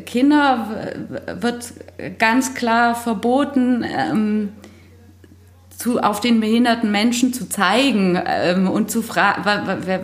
Kinder 0.06 0.96
wird 1.42 1.74
ganz 2.18 2.54
klar 2.54 2.96
verboten, 2.96 3.84
ähm, 3.84 4.50
zu, 5.84 6.00
auf 6.00 6.22
den 6.22 6.40
behinderten 6.40 6.92
Menschen 6.92 7.34
zu 7.34 7.50
zeigen 7.50 8.18
ähm, 8.26 8.70
und 8.70 8.90
zu 8.90 9.02
fragen, 9.02 9.44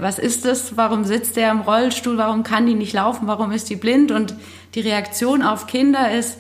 was 0.02 0.20
ist 0.20 0.44
das, 0.44 0.76
warum 0.76 1.06
sitzt 1.06 1.38
der 1.38 1.52
im 1.52 1.62
Rollstuhl, 1.62 2.18
warum 2.18 2.44
kann 2.44 2.66
die 2.66 2.74
nicht 2.74 2.92
laufen, 2.92 3.28
warum 3.28 3.54
ist 3.54 3.70
die 3.70 3.78
blind? 3.78 4.12
Und 4.12 4.36
die 4.76 4.82
Reaktion 4.82 5.42
auf 5.42 5.68
Kinder 5.68 6.12
ist, 6.12 6.38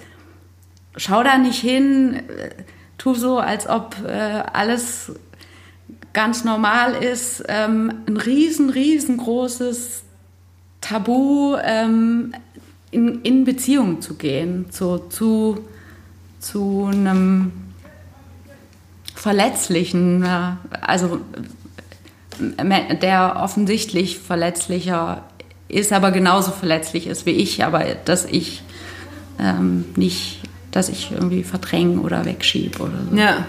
schau 0.98 1.24
da 1.24 1.38
nicht 1.38 1.62
hin, 1.62 2.22
tu 2.98 3.14
so, 3.14 3.38
als 3.38 3.70
ob 3.70 3.96
äh, 4.06 4.10
alles 4.52 5.14
ganz 6.12 6.44
normal 6.44 7.02
ist. 7.02 7.42
Ähm, 7.48 7.94
ein 8.10 8.18
riesen, 8.18 8.70
riesengroßes 8.70 10.04
Tabu, 10.82 11.56
ähm, 11.64 12.34
in, 12.92 13.22
in 13.22 13.46
Beziehung 13.46 14.02
zu 14.02 14.16
gehen, 14.16 14.70
zu, 14.70 14.98
zu, 15.08 15.60
zu 16.42 16.90
einem 16.92 17.68
verletzlichen, 19.20 20.24
äh, 20.24 20.51
also 20.80 21.20
der 22.39 23.36
offensichtlich 23.43 24.17
verletzlicher 24.17 25.26
ist, 25.67 25.91
aber 25.91 26.11
genauso 26.11 26.51
verletzlich 26.51 27.05
ist 27.05 27.26
wie 27.26 27.32
ich, 27.32 27.65
aber 27.65 27.84
dass 28.05 28.24
ich 28.24 28.63
ähm, 29.38 29.84
nicht, 29.97 30.39
dass 30.72 30.88
ich 30.88 31.11
irgendwie 31.11 31.43
verdränge 31.43 31.99
oder 31.99 32.24
wegschiebe 32.24 32.82
oder 32.82 32.93
so. 33.09 33.17
Ja. 33.17 33.45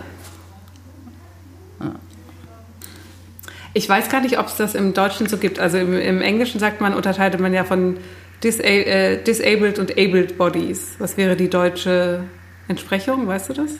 Ich 3.72 3.88
weiß 3.88 4.08
gar 4.08 4.20
nicht, 4.22 4.40
ob 4.40 4.46
es 4.46 4.56
das 4.56 4.74
im 4.74 4.92
Deutschen 4.92 5.28
so 5.28 5.36
gibt. 5.36 5.60
Also 5.60 5.78
im, 5.78 5.96
im, 5.96 6.20
Englischen 6.20 6.58
sagt 6.58 6.80
man, 6.80 6.94
unterscheidet 6.94 7.38
man 7.38 7.54
ja 7.54 7.62
von 7.62 7.98
Disa 8.42 8.64
äh, 8.64 9.22
Disabled 9.22 9.78
und 9.78 9.92
Abled 9.92 10.36
Bodies. 10.36 10.96
Was 10.98 11.16
wäre 11.16 11.36
die 11.36 11.48
deutsche 11.48 12.24
Entsprechung? 12.66 13.28
Weißt 13.28 13.50
du 13.50 13.52
das? 13.52 13.70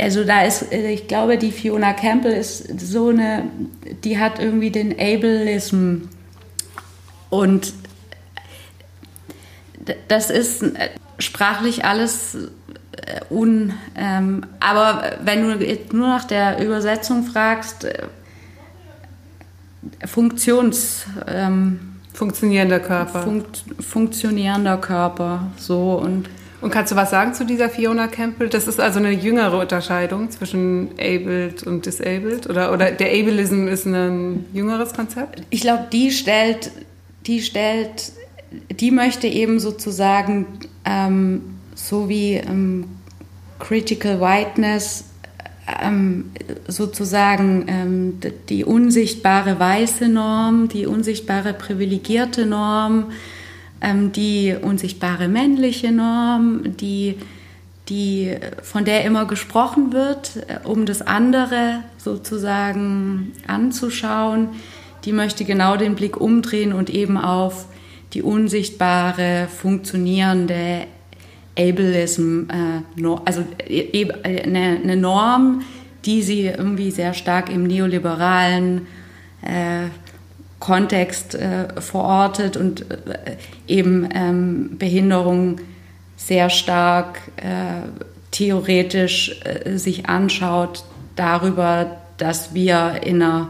Also 0.00 0.24
da 0.24 0.42
ist, 0.42 0.72
äh, 0.72 0.90
ich 0.92 1.08
glaube, 1.08 1.38
die 1.38 1.52
Fiona 1.52 1.92
Campbell 1.92 2.32
ist 2.32 2.80
so 2.80 3.08
eine, 3.08 3.44
die 4.04 4.18
hat 4.18 4.38
irgendwie 4.38 4.70
den 4.70 4.92
Ableism. 4.92 6.08
Und 7.28 7.72
das 10.08 10.30
ist 10.30 10.62
äh, 10.62 10.90
sprachlich 11.18 11.84
alles 11.84 12.34
äh, 12.34 13.20
un, 13.30 13.74
ähm, 13.96 14.44
aber 14.58 15.18
wenn 15.22 15.42
du 15.42 15.64
jetzt 15.64 15.92
nur 15.92 16.08
nach 16.08 16.24
der 16.24 16.62
Übersetzung 16.64 17.24
fragst, 17.24 17.86
Funktions 20.04 21.06
ähm, 21.26 21.90
funktionierender 22.12 22.80
Körper, 22.80 23.22
funkt, 23.22 23.64
funktionierender 23.80 24.76
Körper, 24.76 25.46
so 25.56 25.94
und 25.94 26.28
und 26.60 26.70
kannst 26.70 26.92
du 26.92 26.96
was 26.96 27.10
sagen 27.10 27.34
zu 27.34 27.44
dieser 27.44 27.68
Fiona 27.68 28.06
Campbell? 28.06 28.48
Das 28.48 28.68
ist 28.68 28.80
also 28.80 28.98
eine 28.98 29.12
jüngere 29.12 29.58
Unterscheidung 29.58 30.30
zwischen 30.30 30.90
abled 30.98 31.62
und 31.62 31.86
disabled? 31.86 32.48
Oder, 32.48 32.72
oder 32.72 32.90
der 32.90 33.08
Ableism 33.08 33.66
ist 33.66 33.86
ein 33.86 34.44
jüngeres 34.52 34.92
Konzept? 34.92 35.42
Ich 35.50 35.62
glaube, 35.62 35.86
die 35.92 36.10
stellt, 36.10 36.70
die 37.26 37.40
stellt, 37.42 38.12
die 38.70 38.90
möchte 38.90 39.26
eben 39.26 39.58
sozusagen, 39.58 40.46
ähm, 40.84 41.42
so 41.74 42.08
wie 42.08 42.34
ähm, 42.34 42.84
Critical 43.58 44.20
Whiteness 44.20 45.04
ähm, 45.82 46.30
sozusagen 46.66 47.66
ähm, 47.68 48.20
die 48.48 48.64
unsichtbare 48.64 49.58
weiße 49.58 50.08
Norm, 50.08 50.68
die 50.68 50.86
unsichtbare 50.86 51.52
privilegierte 51.54 52.46
Norm, 52.46 53.12
ähm, 53.80 54.12
die 54.12 54.54
unsichtbare 54.60 55.28
männliche 55.28 55.92
Norm, 55.92 56.76
die, 56.76 57.16
die, 57.88 58.36
von 58.62 58.84
der 58.84 59.04
immer 59.04 59.26
gesprochen 59.26 59.92
wird, 59.92 60.36
äh, 60.48 60.66
um 60.66 60.86
das 60.86 61.02
andere 61.02 61.80
sozusagen 61.98 63.32
anzuschauen, 63.46 64.48
die 65.04 65.12
möchte 65.12 65.44
genau 65.44 65.76
den 65.76 65.94
Blick 65.94 66.20
umdrehen 66.20 66.72
und 66.72 66.90
eben 66.90 67.16
auf 67.16 67.66
die 68.12 68.22
unsichtbare, 68.22 69.48
funktionierende 69.48 70.86
Ableism, 71.58 72.48
äh, 72.48 73.06
also 73.24 73.44
e, 73.66 73.80
e, 73.80 74.12
eine, 74.22 74.80
eine, 74.82 74.96
Norm, 74.96 75.62
die 76.04 76.22
sie 76.22 76.46
irgendwie 76.46 76.90
sehr 76.90 77.14
stark 77.14 77.50
im 77.50 77.64
neoliberalen 77.64 78.86
äh, 79.42 79.86
Kontext 80.60 81.34
äh, 81.34 81.80
verortet 81.80 82.56
und 82.56 82.82
äh, 82.90 83.36
eben 83.66 84.08
ähm, 84.14 84.76
Behinderung 84.78 85.60
sehr 86.16 86.50
stark 86.50 87.18
äh, 87.36 87.88
theoretisch 88.30 89.40
äh, 89.44 89.76
sich 89.78 90.08
anschaut 90.08 90.84
darüber, 91.16 91.96
dass 92.18 92.54
wir 92.54 93.00
in 93.02 93.22
einer 93.22 93.48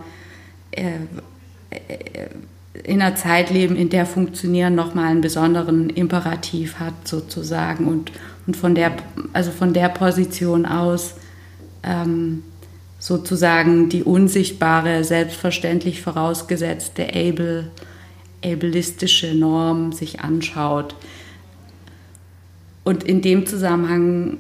in 2.85 3.03
einer 3.03 3.17
Zeit 3.17 3.51
leben, 3.51 3.77
in 3.77 3.91
der 3.91 4.07
Funktionieren 4.07 4.75
nochmal 4.75 5.07
einen 5.07 5.21
besonderen 5.21 5.91
Imperativ 5.91 6.79
hat 6.79 6.95
sozusagen. 7.07 7.87
Und, 7.87 8.13
und 8.47 8.57
von, 8.57 8.75
der, 8.75 8.93
also 9.33 9.51
von 9.51 9.75
der 9.75 9.89
Position 9.89 10.65
aus 10.65 11.15
ähm, 11.83 12.43
sozusagen 13.01 13.89
die 13.89 14.05
unsichtbare, 14.05 15.03
selbstverständlich 15.03 16.03
vorausgesetzte 16.03 17.09
able, 17.13 17.73
ableistische 18.45 19.35
Norm 19.35 19.93
sich 19.93 20.21
anschaut. 20.21 20.95
Und 22.85 23.03
in 23.03 23.23
dem 23.23 23.47
Zusammenhang 23.47 24.39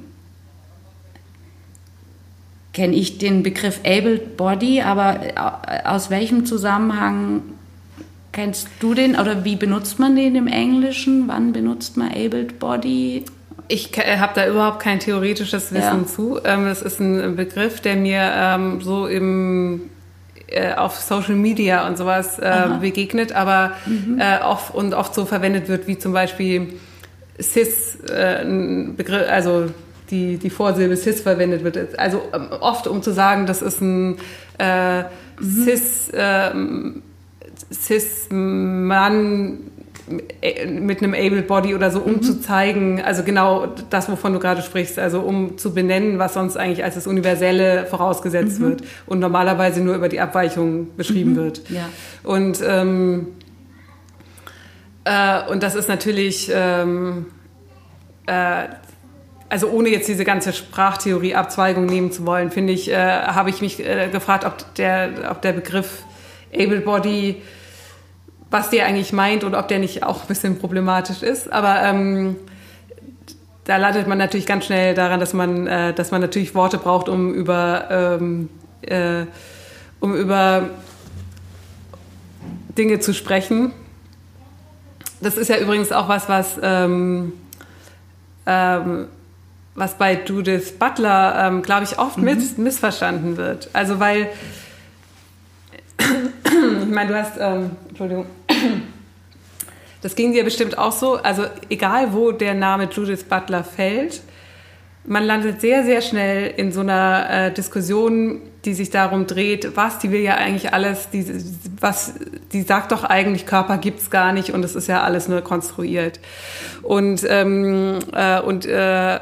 kenne 2.72 2.94
ich 2.94 3.18
den 3.18 3.42
Begriff 3.42 3.80
Abled 3.80 4.36
Body, 4.36 4.82
aber 4.82 5.82
aus 5.84 6.10
welchem 6.10 6.46
Zusammenhang 6.46 7.42
Kennst 8.32 8.68
du 8.78 8.94
den 8.94 9.16
oder 9.18 9.44
wie 9.44 9.56
benutzt 9.56 9.98
man 9.98 10.14
den 10.14 10.36
im 10.36 10.46
Englischen? 10.46 11.26
Wann 11.26 11.52
benutzt 11.52 11.96
man 11.96 12.10
Abled 12.10 12.60
Body? 12.60 13.24
Ich 13.70 13.96
äh, 13.96 14.18
habe 14.18 14.32
da 14.34 14.48
überhaupt 14.48 14.80
kein 14.80 14.98
theoretisches 14.98 15.72
Wissen 15.72 16.00
ja. 16.00 16.06
zu. 16.06 16.40
Ähm, 16.44 16.64
das 16.66 16.82
ist 16.82 17.00
ein 17.00 17.36
Begriff, 17.36 17.80
der 17.80 17.94
mir 17.94 18.20
ähm, 18.34 18.80
so 18.80 19.06
im 19.06 19.82
äh, 20.48 20.74
auf 20.74 20.96
Social 20.96 21.36
Media 21.36 21.86
und 21.86 21.96
sowas 21.96 22.40
äh, 22.40 22.78
begegnet, 22.80 23.32
aber 23.32 23.74
mhm. 23.86 24.18
äh, 24.18 24.42
oft 24.42 24.74
und 24.74 24.94
oft 24.94 25.14
so 25.14 25.24
verwendet 25.24 25.68
wird, 25.68 25.86
wie 25.86 25.96
zum 25.96 26.12
Beispiel 26.12 26.80
cis, 27.40 27.98
Begriff, 27.98 29.28
also 29.30 29.66
die, 30.10 30.38
die 30.38 30.50
Vorsilbe 30.50 30.96
cis 30.96 31.20
verwendet 31.20 31.62
wird. 31.62 31.96
Also 31.96 32.22
ähm, 32.34 32.48
oft 32.60 32.88
um 32.88 33.02
zu 33.02 33.12
sagen, 33.12 33.46
das 33.46 33.62
ist 33.62 33.80
ein 33.80 34.18
mhm. 34.58 35.04
cis 35.40 36.10
ähm, 36.12 37.02
Cis-Mann 37.72 39.69
mit 40.10 41.02
einem 41.02 41.14
Able 41.14 41.42
Body 41.42 41.74
oder 41.74 41.90
so, 41.90 42.00
um 42.00 42.14
mhm. 42.14 42.22
zu 42.22 42.40
zeigen, 42.40 43.00
also 43.02 43.22
genau 43.22 43.66
das, 43.90 44.10
wovon 44.10 44.32
du 44.32 44.38
gerade 44.38 44.62
sprichst, 44.62 44.98
also 44.98 45.20
um 45.20 45.58
zu 45.58 45.72
benennen, 45.72 46.18
was 46.18 46.34
sonst 46.34 46.56
eigentlich 46.56 46.82
als 46.84 46.96
das 46.96 47.06
Universelle 47.06 47.86
vorausgesetzt 47.86 48.60
mhm. 48.60 48.64
wird 48.64 48.82
und 49.06 49.20
normalerweise 49.20 49.80
nur 49.80 49.94
über 49.94 50.08
die 50.08 50.20
Abweichung 50.20 50.96
beschrieben 50.96 51.32
mhm. 51.32 51.36
wird. 51.36 51.70
Ja. 51.70 51.88
Und, 52.24 52.60
ähm, 52.66 53.28
äh, 55.04 55.48
und 55.50 55.62
das 55.62 55.74
ist 55.74 55.88
natürlich, 55.88 56.50
ähm, 56.52 57.26
äh, 58.26 58.64
also 59.48 59.68
ohne 59.70 59.88
jetzt 59.88 60.08
diese 60.08 60.24
ganze 60.24 60.52
Sprachtheorie-Abzweigung 60.52 61.86
nehmen 61.86 62.12
zu 62.12 62.26
wollen, 62.26 62.50
finde 62.50 62.72
ich, 62.72 62.90
äh, 62.90 62.96
habe 62.96 63.50
ich 63.50 63.60
mich 63.60 63.84
äh, 63.84 64.08
gefragt, 64.10 64.44
ob 64.44 64.74
der, 64.74 65.30
ob 65.30 65.42
der 65.42 65.52
Begriff 65.52 66.04
Able 66.54 66.80
Body 66.80 67.42
was 68.50 68.70
der 68.70 68.86
eigentlich 68.86 69.12
meint 69.12 69.44
und 69.44 69.54
ob 69.54 69.68
der 69.68 69.78
nicht 69.78 70.02
auch 70.02 70.22
ein 70.22 70.26
bisschen 70.26 70.58
problematisch 70.58 71.22
ist. 71.22 71.52
Aber 71.52 71.82
ähm, 71.82 72.36
da 73.64 73.76
landet 73.76 74.08
man 74.08 74.18
natürlich 74.18 74.46
ganz 74.46 74.66
schnell 74.66 74.94
daran, 74.94 75.20
dass 75.20 75.32
man, 75.32 75.66
äh, 75.66 75.94
dass 75.94 76.10
man 76.10 76.20
natürlich 76.20 76.54
Worte 76.54 76.78
braucht, 76.78 77.08
um 77.08 77.32
über, 77.32 78.18
ähm, 78.20 78.48
äh, 78.82 79.26
um 80.00 80.14
über 80.14 80.70
Dinge 82.76 82.98
zu 82.98 83.14
sprechen. 83.14 83.72
Das 85.20 85.36
ist 85.36 85.48
ja 85.48 85.58
übrigens 85.58 85.92
auch 85.92 86.08
was, 86.08 86.28
was, 86.28 86.58
ähm, 86.62 87.34
ähm, 88.46 89.06
was 89.74 89.94
bei 89.94 90.20
Judith 90.24 90.78
Butler, 90.78 91.46
ähm, 91.46 91.62
glaube 91.62 91.84
ich, 91.84 91.98
oft 91.98 92.18
mhm. 92.18 92.24
miss 92.24 92.58
missverstanden 92.58 93.36
wird. 93.36 93.68
Also 93.72 94.00
weil 94.00 94.30
ich 96.00 96.88
meine, 96.88 97.12
du 97.12 97.18
hast, 97.18 97.36
ähm, 97.38 97.72
Entschuldigung, 97.88 98.26
das 100.02 100.14
ging 100.14 100.32
dir 100.32 100.44
bestimmt 100.44 100.78
auch 100.78 100.92
so. 100.92 101.16
Also 101.16 101.44
egal, 101.68 102.12
wo 102.12 102.32
der 102.32 102.54
Name 102.54 102.88
Judith 102.90 103.24
Butler 103.24 103.64
fällt, 103.64 104.22
man 105.04 105.24
landet 105.24 105.60
sehr, 105.60 105.84
sehr 105.84 106.02
schnell 106.02 106.52
in 106.56 106.72
so 106.72 106.80
einer 106.80 107.26
äh, 107.30 107.52
Diskussion, 107.52 108.42
die 108.64 108.74
sich 108.74 108.90
darum 108.90 109.26
dreht, 109.26 109.76
was, 109.76 109.98
die 109.98 110.10
will 110.10 110.20
ja 110.20 110.34
eigentlich 110.34 110.74
alles, 110.74 111.08
die, 111.10 111.24
was, 111.80 112.14
die 112.52 112.62
sagt 112.62 112.92
doch 112.92 113.04
eigentlich, 113.04 113.46
Körper 113.46 113.78
gibt's 113.78 114.10
gar 114.10 114.32
nicht 114.32 114.52
und 114.52 114.64
es 114.64 114.74
ist 114.74 114.86
ja 114.86 115.02
alles 115.02 115.28
nur 115.28 115.40
konstruiert. 115.40 116.20
Und, 116.82 117.26
ähm, 117.28 117.98
äh, 118.12 118.40
und 118.40 118.66
äh, 118.66 119.18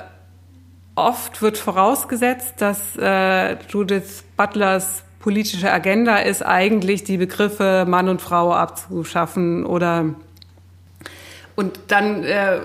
oft 0.97 1.41
wird 1.43 1.57
vorausgesetzt, 1.57 2.55
dass 2.59 2.81
äh, 3.01 3.57
Judith 3.69 4.25
Butlers 4.37 5.05
politische 5.21 5.71
Agenda 5.73 6.19
ist 6.19 6.45
eigentlich, 6.45 7.05
die 7.05 7.17
Begriffe 7.17 7.85
Mann 7.89 8.09
und 8.09 8.23
Frau 8.23 8.53
abzuschaffen 8.53 9.67
oder 9.67 10.15
und 11.57 11.81
dann 11.89 12.23
äh, 12.23 12.59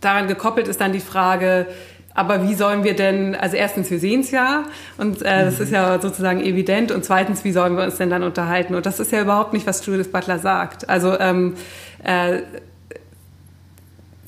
daran 0.00 0.26
gekoppelt 0.26 0.66
ist 0.66 0.80
dann 0.80 0.92
die 0.92 1.00
Frage, 1.00 1.66
aber 2.14 2.48
wie 2.48 2.54
sollen 2.54 2.84
wir 2.84 2.96
denn, 2.96 3.36
also 3.36 3.56
erstens, 3.56 3.90
wir 3.90 4.00
sehen 4.00 4.20
es 4.20 4.30
ja 4.30 4.64
und 4.98 5.22
äh, 5.22 5.44
das 5.44 5.60
ist 5.60 5.72
ja 5.72 6.00
sozusagen 6.00 6.40
evident 6.40 6.90
und 6.90 7.04
zweitens, 7.04 7.44
wie 7.44 7.52
sollen 7.52 7.76
wir 7.76 7.84
uns 7.84 7.96
denn 7.96 8.10
dann 8.10 8.22
unterhalten? 8.22 8.74
Und 8.74 8.86
das 8.86 8.98
ist 8.98 9.12
ja 9.12 9.20
überhaupt 9.20 9.52
nicht, 9.52 9.66
was 9.66 9.84
Judith 9.84 10.10
Butler 10.10 10.38
sagt. 10.38 10.88
Also 10.88 11.18
ähm, 11.20 11.54
äh, 12.02 12.40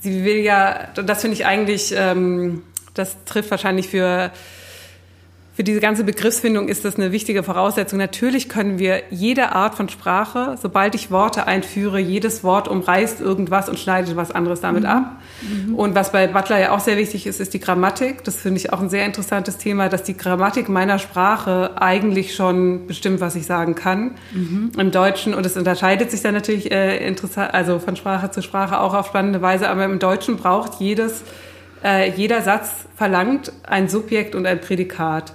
sie 0.01 0.25
will 0.25 0.39
ja, 0.39 0.89
das 0.95 1.23
finde 1.23 1.35
ich 1.35 1.47
eigentlich, 1.47 1.95
ähm, 1.97 2.63
das 2.95 3.17
trifft 3.25 3.51
wahrscheinlich 3.51 3.89
für 3.89 4.31
für 5.55 5.65
diese 5.65 5.81
ganze 5.81 6.03
Begriffsfindung 6.03 6.69
ist 6.69 6.87
das 6.87 6.97
eine 6.97 7.13
wichtige 7.13 7.43
Voraussetzung. 7.43 7.99
Natürlich 7.99 8.49
können 8.49 8.79
wir 8.79 9.03
jede 9.11 9.53
Art 9.53 9.75
von 9.75 9.91
Sprache, 9.91 10.57
sobald 10.61 10.95
ich 10.95 11.11
Worte 11.11 11.47
einführe, 11.47 11.99
jedes 11.99 12.43
Wort 12.43 12.69
umreißt 12.69 13.21
irgendwas 13.21 13.69
und 13.69 13.79
schneidet 13.79 14.17
was 14.17 14.31
anderes 14.31 14.63
damit 14.63 14.85
mhm. 14.85 14.89
ab. 14.89 15.21
Mhm. 15.43 15.75
Und 15.75 15.95
was 15.95 16.11
bei 16.11 16.27
Butler 16.27 16.59
ja 16.59 16.71
auch 16.71 16.81
sehr 16.81 16.97
wichtig 16.97 17.27
ist, 17.27 17.39
ist 17.39 17.53
die 17.53 17.61
Grammatik. 17.61 18.25
Das 18.25 18.37
finde 18.37 18.61
ich 18.61 18.73
auch 18.73 18.81
ein 18.81 18.89
sehr 18.89 19.05
interessantes 19.05 19.59
Thema, 19.59 19.91
dass 19.91 20.05
die 20.05 20.17
Grammatik 20.17 20.71
meiner 20.71 20.99
Sprache 20.99 21.73
eigentlich 21.77 22.35
schon 22.35 22.87
bestimmt, 22.87 23.21
was 23.21 23.37
ich 23.37 23.45
sagen 23.45 23.75
kann. 23.75 24.13
Mhm. 24.33 24.73
Im 24.79 24.91
Deutschen, 24.91 25.35
und 25.35 25.45
es 25.45 25.55
unterscheidet 25.59 26.11
sich 26.11 26.23
dann 26.23 26.33
natürlich 26.33 26.73
äh, 26.73 27.07
interessant, 27.07 27.53
also 27.53 27.79
von 27.79 27.97
Sprache 27.97 28.31
zu 28.31 28.41
Sprache 28.41 28.81
auch 28.81 28.95
auf 28.95 29.07
spannende 29.07 29.43
Weise, 29.43 29.69
aber 29.69 29.85
im 29.85 29.99
Deutschen 29.99 30.39
braucht 30.39 30.81
jedes, 30.81 31.25
äh, 31.85 32.11
jeder 32.11 32.41
Satz 32.41 32.71
verlangt 32.97 33.53
ein 33.65 33.91
Subjekt 33.91 34.35
und 34.35 34.47
ein 34.47 34.59
Prädikat 34.59 35.35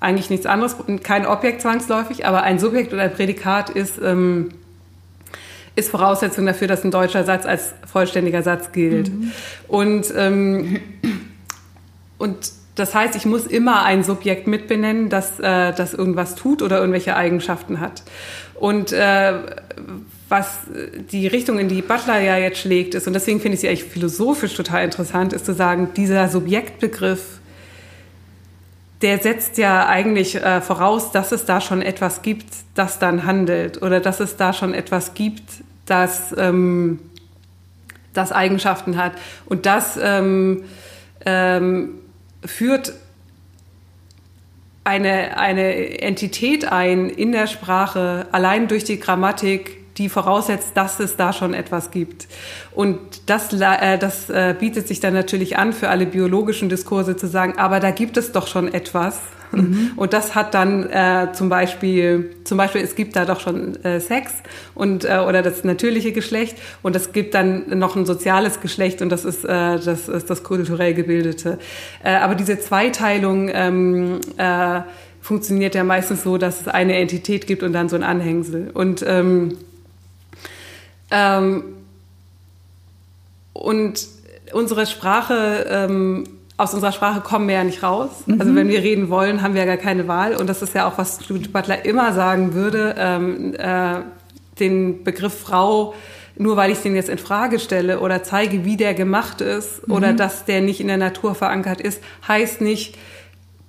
eigentlich 0.00 0.30
nichts 0.30 0.46
anderes, 0.46 0.76
kein 1.02 1.26
Objekt 1.26 1.60
zwangsläufig, 1.60 2.26
aber 2.26 2.42
ein 2.42 2.58
Subjekt 2.58 2.92
oder 2.92 3.02
ein 3.02 3.12
Prädikat 3.12 3.70
ist, 3.70 4.00
ähm, 4.02 4.48
ist 5.76 5.90
Voraussetzung 5.90 6.46
dafür, 6.46 6.68
dass 6.68 6.84
ein 6.84 6.90
deutscher 6.90 7.24
Satz 7.24 7.46
als 7.46 7.74
vollständiger 7.90 8.42
Satz 8.42 8.72
gilt. 8.72 9.10
Mhm. 9.10 9.32
Und, 9.68 10.06
ähm, 10.16 10.80
und 12.18 12.52
das 12.76 12.94
heißt, 12.94 13.14
ich 13.14 13.26
muss 13.26 13.46
immer 13.46 13.84
ein 13.84 14.02
Subjekt 14.02 14.46
mitbenennen, 14.46 15.10
das, 15.10 15.38
äh, 15.38 15.72
das 15.72 15.92
irgendwas 15.92 16.34
tut 16.34 16.62
oder 16.62 16.78
irgendwelche 16.78 17.14
Eigenschaften 17.14 17.78
hat. 17.78 18.02
Und 18.54 18.92
äh, 18.92 19.34
was 20.28 20.60
die 21.12 21.26
Richtung, 21.26 21.58
in 21.58 21.68
die 21.68 21.82
Butler 21.82 22.20
ja 22.20 22.38
jetzt 22.38 22.58
schlägt, 22.58 22.94
ist, 22.94 23.06
und 23.06 23.12
deswegen 23.12 23.40
finde 23.40 23.56
ich 23.56 23.60
sie 23.60 23.68
eigentlich 23.68 23.84
philosophisch 23.84 24.54
total 24.54 24.84
interessant, 24.84 25.32
ist 25.32 25.44
zu 25.44 25.52
sagen, 25.52 25.90
dieser 25.96 26.28
Subjektbegriff 26.28 27.39
der 29.02 29.18
setzt 29.18 29.56
ja 29.58 29.86
eigentlich 29.86 30.36
äh, 30.36 30.60
voraus, 30.60 31.10
dass 31.10 31.32
es 31.32 31.44
da 31.46 31.60
schon 31.60 31.80
etwas 31.80 32.22
gibt, 32.22 32.46
das 32.74 32.98
dann 32.98 33.24
handelt 33.24 33.82
oder 33.82 34.00
dass 34.00 34.20
es 34.20 34.36
da 34.36 34.52
schon 34.52 34.74
etwas 34.74 35.14
gibt, 35.14 35.42
das, 35.86 36.34
ähm, 36.36 37.00
das 38.12 38.32
Eigenschaften 38.32 38.96
hat. 38.96 39.12
Und 39.46 39.64
das, 39.64 39.98
ähm, 40.02 40.64
ähm, 41.24 41.94
führt 42.44 42.94
eine, 44.84 45.36
eine 45.38 46.00
Entität 46.00 46.64
ein 46.70 47.10
in 47.10 47.32
der 47.32 47.46
Sprache, 47.46 48.26
allein 48.32 48.68
durch 48.68 48.84
die 48.84 48.98
Grammatik, 48.98 49.79
die 50.00 50.08
voraussetzt, 50.08 50.70
dass 50.74 50.98
es 50.98 51.16
da 51.16 51.32
schon 51.34 51.52
etwas 51.52 51.90
gibt. 51.90 52.26
Und 52.72 52.98
das, 53.26 53.52
äh, 53.52 53.98
das 53.98 54.30
äh, 54.30 54.56
bietet 54.58 54.88
sich 54.88 54.98
dann 54.98 55.12
natürlich 55.12 55.58
an, 55.58 55.74
für 55.74 55.90
alle 55.90 56.06
biologischen 56.06 56.70
Diskurse 56.70 57.16
zu 57.16 57.28
sagen, 57.28 57.58
aber 57.58 57.80
da 57.80 57.90
gibt 57.90 58.16
es 58.16 58.32
doch 58.32 58.46
schon 58.46 58.72
etwas. 58.72 59.20
Mhm. 59.52 59.92
Und 59.96 60.14
das 60.14 60.34
hat 60.34 60.54
dann 60.54 60.88
äh, 60.88 61.28
zum 61.34 61.50
Beispiel, 61.50 62.36
zum 62.44 62.56
Beispiel, 62.56 62.80
es 62.80 62.94
gibt 62.94 63.14
da 63.14 63.26
doch 63.26 63.40
schon 63.40 63.76
äh, 63.84 64.00
Sex 64.00 64.32
und 64.74 65.04
äh, 65.04 65.18
oder 65.18 65.42
das 65.42 65.64
natürliche 65.64 66.12
Geschlecht 66.12 66.56
und 66.82 66.96
es 66.96 67.12
gibt 67.12 67.34
dann 67.34 67.78
noch 67.78 67.96
ein 67.96 68.06
soziales 68.06 68.60
Geschlecht 68.60 69.02
und 69.02 69.10
das 69.10 69.24
ist 69.24 69.44
äh, 69.44 69.48
das 69.78 70.08
ist 70.08 70.30
das 70.30 70.44
kulturell 70.44 70.94
gebildete. 70.94 71.58
Äh, 72.04 72.14
aber 72.14 72.36
diese 72.36 72.60
Zweiteilung 72.60 73.50
ähm, 73.52 74.20
äh, 74.36 74.82
funktioniert 75.20 75.74
ja 75.74 75.82
meistens 75.82 76.22
so, 76.22 76.38
dass 76.38 76.62
es 76.62 76.68
eine 76.68 76.96
Entität 76.96 77.48
gibt 77.48 77.64
und 77.64 77.72
dann 77.72 77.88
so 77.88 77.96
ein 77.96 78.04
Anhängsel 78.04 78.70
und 78.72 79.04
ähm, 79.06 79.56
ähm, 81.10 81.64
und 83.52 84.06
unsere 84.52 84.86
Sprache 84.86 85.66
ähm, 85.68 86.24
aus 86.60 86.74
unserer 86.74 86.92
Sprache 86.92 87.20
kommen 87.22 87.48
wir 87.48 87.54
ja 87.54 87.64
nicht 87.64 87.82
raus. 87.82 88.10
Also 88.10 88.34
mhm. 88.34 88.40
Also 88.40 88.54
wenn 88.54 88.68
wir 88.68 88.82
reden 88.82 89.08
wollen, 89.08 89.42
haben 89.42 89.54
wir 89.54 89.62
ja 89.62 89.66
gar 89.66 89.78
keine 89.78 90.08
Wahl. 90.08 90.36
Und 90.36 90.46
das 90.46 90.60
ist 90.60 90.74
ja 90.74 90.86
auch, 90.86 90.98
was 90.98 91.26
Judith 91.26 91.50
Butler 91.52 91.84
immer 91.86 92.12
sagen 92.12 92.52
würde, 92.52 92.94
ähm, 92.98 93.54
äh, 93.54 94.00
den 94.58 95.02
Begriff 95.02 95.40
Frau, 95.40 95.94
nur 96.36 96.56
weil 96.56 96.70
ich 96.70 96.80
den 96.80 96.94
jetzt 96.94 97.08
in 97.08 97.16
Frage 97.16 97.58
stelle 97.58 98.00
oder 98.00 98.22
zeige, 98.22 98.64
wie 98.66 98.76
der 98.76 98.92
gemacht 98.92 99.40
ist 99.40 99.88
mhm. 99.88 99.94
oder 99.94 100.12
dass 100.12 100.44
der 100.44 100.60
nicht 100.60 100.80
in 100.80 100.88
der 100.88 100.98
Natur 100.98 101.34
verankert 101.34 101.80
ist, 101.80 102.02
heißt 102.28 102.60
nicht, 102.60 102.96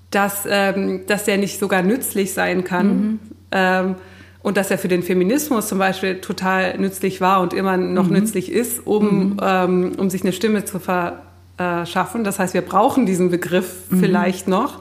dass, 0.09 0.45
ähm, 0.47 1.05
dass 1.07 1.23
der 1.23 1.37
nicht 1.37 1.59
sogar 1.59 1.83
nützlich 1.83 2.33
sein 2.33 2.65
kann. 2.65 2.87
Mhm. 2.87 3.19
Ähm, 3.53 3.95
und 4.43 4.57
dass 4.57 4.71
er 4.71 4.77
für 4.77 4.87
den 4.87 5.03
Feminismus 5.03 5.67
zum 5.67 5.77
Beispiel 5.77 6.19
total 6.19 6.77
nützlich 6.77 7.21
war 7.21 7.41
und 7.41 7.53
immer 7.53 7.77
noch 7.77 8.07
mhm. 8.07 8.13
nützlich 8.13 8.51
ist, 8.51 8.85
um, 8.85 9.03
mhm. 9.03 9.37
ähm, 9.41 9.91
um 9.97 10.09
sich 10.09 10.23
eine 10.23 10.33
Stimme 10.33 10.65
zu 10.65 10.79
ver 10.79 11.21
äh, 11.57 11.85
schaffen. 11.85 12.23
Das 12.23 12.39
heißt, 12.39 12.53
wir 12.53 12.61
brauchen 12.61 13.05
diesen 13.05 13.29
Begriff 13.29 13.89
mhm. 13.89 13.99
vielleicht 13.99 14.47
noch. 14.47 14.79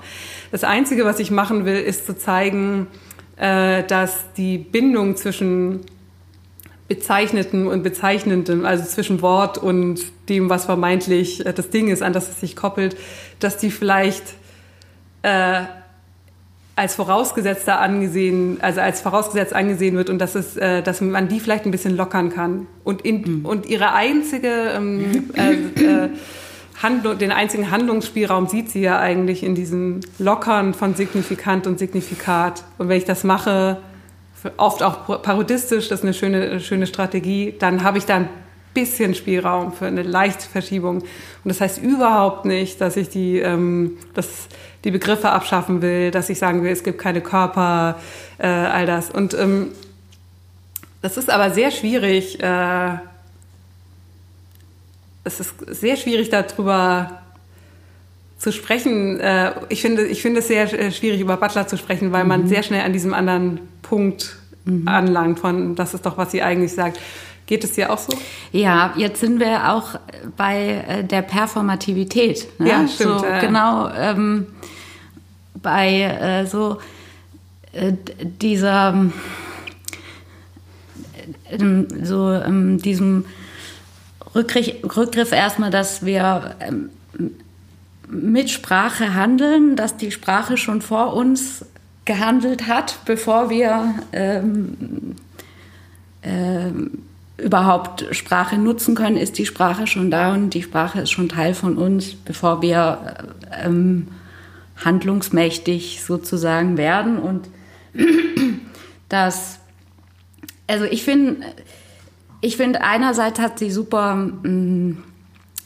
Das 0.50 0.64
Einzige, 0.64 1.04
was 1.04 1.20
ich 1.20 1.30
machen 1.30 1.64
will, 1.64 1.76
ist 1.76 2.06
zu 2.06 2.16
zeigen, 2.16 2.86
äh, 3.36 3.84
dass 3.84 4.32
die 4.36 4.58
Bindung 4.58 5.16
zwischen 5.16 5.80
Bezeichneten 6.88 7.68
und 7.68 7.82
Bezeichnenden, 7.82 8.66
also 8.66 8.84
zwischen 8.84 9.22
Wort 9.22 9.58
und 9.58 10.00
dem, 10.28 10.48
was 10.50 10.64
vermeintlich 10.64 11.44
äh, 11.44 11.52
das 11.52 11.70
Ding 11.70 11.88
ist, 11.88 12.02
an 12.02 12.12
das 12.12 12.30
es 12.30 12.40
sich 12.40 12.56
koppelt, 12.56 12.96
dass 13.38 13.58
die 13.58 13.70
vielleicht 13.70 14.24
äh, 15.22 15.62
als 16.80 16.94
vorausgesetzter 16.94 17.78
angesehen, 17.78 18.56
also 18.62 18.80
als 18.80 19.02
vorausgesetzt 19.02 19.54
angesehen 19.54 19.96
wird 19.96 20.08
und 20.08 20.18
dass 20.18 20.34
es, 20.34 20.56
äh, 20.56 20.82
dass 20.82 21.02
man 21.02 21.28
die 21.28 21.38
vielleicht 21.38 21.66
ein 21.66 21.70
bisschen 21.70 21.94
lockern 21.94 22.30
kann 22.30 22.66
und 22.84 23.02
in, 23.02 23.40
mhm. 23.40 23.44
und 23.44 23.66
ihre 23.66 23.92
einzige 23.92 24.48
ähm, 24.74 25.30
äh, 25.34 25.52
äh, 25.82 26.08
Handlung, 26.82 27.18
den 27.18 27.32
einzigen 27.32 27.70
Handlungsspielraum 27.70 28.46
sieht 28.46 28.70
sie 28.70 28.80
ja 28.80 28.98
eigentlich 28.98 29.42
in 29.42 29.54
diesem 29.54 30.00
Lockern 30.18 30.72
von 30.72 30.94
Signifikant 30.94 31.66
und 31.66 31.78
Signifikat. 31.78 32.64
Und 32.78 32.88
wenn 32.88 32.96
ich 32.96 33.04
das 33.04 33.22
mache, 33.22 33.76
oft 34.56 34.82
auch 34.82 35.22
parodistisch, 35.22 35.90
das 35.90 35.98
ist 35.98 36.04
eine 36.04 36.14
schöne, 36.14 36.60
schöne 36.60 36.86
Strategie, 36.86 37.54
dann 37.58 37.84
habe 37.84 37.98
ich 37.98 38.06
da 38.06 38.16
ein 38.16 38.30
bisschen 38.72 39.14
Spielraum 39.14 39.74
für 39.74 39.84
eine 39.84 40.02
leichte 40.02 40.48
Verschiebung. 40.48 41.00
Und 41.00 41.08
das 41.44 41.60
heißt 41.60 41.76
überhaupt 41.82 42.46
nicht, 42.46 42.80
dass 42.80 42.96
ich 42.96 43.10
die, 43.10 43.38
ähm, 43.40 43.98
dass 44.14 44.48
die 44.84 44.90
Begriffe 44.90 45.30
abschaffen 45.30 45.82
will, 45.82 46.10
dass 46.10 46.30
ich 46.30 46.38
sagen 46.38 46.62
will, 46.62 46.72
es 46.72 46.82
gibt 46.82 46.98
keine 46.98 47.20
Körper, 47.20 48.00
äh, 48.38 48.46
all 48.46 48.86
das. 48.86 49.10
Und 49.10 49.34
ähm, 49.34 49.68
das 51.02 51.16
ist 51.16 51.30
aber 51.30 51.50
sehr 51.50 51.70
schwierig, 51.70 52.42
äh, 52.42 52.90
es 55.24 55.40
ist 55.40 55.54
sehr 55.68 55.96
schwierig 55.96 56.30
darüber 56.30 57.20
zu 58.38 58.52
sprechen. 58.52 59.20
Äh, 59.20 59.52
ich 59.68 59.82
finde, 59.82 60.06
ich 60.06 60.22
finde 60.22 60.40
es 60.40 60.48
sehr 60.48 60.72
äh, 60.72 60.90
schwierig, 60.90 61.20
über 61.20 61.36
Butler 61.36 61.66
zu 61.66 61.76
sprechen, 61.76 62.12
weil 62.12 62.24
mhm. 62.24 62.28
man 62.28 62.48
sehr 62.48 62.62
schnell 62.62 62.82
an 62.82 62.92
diesem 62.92 63.14
anderen 63.14 63.60
Punkt 63.82 64.36
mhm. 64.64 64.88
anlangt, 64.88 65.38
von 65.38 65.74
das 65.74 65.94
ist 65.94 66.06
doch, 66.06 66.16
was 66.16 66.32
sie 66.32 66.42
eigentlich 66.42 66.72
sagt. 66.72 66.98
Geht 67.46 67.64
es 67.64 67.72
dir 67.72 67.92
auch 67.92 67.98
so? 67.98 68.16
Ja, 68.52 68.94
jetzt 68.96 69.20
sind 69.20 69.40
wir 69.40 69.72
auch 69.72 69.98
bei 70.36 70.84
äh, 70.86 71.04
der 71.04 71.22
Performativität. 71.22 72.46
Ne? 72.60 72.68
Ja, 72.68 72.86
stimmt. 72.86 73.20
So, 73.20 73.26
ja. 73.26 73.40
Genau, 73.40 73.90
ähm, 73.90 74.46
bei 75.62 76.02
äh, 76.02 76.46
so 76.46 76.78
äh, 77.72 77.92
dieser, 78.22 79.10
äh, 81.50 81.84
so 82.02 82.32
ähm, 82.32 82.78
diesem 82.78 83.24
Rückgriff, 84.34 84.96
Rückgriff 84.96 85.32
erstmal, 85.32 85.70
dass 85.70 86.04
wir 86.04 86.56
ähm, 86.60 86.90
mit 88.08 88.50
Sprache 88.50 89.14
handeln, 89.14 89.76
dass 89.76 89.96
die 89.96 90.10
Sprache 90.10 90.56
schon 90.56 90.82
vor 90.82 91.14
uns 91.14 91.64
gehandelt 92.04 92.66
hat, 92.66 92.98
bevor 93.04 93.50
wir 93.50 93.94
ähm, 94.12 95.14
ähm, 96.22 96.98
überhaupt 97.36 98.06
Sprache 98.10 98.58
nutzen 98.58 98.94
können, 98.94 99.16
ist 99.16 99.38
die 99.38 99.46
Sprache 99.46 99.86
schon 99.86 100.10
da 100.10 100.32
und 100.34 100.50
die 100.50 100.62
Sprache 100.62 101.00
ist 101.02 101.10
schon 101.10 101.28
Teil 101.28 101.54
von 101.54 101.76
uns, 101.76 102.14
bevor 102.14 102.62
wir 102.62 103.14
ähm, 103.64 104.08
handlungsmächtig 104.84 106.02
sozusagen 106.02 106.76
werden. 106.76 107.18
Und 107.18 107.48
das, 109.08 109.58
also 110.66 110.84
ich 110.84 111.02
finde, 111.02 111.44
ich 112.40 112.56
finde, 112.56 112.82
einerseits 112.82 113.38
hat 113.38 113.58
sie 113.58 113.70
super 113.70 114.14
mh, 114.14 114.48
mm, 114.48 115.02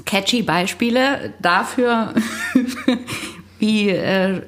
catchy 0.05 0.43
Beispiele 0.43 1.35
dafür, 1.41 2.15
wie, 3.59 3.91
äh, 3.91 4.43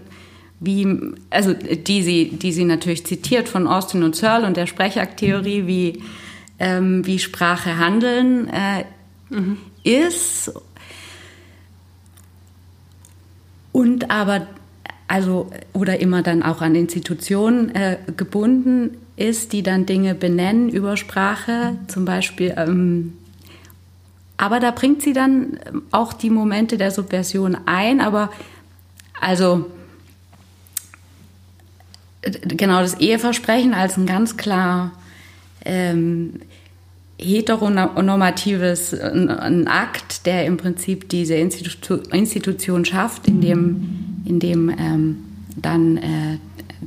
wie, 0.59 1.15
also 1.31 1.53
die 1.53 2.03
sie, 2.03 2.31
die 2.31 2.53
sie 2.53 2.65
natürlich 2.65 3.07
zitiert 3.07 3.49
von 3.49 3.67
Austin 3.67 4.03
und 4.03 4.17
Searle 4.17 4.47
und 4.47 4.57
der 4.57 4.67
Sprechaktheorie, 4.67 5.67
wie, 5.67 6.03
ähm, 6.59 7.07
wie 7.07 7.19
Sprache 7.19 7.79
handeln 7.79 8.49
äh, 8.49 8.85
mhm. 9.31 9.59
ist. 9.85 10.53
Und 13.73 14.11
aber, 14.11 14.47
also, 15.09 15.51
oder 15.73 16.01
immer 16.01 16.23
dann 16.23 16.43
auch 16.43 16.61
an 16.61 16.75
Institutionen 16.75 17.75
äh, 17.75 17.99
gebunden 18.17 18.97
ist, 19.17 19.53
die 19.53 19.63
dann 19.63 19.87
Dinge 19.87 20.15
benennen 20.15 20.69
über 20.69 20.97
Sprache, 20.97 21.77
zum 21.87 22.05
Beispiel. 22.05 22.55
Ähm, 22.57 23.13
aber 24.37 24.61
da 24.61 24.71
bringt 24.71 25.03
sie 25.03 25.13
dann 25.13 25.59
auch 25.91 26.13
die 26.13 26.31
Momente 26.31 26.77
der 26.77 26.91
Subversion 26.91 27.57
ein. 27.67 28.01
Aber 28.01 28.31
also 29.21 29.71
genau 32.43 32.81
das 32.81 33.01
Eheversprechen 33.01 33.75
als 33.75 33.97
ein 33.97 34.07
ganz 34.07 34.37
klar 34.37 34.93
ähm, 35.65 36.41
heteronormatives 37.19 38.93
ein, 38.93 39.31
ein 39.31 39.69
Akt, 39.69 40.27
der 40.27 40.45
im 40.45 40.57
Prinzip 40.57 41.09
diese 41.09 41.35
Institu 41.35 41.95
Institution 42.13 42.85
schafft, 42.85 43.27
in 43.27 43.41
dem, 43.41 44.06
in 44.27 44.41
dem 44.41 44.69
ähm, 44.69 45.25
dann 45.57 45.97
äh, 45.97 46.39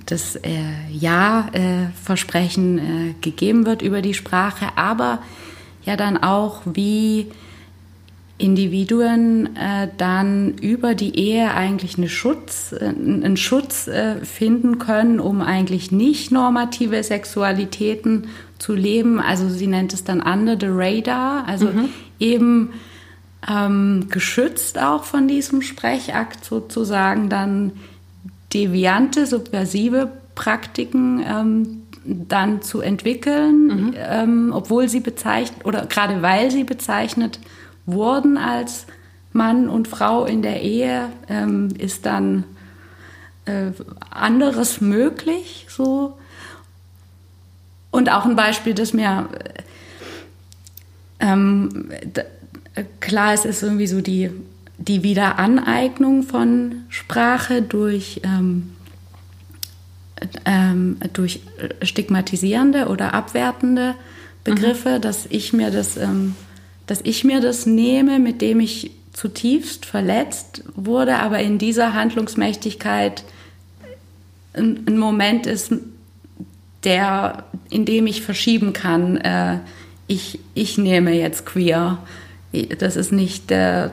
das 0.05 0.35
äh, 0.35 0.49
Ja-Versprechen 0.91 2.77
äh, 2.77 3.13
gegeben 3.21 3.65
wird 3.65 3.81
über 3.81 4.01
die 4.01 4.13
Sprache, 4.13 4.67
aber 4.75 5.19
ja 5.83 5.95
dann 5.95 6.17
auch, 6.17 6.61
wie 6.65 7.27
Individuen 8.37 9.55
äh, 9.57 9.89
dann 9.97 10.53
über 10.59 10.95
die 10.95 11.19
Ehe 11.19 11.53
eigentlich 11.53 11.97
eine 11.97 12.07
Schutz, 12.07 12.71
äh, 12.71 12.85
einen 12.85 13.37
Schutz 13.37 13.87
äh, 13.87 14.23
finden 14.23 14.79
können, 14.79 15.19
um 15.19 15.41
eigentlich 15.41 15.91
nicht 15.91 16.31
normative 16.31 17.03
Sexualitäten 17.03 18.27
zu 18.57 18.73
leben. 18.73 19.19
Also 19.19 19.49
sie 19.49 19.67
nennt 19.67 19.93
es 19.93 20.05
dann 20.05 20.21
under 20.21 20.57
the 20.59 20.67
radar, 20.69 21.47
also 21.47 21.65
mhm. 21.65 21.89
eben 22.19 22.69
ähm, 23.47 24.07
geschützt 24.09 24.79
auch 24.79 25.03
von 25.03 25.27
diesem 25.27 25.61
Sprechakt 25.61 26.43
sozusagen 26.43 27.29
dann 27.29 27.73
deviante, 28.53 29.25
subversive 29.25 30.11
Praktiken 30.35 31.23
ähm, 31.25 31.83
dann 32.05 32.61
zu 32.61 32.81
entwickeln, 32.81 33.67
mhm. 33.67 33.93
ähm, 33.95 34.51
obwohl 34.53 34.89
sie 34.89 34.99
bezeichnet 34.99 35.65
oder 35.65 35.85
gerade 35.85 36.21
weil 36.21 36.49
sie 36.49 36.63
bezeichnet 36.63 37.39
wurden 37.85 38.37
als 38.37 38.85
Mann 39.31 39.69
und 39.69 39.87
Frau 39.87 40.25
in 40.25 40.41
der 40.41 40.61
Ehe, 40.61 41.09
ähm, 41.27 41.69
ist 41.77 42.05
dann 42.05 42.45
äh, 43.45 43.71
anderes 44.09 44.81
möglich 44.81 45.67
so. 45.69 46.17
Und 47.91 48.11
auch 48.11 48.25
ein 48.25 48.35
Beispiel, 48.35 48.73
das 48.73 48.93
mir 48.93 49.27
ähm, 51.19 51.89
klar 52.99 53.33
ist, 53.33 53.45
ist 53.45 53.63
irgendwie 53.63 53.87
so 53.87 54.01
die 54.01 54.29
die 54.79 55.03
Wiederaneignung 55.03 56.23
von 56.23 56.83
Sprache 56.87 57.61
durch, 57.61 58.21
ähm, 58.23 58.71
ähm, 60.45 60.97
durch 61.13 61.41
stigmatisierende 61.81 62.87
oder 62.87 63.13
abwertende 63.13 63.95
Begriffe, 64.45 64.97
mhm. 64.97 65.01
dass 65.01 65.25
ich 65.29 65.51
mir 65.51 65.69
das, 65.69 65.97
ähm, 65.97 66.35
dass 66.87 67.01
ich 67.03 67.25
mir 67.25 67.41
das 67.41 67.65
nehme, 67.65 68.19
mit 68.19 68.41
dem 68.41 68.61
ich 68.61 68.91
zutiefst 69.11 69.85
verletzt 69.85 70.63
wurde, 70.75 71.17
aber 71.17 71.39
in 71.39 71.57
dieser 71.57 71.93
Handlungsmächtigkeit 71.93 73.25
ein, 74.53 74.85
ein 74.87 74.97
Moment 74.97 75.45
ist, 75.45 75.73
der, 76.85 77.43
in 77.69 77.83
dem 77.83 78.07
ich 78.07 78.21
verschieben 78.21 78.71
kann, 78.71 79.17
äh, 79.17 79.59
ich, 80.07 80.39
ich 80.53 80.77
nehme 80.77 81.13
jetzt 81.13 81.45
queer. 81.45 81.97
Das 82.79 82.95
ist 82.95 83.11
nicht, 83.11 83.51
äh, 83.51 83.89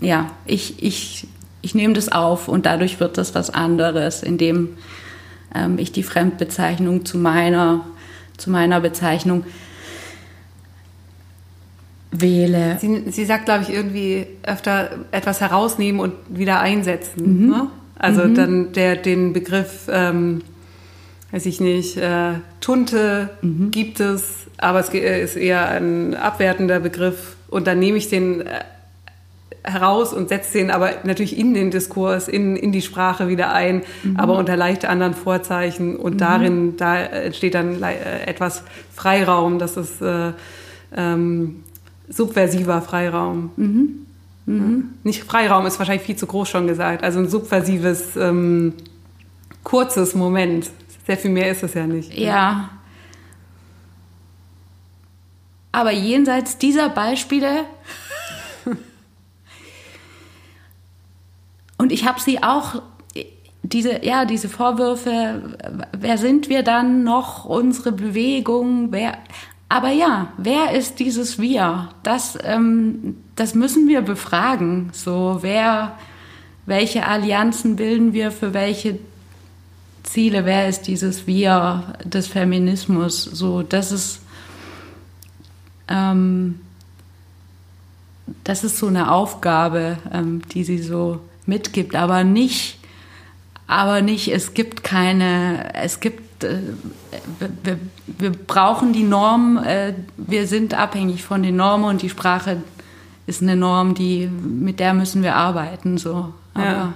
ja, 0.00 0.30
ich, 0.44 0.82
ich, 0.82 1.26
ich 1.62 1.74
nehme 1.74 1.94
das 1.94 2.10
auf 2.10 2.48
und 2.48 2.66
dadurch 2.66 3.00
wird 3.00 3.16
das 3.16 3.34
was 3.34 3.50
anderes, 3.50 4.22
indem 4.22 4.76
ähm, 5.54 5.78
ich 5.78 5.92
die 5.92 6.02
Fremdbezeichnung 6.02 7.04
zu 7.04 7.16
meiner, 7.16 7.86
zu 8.36 8.50
meiner 8.50 8.80
Bezeichnung 8.80 9.44
wähle. 12.10 12.78
Sie, 12.80 13.10
sie 13.10 13.24
sagt, 13.24 13.46
glaube 13.46 13.64
ich, 13.64 13.70
irgendwie 13.70 14.26
öfter 14.42 14.90
etwas 15.10 15.40
herausnehmen 15.40 16.00
und 16.00 16.12
wieder 16.28 16.60
einsetzen. 16.60 17.44
Mhm. 17.44 17.50
Ne? 17.50 17.66
Also 17.96 18.24
mhm. 18.24 18.34
dann 18.34 18.72
der, 18.72 18.96
den 18.96 19.32
Begriff, 19.32 19.88
ähm, 19.90 20.42
weiß 21.32 21.46
ich 21.46 21.60
nicht, 21.60 21.96
äh, 21.96 22.34
Tunte 22.60 23.30
mhm. 23.42 23.70
gibt 23.70 24.00
es, 24.00 24.46
aber 24.58 24.80
es 24.80 24.90
ist 24.90 25.36
eher 25.36 25.68
ein 25.68 26.14
abwertender 26.14 26.80
Begriff. 26.80 27.33
Und 27.48 27.66
dann 27.66 27.78
nehme 27.78 27.96
ich 27.96 28.08
den 28.08 28.42
äh, 28.42 28.60
heraus 29.64 30.12
und 30.12 30.28
setze 30.28 30.58
den 30.58 30.70
aber 30.70 30.90
natürlich 31.04 31.38
in 31.38 31.54
den 31.54 31.70
Diskurs, 31.70 32.28
in, 32.28 32.54
in 32.56 32.70
die 32.70 32.82
Sprache 32.82 33.28
wieder 33.28 33.52
ein, 33.52 33.82
mhm. 34.02 34.16
aber 34.16 34.36
unter 34.36 34.56
leicht 34.56 34.84
anderen 34.84 35.14
Vorzeichen. 35.14 35.96
Und 35.96 36.14
mhm. 36.14 36.18
darin, 36.18 36.76
da 36.76 36.98
entsteht 36.98 37.54
dann 37.54 37.82
äh, 37.82 38.24
etwas 38.26 38.62
Freiraum, 38.94 39.58
das 39.58 39.76
ist 39.76 40.02
äh, 40.02 40.32
ähm, 40.94 41.64
subversiver 42.08 42.82
Freiraum. 42.82 43.50
Mhm. 43.56 44.06
Mhm. 44.46 44.90
Nicht 45.02 45.24
Freiraum 45.24 45.64
ist 45.64 45.78
wahrscheinlich 45.78 46.04
viel 46.04 46.16
zu 46.16 46.26
groß 46.26 46.48
schon 46.48 46.66
gesagt. 46.66 47.02
Also 47.02 47.18
ein 47.18 47.28
subversives, 47.28 48.16
ähm, 48.16 48.74
kurzes 49.62 50.14
Moment. 50.14 50.70
Sehr 51.06 51.16
viel 51.16 51.30
mehr 51.30 51.50
ist 51.50 51.62
es 51.62 51.74
ja 51.74 51.86
nicht. 51.86 52.16
Ja. 52.16 52.70
Aber 55.74 55.90
jenseits 55.92 56.58
dieser 56.58 56.88
Beispiele 56.88 57.64
und 61.78 61.92
ich 61.92 62.06
habe 62.06 62.20
sie 62.20 62.42
auch 62.42 62.82
diese 63.62 64.04
ja 64.04 64.24
diese 64.24 64.48
Vorwürfe 64.48 65.56
wer 65.92 66.18
sind 66.18 66.48
wir 66.48 66.62
dann 66.62 67.02
noch 67.02 67.44
unsere 67.44 67.92
Bewegung 67.92 68.92
wer 68.92 69.18
aber 69.74 69.90
ja, 69.90 70.32
wer 70.36 70.70
ist 70.70 71.00
dieses 71.00 71.40
Wir? 71.40 71.88
Das, 72.04 72.38
ähm, 72.44 73.16
das 73.34 73.56
müssen 73.56 73.88
wir 73.88 74.02
befragen. 74.02 74.90
So, 74.92 75.38
wer, 75.40 75.98
welche 76.64 77.06
Allianzen 77.06 77.74
bilden 77.74 78.12
wir 78.12 78.30
für 78.30 78.54
welche 78.54 79.00
Ziele? 80.04 80.44
Wer 80.44 80.68
ist 80.68 80.82
dieses 80.82 81.26
Wir 81.26 81.94
des 82.04 82.28
Feminismus? 82.28 83.24
So, 83.24 83.62
das 83.62 83.90
ist, 83.90 84.20
ähm, 85.88 86.60
das 88.42 88.64
ist 88.64 88.78
so 88.78 88.86
eine 88.86 89.10
Aufgabe, 89.10 89.98
ähm, 90.12 90.42
die 90.52 90.64
sie 90.64 90.78
so 90.78 91.20
mitgibt, 91.46 91.94
aber 91.94 92.24
nicht, 92.24 92.78
aber 93.66 94.02
nicht, 94.02 94.28
es 94.28 94.54
gibt 94.54 94.82
keine, 94.82 95.74
es 95.74 96.00
gibt 96.00 96.44
äh, 96.44 96.58
wir, 97.62 97.78
wir, 98.06 98.30
brauchen 98.30 98.92
die 98.92 99.02
Norm, 99.02 99.58
äh, 99.58 99.94
wir 100.16 100.46
sind 100.46 100.74
abhängig 100.74 101.22
von 101.22 101.42
den 101.42 101.56
Normen 101.56 101.84
und 101.86 102.02
die 102.02 102.10
Sprache 102.10 102.62
ist 103.26 103.42
eine 103.42 103.56
Norm, 103.56 103.94
die, 103.94 104.26
mit 104.26 104.80
der 104.80 104.94
müssen 104.94 105.22
wir 105.22 105.36
arbeiten. 105.36 105.96
So. 105.96 106.32
Aber 106.52 106.64
ja. 106.64 106.92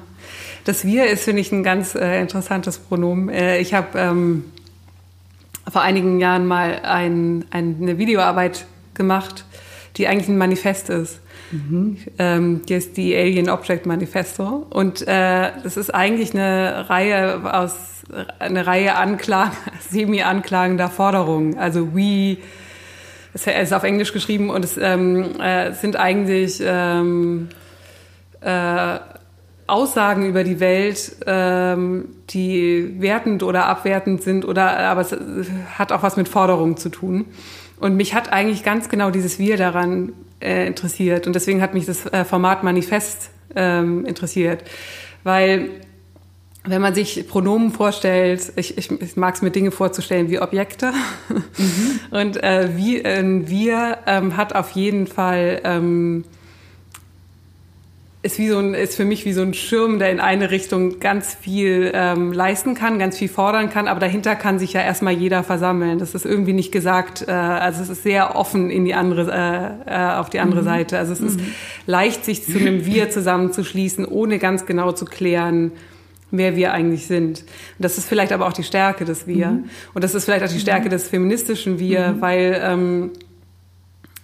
Das 0.64 0.84
Wir 0.84 1.06
ist, 1.06 1.24
finde 1.24 1.40
ich, 1.40 1.50
ein 1.50 1.62
ganz 1.62 1.94
äh, 1.94 2.20
interessantes 2.20 2.78
Pronomen. 2.78 3.30
Äh, 3.30 3.58
ich 3.58 3.72
habe 3.72 3.98
ähm, 3.98 4.44
vor 5.66 5.80
einigen 5.80 6.20
Jahren 6.20 6.46
mal 6.46 6.80
ein, 6.82 7.46
ein, 7.50 7.76
eine 7.80 7.96
Videoarbeit 7.96 8.66
gemacht, 8.98 9.46
die 9.96 10.06
eigentlich 10.06 10.28
ein 10.28 10.36
Manifest 10.36 10.90
ist. 10.90 11.20
Mhm. 11.50 11.96
Ähm, 12.18 12.66
die 12.66 12.74
ist 12.74 12.96
die 12.98 13.16
Alien 13.16 13.48
Object 13.48 13.86
Manifesto. 13.86 14.66
Und 14.68 15.08
äh, 15.08 15.50
das 15.62 15.78
ist 15.78 15.94
eigentlich 15.94 16.34
eine 16.34 16.90
Reihe 16.90 17.54
aus 17.54 17.72
eine 18.38 18.66
Reihe 18.66 18.96
Anklagen, 18.96 19.56
semi-anklagender 19.90 20.88
Forderungen. 20.88 21.58
Also 21.58 21.94
we, 21.94 22.38
es 23.34 23.46
ist 23.46 23.72
auf 23.72 23.82
Englisch 23.82 24.12
geschrieben 24.12 24.50
und 24.50 24.64
es 24.64 24.76
ähm, 24.76 25.40
äh, 25.40 25.72
sind 25.72 25.96
eigentlich 25.96 26.60
ähm, 26.64 27.48
äh, 28.40 28.98
Aussagen 29.66 30.24
über 30.26 30.44
die 30.44 30.60
Welt, 30.60 31.16
ähm, 31.26 32.06
die 32.30 32.94
wertend 33.00 33.42
oder 33.42 33.66
abwertend 33.66 34.22
sind 34.22 34.46
oder 34.46 34.78
aber 34.78 35.02
es 35.02 35.14
hat 35.76 35.92
auch 35.92 36.02
was 36.02 36.16
mit 36.16 36.26
Forderungen 36.26 36.78
zu 36.78 36.88
tun. 36.88 37.26
Und 37.80 37.96
mich 37.96 38.14
hat 38.14 38.32
eigentlich 38.32 38.64
ganz 38.64 38.88
genau 38.88 39.10
dieses 39.10 39.38
Wir 39.38 39.56
daran 39.56 40.12
äh, 40.40 40.66
interessiert 40.66 41.26
und 41.26 41.34
deswegen 41.34 41.62
hat 41.62 41.74
mich 41.74 41.86
das 41.86 42.06
äh, 42.06 42.24
Format 42.24 42.64
Manifest 42.64 43.30
ähm, 43.54 44.04
interessiert, 44.04 44.64
weil 45.24 45.70
wenn 46.64 46.82
man 46.82 46.94
sich 46.94 47.28
Pronomen 47.28 47.70
vorstellt, 47.70 48.52
ich, 48.56 48.76
ich, 48.76 48.90
ich 48.90 49.16
mag 49.16 49.34
es 49.34 49.42
mir 49.42 49.50
Dinge 49.50 49.70
vorzustellen 49.70 50.28
wie 50.28 50.40
Objekte. 50.40 50.92
Mhm. 51.28 52.00
Und 52.10 52.42
äh, 52.42 52.76
wie, 52.76 52.98
äh, 53.02 53.48
wir 53.48 53.98
ähm, 54.06 54.36
hat 54.36 54.54
auf 54.54 54.70
jeden 54.72 55.06
Fall 55.06 55.60
ähm, 55.64 56.24
ist 58.20 58.38
wie 58.38 58.48
so 58.48 58.58
ein, 58.58 58.74
ist 58.74 58.96
für 58.96 59.04
mich 59.04 59.24
wie 59.24 59.32
so 59.32 59.42
ein 59.42 59.54
Schirm, 59.54 60.00
der 60.00 60.10
in 60.10 60.18
eine 60.18 60.50
Richtung 60.50 60.98
ganz 60.98 61.36
viel 61.36 61.92
ähm, 61.94 62.32
leisten 62.32 62.74
kann, 62.74 62.98
ganz 62.98 63.16
viel 63.16 63.28
fordern 63.28 63.70
kann, 63.70 63.86
aber 63.86 64.00
dahinter 64.00 64.34
kann 64.34 64.58
sich 64.58 64.72
ja 64.72 64.80
erstmal 64.80 65.12
jeder 65.12 65.44
versammeln. 65.44 66.00
Das 66.00 66.16
ist 66.16 66.26
irgendwie 66.26 66.52
nicht 66.52 66.72
gesagt, 66.72 67.26
äh, 67.28 67.30
also 67.30 67.80
es 67.80 67.88
ist 67.88 68.02
sehr 68.02 68.34
offen 68.34 68.70
in 68.70 68.84
die 68.84 68.94
andere, 68.94 69.80
äh, 69.86 69.94
äh, 69.94 70.16
auf 70.16 70.30
die 70.30 70.40
andere 70.40 70.62
mhm. 70.62 70.66
Seite. 70.66 70.98
Also 70.98 71.12
es 71.12 71.20
ist 71.20 71.38
mhm. 71.38 71.52
leicht, 71.86 72.24
sich 72.24 72.44
zu 72.44 72.58
einem 72.58 72.84
Wir 72.84 73.08
zusammenzuschließen, 73.10 74.04
ohne 74.04 74.40
ganz 74.40 74.66
genau 74.66 74.90
zu 74.90 75.04
klären, 75.04 75.70
wer 76.32 76.56
wir 76.56 76.72
eigentlich 76.72 77.06
sind. 77.06 77.42
Und 77.42 77.46
das 77.78 77.98
ist 77.98 78.08
vielleicht 78.08 78.32
aber 78.32 78.48
auch 78.48 78.52
die 78.52 78.64
Stärke 78.64 79.04
des 79.04 79.28
Wir. 79.28 79.46
Mhm. 79.46 79.70
Und 79.94 80.02
das 80.02 80.16
ist 80.16 80.24
vielleicht 80.24 80.44
auch 80.44 80.52
die 80.52 80.58
Stärke 80.58 80.86
mhm. 80.86 80.90
des 80.90 81.08
feministischen 81.08 81.78
Wir, 81.78 82.08
mhm. 82.08 82.20
weil, 82.20 82.60
ähm, 82.64 83.10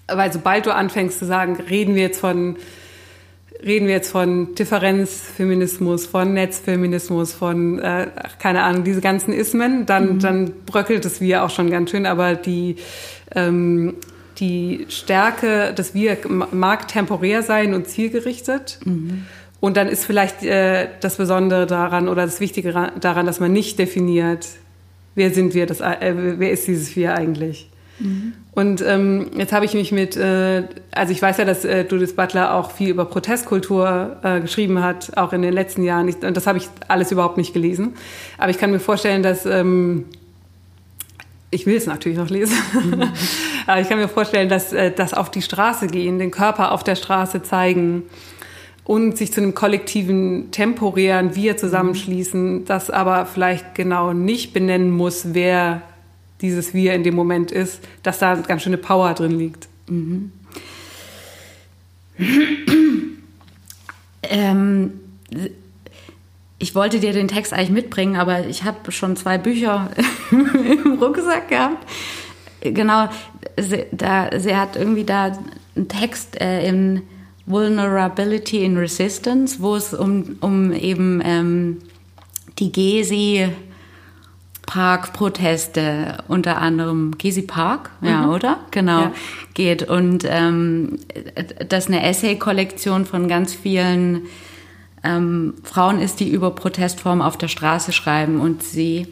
weil 0.08 0.32
sobald 0.32 0.66
du 0.66 0.74
anfängst 0.74 1.20
zu 1.20 1.26
sagen, 1.26 1.56
reden 1.70 1.94
wir 1.94 2.02
jetzt 2.02 2.18
von 2.18 2.56
reden 3.64 3.86
wir 3.86 3.94
jetzt 3.94 4.10
von 4.10 4.54
Differenzfeminismus, 4.54 6.06
von 6.06 6.34
Netzfeminismus, 6.34 7.32
von 7.32 7.78
äh, 7.78 8.08
keine 8.38 8.62
Ahnung, 8.62 8.84
diese 8.84 9.00
ganzen 9.00 9.32
Ismen, 9.32 9.86
dann, 9.86 10.14
mhm. 10.14 10.18
dann 10.20 10.52
bröckelt 10.66 11.04
es 11.04 11.20
Wir 11.20 11.44
auch 11.44 11.50
schon 11.50 11.70
ganz 11.70 11.90
schön, 11.90 12.06
aber 12.06 12.34
die 12.34 12.76
ähm, 13.34 13.94
die 14.38 14.86
Stärke 14.88 15.72
des 15.74 15.94
Wir 15.94 16.18
mag 16.50 16.88
temporär 16.88 17.42
sein 17.42 17.74
und 17.74 17.88
zielgerichtet. 17.88 18.78
Mhm. 18.84 19.26
Und 19.60 19.76
dann 19.76 19.88
ist 19.88 20.04
vielleicht 20.04 20.42
äh, 20.42 20.88
das 21.00 21.16
Besondere 21.16 21.66
daran 21.66 22.08
oder 22.08 22.24
das 22.26 22.40
Wichtige 22.40 22.92
daran, 23.00 23.26
dass 23.26 23.40
man 23.40 23.52
nicht 23.52 23.78
definiert, 23.78 24.46
wer 25.14 25.30
sind 25.30 25.54
wir, 25.54 25.66
das, 25.66 25.80
äh, 25.80 26.14
wer 26.38 26.50
ist 26.50 26.66
dieses 26.66 26.94
Wir 26.96 27.14
eigentlich. 27.14 27.70
Mhm. 27.98 28.32
Und 28.52 28.82
ähm, 28.82 29.30
jetzt 29.36 29.52
habe 29.52 29.64
ich 29.64 29.74
mich 29.74 29.92
mit, 29.92 30.16
äh, 30.16 30.64
also 30.92 31.12
ich 31.12 31.20
weiß 31.20 31.38
ja, 31.38 31.44
dass 31.44 31.64
äh, 31.64 31.86
Judith 31.88 32.14
Butler 32.14 32.54
auch 32.54 32.70
viel 32.70 32.90
über 32.90 33.04
Protestkultur 33.04 34.16
äh, 34.22 34.40
geschrieben 34.40 34.82
hat, 34.82 35.16
auch 35.16 35.32
in 35.32 35.42
den 35.42 35.52
letzten 35.52 35.82
Jahren. 35.82 36.08
Ich, 36.08 36.22
und 36.22 36.36
das 36.36 36.46
habe 36.46 36.58
ich 36.58 36.68
alles 36.88 37.10
überhaupt 37.12 37.36
nicht 37.36 37.52
gelesen. 37.52 37.94
Aber 38.38 38.50
ich 38.50 38.58
kann 38.58 38.70
mir 38.70 38.80
vorstellen, 38.80 39.22
dass 39.22 39.46
ähm, 39.46 40.06
ich 41.50 41.66
will 41.66 41.76
es 41.76 41.86
natürlich 41.86 42.18
noch 42.18 42.30
lesen, 42.30 42.56
mhm. 42.72 43.02
aber 43.66 43.80
ich 43.80 43.88
kann 43.88 43.98
mir 43.98 44.08
vorstellen, 44.08 44.48
dass 44.48 44.72
äh, 44.72 44.90
das 44.90 45.14
auf 45.14 45.30
die 45.30 45.42
Straße 45.42 45.86
gehen, 45.86 46.18
den 46.18 46.30
Körper 46.30 46.72
auf 46.72 46.82
der 46.82 46.96
Straße 46.96 47.42
zeigen, 47.42 48.04
und 48.84 49.16
sich 49.16 49.32
zu 49.32 49.40
einem 49.40 49.54
kollektiven 49.54 50.50
temporären 50.50 51.34
Wir 51.34 51.56
zusammenschließen, 51.56 52.66
das 52.66 52.90
aber 52.90 53.26
vielleicht 53.26 53.74
genau 53.74 54.12
nicht 54.12 54.52
benennen 54.52 54.90
muss, 54.90 55.32
wer 55.32 55.82
dieses 56.40 56.74
Wir 56.74 56.94
in 56.94 57.04
dem 57.04 57.14
Moment 57.14 57.52
ist, 57.52 57.80
dass 58.02 58.18
da 58.18 58.34
ganz 58.34 58.62
schöne 58.62 58.78
Power 58.78 59.14
drin 59.14 59.38
liegt. 59.38 59.68
Mhm. 59.88 60.32
ähm, 64.22 64.92
ich 66.58 66.74
wollte 66.74 67.00
dir 67.00 67.12
den 67.12 67.28
Text 67.28 67.52
eigentlich 67.52 67.70
mitbringen, 67.70 68.16
aber 68.16 68.46
ich 68.46 68.64
habe 68.64 68.90
schon 68.92 69.16
zwei 69.16 69.38
Bücher 69.38 69.90
im 70.30 70.98
Rucksack 71.00 71.48
gehabt. 71.48 71.86
Genau, 72.60 73.08
sie, 73.60 73.86
da, 73.92 74.30
sie 74.38 74.56
hat 74.56 74.76
irgendwie 74.76 75.04
da 75.04 75.36
einen 75.76 75.88
Text 75.88 76.40
äh, 76.40 76.66
in 76.66 77.02
Vulnerability 77.46 78.64
in 78.64 78.78
Resistance, 78.78 79.58
wo 79.60 79.76
es 79.76 79.92
um, 79.92 80.36
um 80.40 80.72
eben 80.72 81.20
ähm, 81.22 81.78
die 82.58 82.72
Gezi 82.72 83.48
Park-Proteste, 84.66 86.18
unter 86.28 86.58
anderem 86.58 87.16
Gezi 87.18 87.42
Park, 87.42 87.90
ja, 88.00 88.22
mhm. 88.22 88.30
oder? 88.30 88.58
Genau, 88.70 89.00
ja. 89.00 89.12
geht. 89.52 89.82
Und 89.82 90.24
ähm, 90.26 90.98
das 91.68 91.86
eine 91.86 92.04
Essay-Kollektion 92.04 93.04
von 93.04 93.28
ganz 93.28 93.54
vielen 93.54 94.22
ähm, 95.02 95.54
Frauen 95.62 96.00
ist, 96.00 96.20
die 96.20 96.30
über 96.30 96.50
Protestformen 96.50 97.22
auf 97.22 97.36
der 97.36 97.48
Straße 97.48 97.92
schreiben 97.92 98.40
und 98.40 98.62
sie 98.62 99.06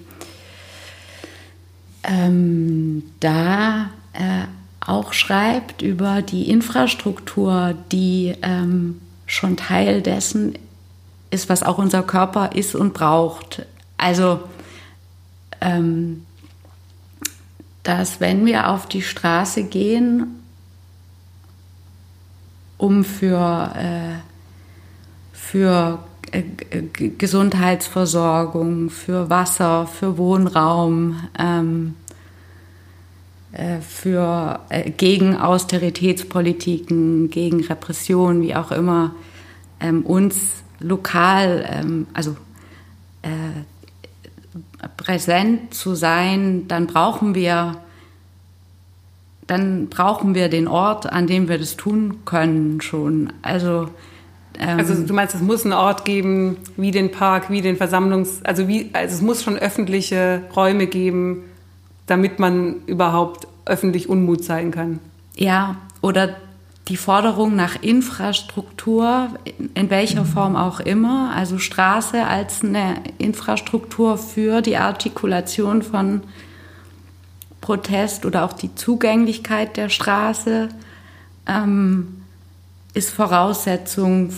ähm, 2.02 3.04
da 3.20 3.90
äh, 4.14 4.46
auch 4.80 5.12
schreibt 5.12 5.82
über 5.82 6.22
die 6.22 6.50
Infrastruktur, 6.50 7.74
die 7.92 8.34
ähm, 8.42 9.00
schon 9.26 9.56
Teil 9.56 10.02
dessen 10.02 10.58
ist, 11.30 11.48
was 11.48 11.62
auch 11.62 11.78
unser 11.78 12.02
Körper 12.02 12.50
ist 12.54 12.74
und 12.74 12.92
braucht. 12.92 13.64
Also, 13.96 14.40
ähm, 15.62 16.26
dass 17.82 18.20
wenn 18.20 18.44
wir 18.46 18.68
auf 18.68 18.86
die 18.88 19.02
Straße 19.02 19.64
gehen, 19.64 20.26
um 22.78 23.04
für, 23.04 23.72
äh, 23.76 24.18
für 25.32 26.00
äh, 26.32 26.42
Gesundheitsversorgung, 27.18 28.90
für 28.90 29.30
Wasser, 29.30 29.86
für 29.86 30.18
Wohnraum, 30.18 31.20
ähm, 31.38 31.94
äh, 33.52 33.80
für 33.80 34.60
äh, 34.68 34.90
gegen 34.90 35.36
Austeritätspolitiken, 35.36 37.30
gegen 37.30 37.62
Repression, 37.64 38.42
wie 38.42 38.54
auch 38.54 38.72
immer, 38.72 39.14
ähm, 39.78 40.02
uns 40.02 40.40
lokal, 40.80 41.64
ähm, 41.68 42.06
also 42.14 42.36
äh, 43.22 43.28
präsent 44.96 45.74
zu 45.74 45.94
sein, 45.94 46.66
dann 46.68 46.86
brauchen 46.86 47.34
wir 47.34 47.76
dann 49.48 49.88
brauchen 49.88 50.34
wir 50.34 50.48
den 50.48 50.68
Ort, 50.68 51.12
an 51.12 51.26
dem 51.26 51.48
wir 51.48 51.58
das 51.58 51.76
tun 51.76 52.24
können 52.24 52.80
schon. 52.80 53.32
Also 53.42 53.88
ähm, 54.58 54.78
also 54.78 54.94
du 54.94 55.12
meinst, 55.14 55.34
es 55.34 55.42
muss 55.42 55.64
einen 55.64 55.74
Ort 55.74 56.04
geben, 56.04 56.58
wie 56.76 56.90
den 56.90 57.10
Park, 57.10 57.50
wie 57.50 57.60
den 57.60 57.76
Versammlungs, 57.76 58.44
also 58.44 58.68
wie, 58.68 58.90
also 58.92 59.14
es 59.14 59.22
muss 59.22 59.42
schon 59.42 59.56
öffentliche 59.56 60.42
Räume 60.54 60.86
geben, 60.86 61.44
damit 62.06 62.38
man 62.38 62.76
überhaupt 62.86 63.46
öffentlich 63.64 64.08
Unmut 64.08 64.44
zeigen 64.44 64.70
kann. 64.70 64.98
Ja, 65.36 65.76
oder 66.00 66.36
die 66.88 66.96
Forderung 66.96 67.54
nach 67.54 67.80
Infrastruktur, 67.80 69.28
in 69.74 69.88
welcher 69.88 70.24
Form 70.24 70.56
auch 70.56 70.80
immer, 70.80 71.32
also 71.34 71.58
Straße 71.58 72.26
als 72.26 72.64
eine 72.64 72.96
Infrastruktur 73.18 74.18
für 74.18 74.62
die 74.62 74.76
Artikulation 74.76 75.82
von 75.82 76.22
Protest 77.60 78.26
oder 78.26 78.44
auch 78.44 78.52
die 78.52 78.74
Zugänglichkeit 78.74 79.76
der 79.76 79.88
Straße, 79.88 80.70
ähm, 81.46 82.22
ist 82.94 83.10
Voraussetzung 83.10 84.32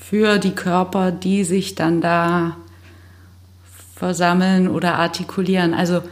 für 0.00 0.38
die 0.38 0.54
Körper, 0.54 1.12
die 1.12 1.44
sich 1.44 1.74
dann 1.74 2.00
da 2.00 2.56
versammeln 3.94 4.68
oder 4.68 4.98
artikulieren. 4.98 5.74
Also 5.74 6.02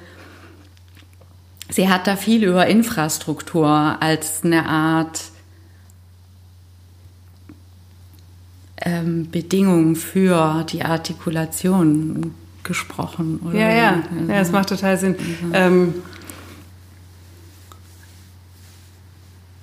sie 1.71 1.89
hat 1.89 2.07
da 2.07 2.17
viel 2.17 2.45
über 2.45 2.67
Infrastruktur 2.67 3.69
als 4.01 4.45
eine 4.45 4.67
Art 4.67 5.23
ähm, 8.83 9.31
Bedingung 9.31 9.97
für 9.97 10.65
die 10.65 10.83
Artikulation 10.83 12.35
gesprochen. 12.63 13.41
Oder? 13.45 13.59
Ja, 13.59 13.69
ja, 13.69 14.03
ja, 14.29 14.39
das 14.39 14.53
macht 14.53 14.69
total 14.69 14.99
Sinn. 14.99 15.13
Mhm. 15.13 15.53
Ähm, 15.53 15.95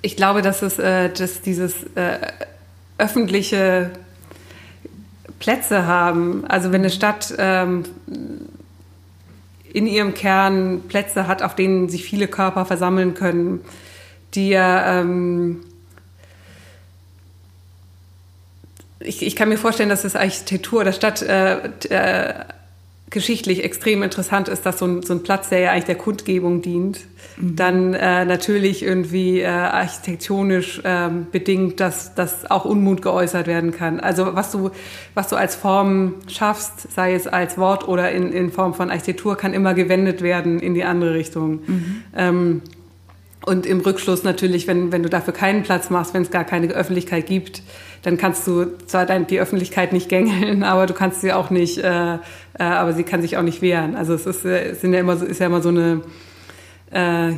ich 0.02 0.16
glaube, 0.16 0.42
dass 0.42 0.62
es, 0.62 0.78
äh, 0.78 1.10
dass 1.10 1.42
dieses 1.42 1.74
äh, 1.94 2.18
öffentliche 2.96 3.90
Plätze 5.38 5.86
haben, 5.86 6.44
also 6.48 6.72
wenn 6.72 6.82
eine 6.82 6.90
Stadt 6.90 7.34
ähm, 7.38 7.84
in 9.78 9.86
ihrem 9.86 10.14
Kern 10.14 10.82
Plätze 10.88 11.26
hat, 11.26 11.42
auf 11.42 11.54
denen 11.54 11.88
sich 11.88 12.04
viele 12.04 12.28
Körper 12.28 12.64
versammeln 12.64 13.14
können, 13.14 13.60
die 14.34 14.50
ja 14.50 15.00
ähm, 15.00 15.60
ich, 19.00 19.24
ich, 19.24 19.36
kann 19.36 19.48
mir 19.48 19.58
vorstellen, 19.58 19.88
dass 19.88 20.02
das 20.02 20.16
Architektur 20.16 20.82
der 20.82 20.92
Stadt 20.92 21.22
äh, 21.22 21.68
äh, 21.88 22.34
geschichtlich 23.10 23.64
extrem 23.64 24.02
interessant 24.02 24.48
ist, 24.48 24.66
dass 24.66 24.78
so 24.78 24.86
ein, 24.86 25.02
so 25.02 25.14
ein, 25.14 25.22
Platz, 25.22 25.48
der 25.48 25.60
ja 25.60 25.70
eigentlich 25.72 25.84
der 25.84 25.94
Kundgebung 25.94 26.62
dient, 26.62 27.00
mhm. 27.36 27.56
dann 27.56 27.94
äh, 27.94 28.24
natürlich 28.24 28.82
irgendwie 28.82 29.40
äh, 29.40 29.46
architektonisch 29.46 30.80
äh, 30.84 31.08
bedingt, 31.32 31.80
dass, 31.80 32.14
dass 32.14 32.50
auch 32.50 32.64
Unmut 32.64 33.02
geäußert 33.02 33.46
werden 33.46 33.72
kann. 33.72 34.00
Also 34.00 34.34
was 34.34 34.52
du, 34.52 34.70
was 35.14 35.28
du 35.28 35.36
als 35.36 35.54
Form 35.54 36.16
schaffst, 36.28 36.92
sei 36.92 37.14
es 37.14 37.26
als 37.26 37.56
Wort 37.56 37.88
oder 37.88 38.10
in, 38.12 38.32
in 38.32 38.52
Form 38.52 38.74
von 38.74 38.90
Architektur, 38.90 39.36
kann 39.36 39.54
immer 39.54 39.74
gewendet 39.74 40.22
werden 40.22 40.60
in 40.60 40.74
die 40.74 40.84
andere 40.84 41.14
Richtung. 41.14 41.60
Mhm. 41.66 42.02
Ähm, 42.16 42.62
und 43.46 43.64
im 43.64 43.80
Rückschluss 43.80 44.24
natürlich, 44.24 44.66
wenn, 44.66 44.92
wenn 44.92 45.02
du 45.02 45.08
dafür 45.08 45.32
keinen 45.32 45.62
Platz 45.62 45.88
machst, 45.88 46.12
wenn 46.12 46.22
es 46.22 46.30
gar 46.30 46.44
keine 46.44 46.68
Öffentlichkeit 46.68 47.26
gibt, 47.26 47.62
dann 48.02 48.16
kannst 48.16 48.46
du 48.46 48.76
zwar 48.86 49.06
die 49.06 49.40
Öffentlichkeit 49.40 49.92
nicht 49.92 50.08
gängeln, 50.08 50.62
aber 50.62 50.86
du 50.86 50.94
kannst 50.94 51.20
sie 51.20 51.32
auch 51.32 51.50
nicht, 51.50 51.78
äh, 51.78 52.14
äh, 52.14 52.18
aber 52.58 52.92
sie 52.92 53.04
kann 53.04 53.22
sich 53.22 53.36
auch 53.36 53.42
nicht 53.42 53.62
wehren. 53.62 53.96
Also 53.96 54.14
es 54.14 54.26
ist, 54.26 54.44
äh, 54.44 54.70
es 54.70 54.80
sind 54.80 54.92
ja 54.92 55.00
immer, 55.00 55.16
so, 55.16 55.24
ist 55.24 55.40
ja 55.40 55.46
immer 55.46 55.62
so 55.62 55.70
eine, 55.70 56.02
äh, 56.90 57.32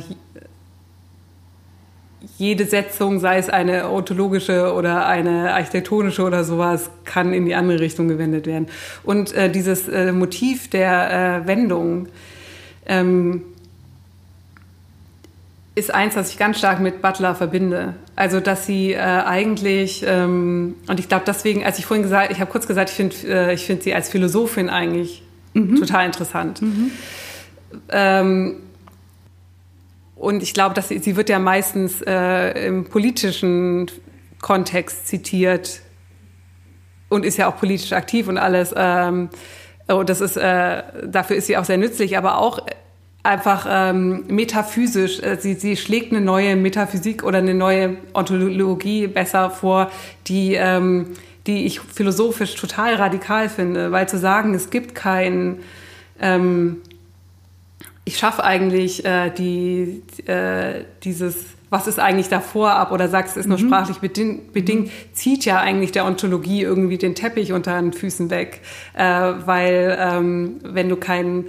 jede 2.37 2.65
Setzung, 2.65 3.19
sei 3.19 3.37
es 3.37 3.49
eine 3.49 3.89
ontologische 3.89 4.73
oder 4.73 5.07
eine 5.07 5.53
architektonische 5.53 6.23
oder 6.23 6.43
sowas, 6.43 6.89
kann 7.03 7.33
in 7.33 7.45
die 7.45 7.55
andere 7.55 7.79
Richtung 7.79 8.07
gewendet 8.07 8.45
werden. 8.45 8.67
Und 9.03 9.33
äh, 9.33 9.49
dieses 9.49 9.87
äh, 9.87 10.11
Motiv 10.11 10.69
der 10.69 11.43
äh, 11.43 11.47
Wendung, 11.47 12.07
ähm, 12.85 13.43
ist 15.73 15.93
eins, 15.93 16.15
das 16.15 16.31
ich 16.31 16.37
ganz 16.37 16.57
stark 16.57 16.79
mit 16.79 17.01
Butler 17.01 17.33
verbinde. 17.33 17.95
Also, 18.15 18.39
dass 18.39 18.65
sie 18.65 18.93
äh, 18.93 18.99
eigentlich, 18.99 20.03
ähm, 20.05 20.75
und 20.87 20.99
ich 20.99 21.07
glaube 21.07 21.23
deswegen, 21.25 21.63
als 21.63 21.79
ich 21.79 21.85
vorhin 21.85 22.03
gesagt, 22.03 22.31
ich 22.31 22.39
habe 22.39 22.51
kurz 22.51 22.67
gesagt, 22.67 22.89
ich 22.89 22.95
finde 22.95 23.15
äh, 23.27 23.53
ich 23.53 23.65
find 23.65 23.83
sie 23.83 23.93
als 23.93 24.09
Philosophin 24.09 24.69
eigentlich 24.69 25.23
mhm. 25.53 25.77
total 25.77 26.05
interessant. 26.05 26.61
Mhm. 26.61 26.91
Ähm, 27.89 28.55
und 30.15 30.43
ich 30.43 30.53
glaube, 30.53 30.75
dass 30.75 30.89
sie, 30.89 30.99
sie 30.99 31.15
wird 31.15 31.29
ja 31.29 31.39
meistens 31.39 32.01
äh, 32.01 32.67
im 32.67 32.85
politischen 32.85 33.89
Kontext 34.41 35.07
zitiert 35.07 35.81
und 37.09 37.25
ist 37.25 37.37
ja 37.37 37.47
auch 37.47 37.57
politisch 37.57 37.93
aktiv 37.93 38.27
und 38.27 38.37
alles. 38.37 38.73
Ähm, 38.75 39.29
und 39.87 40.09
das 40.09 40.21
ist, 40.21 40.37
äh, 40.37 40.83
dafür 41.07 41.37
ist 41.37 41.47
sie 41.47 41.57
auch 41.57 41.65
sehr 41.65 41.77
nützlich, 41.77 42.17
aber 42.17 42.37
auch 42.37 42.65
einfach 43.23 43.67
ähm, 43.69 44.25
metaphysisch. 44.27 45.21
Äh, 45.21 45.37
sie, 45.39 45.53
sie 45.53 45.77
schlägt 45.77 46.11
eine 46.11 46.21
neue 46.21 46.55
Metaphysik 46.55 47.23
oder 47.23 47.39
eine 47.39 47.53
neue 47.53 47.97
Ontologie 48.13 49.07
besser 49.07 49.49
vor, 49.49 49.91
die, 50.27 50.55
ähm, 50.55 51.07
die 51.47 51.65
ich 51.65 51.79
philosophisch 51.79 52.55
total 52.55 52.95
radikal 52.95 53.49
finde. 53.49 53.91
Weil 53.91 54.09
zu 54.09 54.17
sagen, 54.17 54.53
es 54.53 54.69
gibt 54.69 54.95
kein, 54.95 55.59
ähm, 56.19 56.77
ich 58.05 58.17
schaffe 58.17 58.43
eigentlich 58.43 59.05
äh, 59.05 59.29
die, 59.29 60.01
äh, 60.25 60.85
dieses, 61.03 61.35
was 61.69 61.87
ist 61.87 61.99
eigentlich 61.99 62.27
davor 62.27 62.71
ab 62.71 62.91
oder 62.91 63.07
sagst, 63.07 63.37
es 63.37 63.41
ist 63.41 63.47
nur 63.47 63.59
mhm. 63.59 63.67
sprachlich 63.67 63.97
bedingt, 63.97 64.51
bedingt, 64.51 64.91
zieht 65.13 65.45
ja 65.45 65.59
eigentlich 65.59 65.91
der 65.91 66.05
Ontologie 66.05 66.63
irgendwie 66.63 66.97
den 66.97 67.13
Teppich 67.13 67.53
unter 67.53 67.79
den 67.79 67.93
Füßen 67.93 68.31
weg. 68.31 68.61
Äh, 68.95 69.03
weil 69.03 69.95
ähm, 69.99 70.55
wenn 70.63 70.89
du 70.89 70.95
keinen 70.95 71.45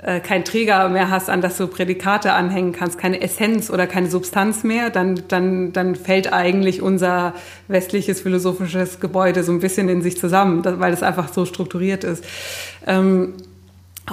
äh, 0.00 0.20
kein 0.20 0.44
Träger 0.44 0.88
mehr 0.88 1.10
hast, 1.10 1.28
an 1.28 1.40
das 1.40 1.56
du 1.56 1.66
Prädikate 1.66 2.32
anhängen 2.32 2.72
kannst, 2.72 2.98
keine 2.98 3.20
Essenz 3.20 3.68
oder 3.68 3.88
keine 3.88 4.08
Substanz 4.08 4.62
mehr, 4.62 4.90
dann, 4.90 5.22
dann, 5.26 5.72
dann 5.72 5.96
fällt 5.96 6.32
eigentlich 6.32 6.82
unser 6.82 7.34
westliches 7.66 8.20
philosophisches 8.20 9.00
Gebäude 9.00 9.42
so 9.42 9.50
ein 9.50 9.58
bisschen 9.58 9.88
in 9.88 10.02
sich 10.02 10.16
zusammen, 10.16 10.62
weil 10.64 10.92
es 10.92 11.02
einfach 11.02 11.32
so 11.32 11.44
strukturiert 11.44 12.04
ist. 12.04 12.24
Ähm, 12.86 13.34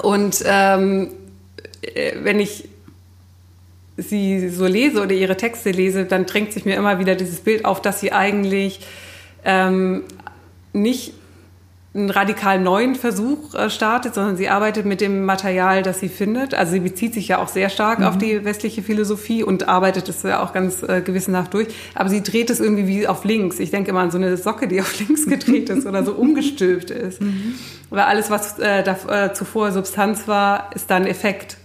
und 0.02 0.44
ähm, 0.48 1.12
äh, 1.82 2.14
wenn 2.24 2.40
ich 2.40 2.68
sie 3.98 4.50
so 4.50 4.66
lese 4.66 5.04
oder 5.04 5.14
ihre 5.14 5.38
Texte 5.38 5.70
lese, 5.72 6.06
dann 6.06 6.26
drängt 6.26 6.52
sich 6.52 6.66
mir 6.66 6.76
immer 6.76 7.00
wieder 7.00 7.16
dieses 7.16 7.42
Bild 7.42 7.64
auf, 7.64 7.82
dass 7.82 8.00
sie 8.00 8.12
eigentlich 8.12 8.80
ähm, 9.46 10.04
nicht 10.74 11.14
einen 11.96 12.10
radikal 12.10 12.60
neuen 12.60 12.96
Versuch 12.96 13.54
äh, 13.54 13.70
startet, 13.70 14.16
sondern 14.16 14.36
sie 14.36 14.50
arbeitet 14.50 14.86
mit 14.86 15.00
dem 15.00 15.24
Material, 15.24 15.82
das 15.82 16.02
sie 16.02 16.10
findet. 16.10 16.54
Also 16.54 16.74
sie 16.74 16.82
bezieht 16.82 17.14
sich 17.14 17.30
ja 17.30 17.38
auch 17.40 17.48
sehr 17.48 17.70
stark 17.70 18.00
mhm. 18.00 18.06
auf 18.06 18.18
die 18.18 18.44
westliche 18.44 18.84
Philosophie 18.84 19.44
und 19.44 19.70
arbeitet 19.70 20.10
es 20.10 20.24
ja 20.24 20.44
auch 20.44 20.52
ganz 20.52 20.84
äh, 20.84 21.02
gewissenhaft 21.02 21.54
durch. 21.54 21.70
Aber 21.94 22.10
sie 22.10 22.22
dreht 22.22 22.50
es 22.50 22.60
irgendwie 22.60 22.88
wie 22.88 23.08
auf 23.08 23.24
links. 23.24 23.60
Ich 23.60 23.72
denke 23.72 23.92
immer 23.92 24.02
an 24.02 24.12
so 24.12 24.18
eine 24.18 24.36
Socke, 24.36 24.68
die 24.68 24.82
auf 24.82 25.00
links 25.00 25.26
gedreht 25.26 25.70
ist 25.70 25.88
oder 25.88 26.04
so 26.04 26.12
umgestülpt 26.16 26.92
ist. 26.92 27.22
Mhm. 27.22 27.56
Weil 27.90 28.04
alles, 28.04 28.30
was 28.30 28.60
äh, 28.60 28.84
da, 28.84 29.28
äh, 29.28 29.34
zuvor 29.34 29.72
Substanz 29.72 30.28
war, 30.28 30.72
ist 30.76 30.92
dann 30.92 31.06
Effekt 31.06 31.58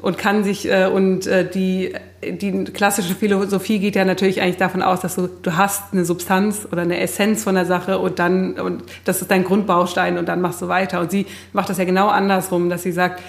und 0.00 0.18
kann 0.18 0.44
sich 0.44 0.70
äh, 0.70 0.86
und 0.86 1.26
äh, 1.26 1.48
die 1.48 1.94
die 2.20 2.64
klassische 2.64 3.14
Philosophie 3.14 3.78
geht 3.78 3.94
ja 3.94 4.04
natürlich 4.04 4.42
eigentlich 4.42 4.56
davon 4.56 4.82
aus, 4.82 5.00
dass 5.00 5.16
du 5.16 5.28
du 5.28 5.56
hast 5.56 5.92
eine 5.92 6.04
Substanz 6.04 6.66
oder 6.70 6.82
eine 6.82 7.00
Essenz 7.00 7.44
von 7.44 7.54
der 7.54 7.64
Sache 7.64 7.98
und 7.98 8.18
dann 8.18 8.54
und 8.54 8.82
das 9.04 9.22
ist 9.22 9.30
dein 9.30 9.44
Grundbaustein 9.44 10.18
und 10.18 10.28
dann 10.28 10.40
machst 10.40 10.60
du 10.62 10.68
weiter 10.68 11.00
und 11.00 11.10
sie 11.10 11.26
macht 11.52 11.68
das 11.68 11.78
ja 11.78 11.84
genau 11.84 12.08
andersrum, 12.08 12.70
dass 12.70 12.82
sie 12.82 12.92
sagt, 12.92 13.22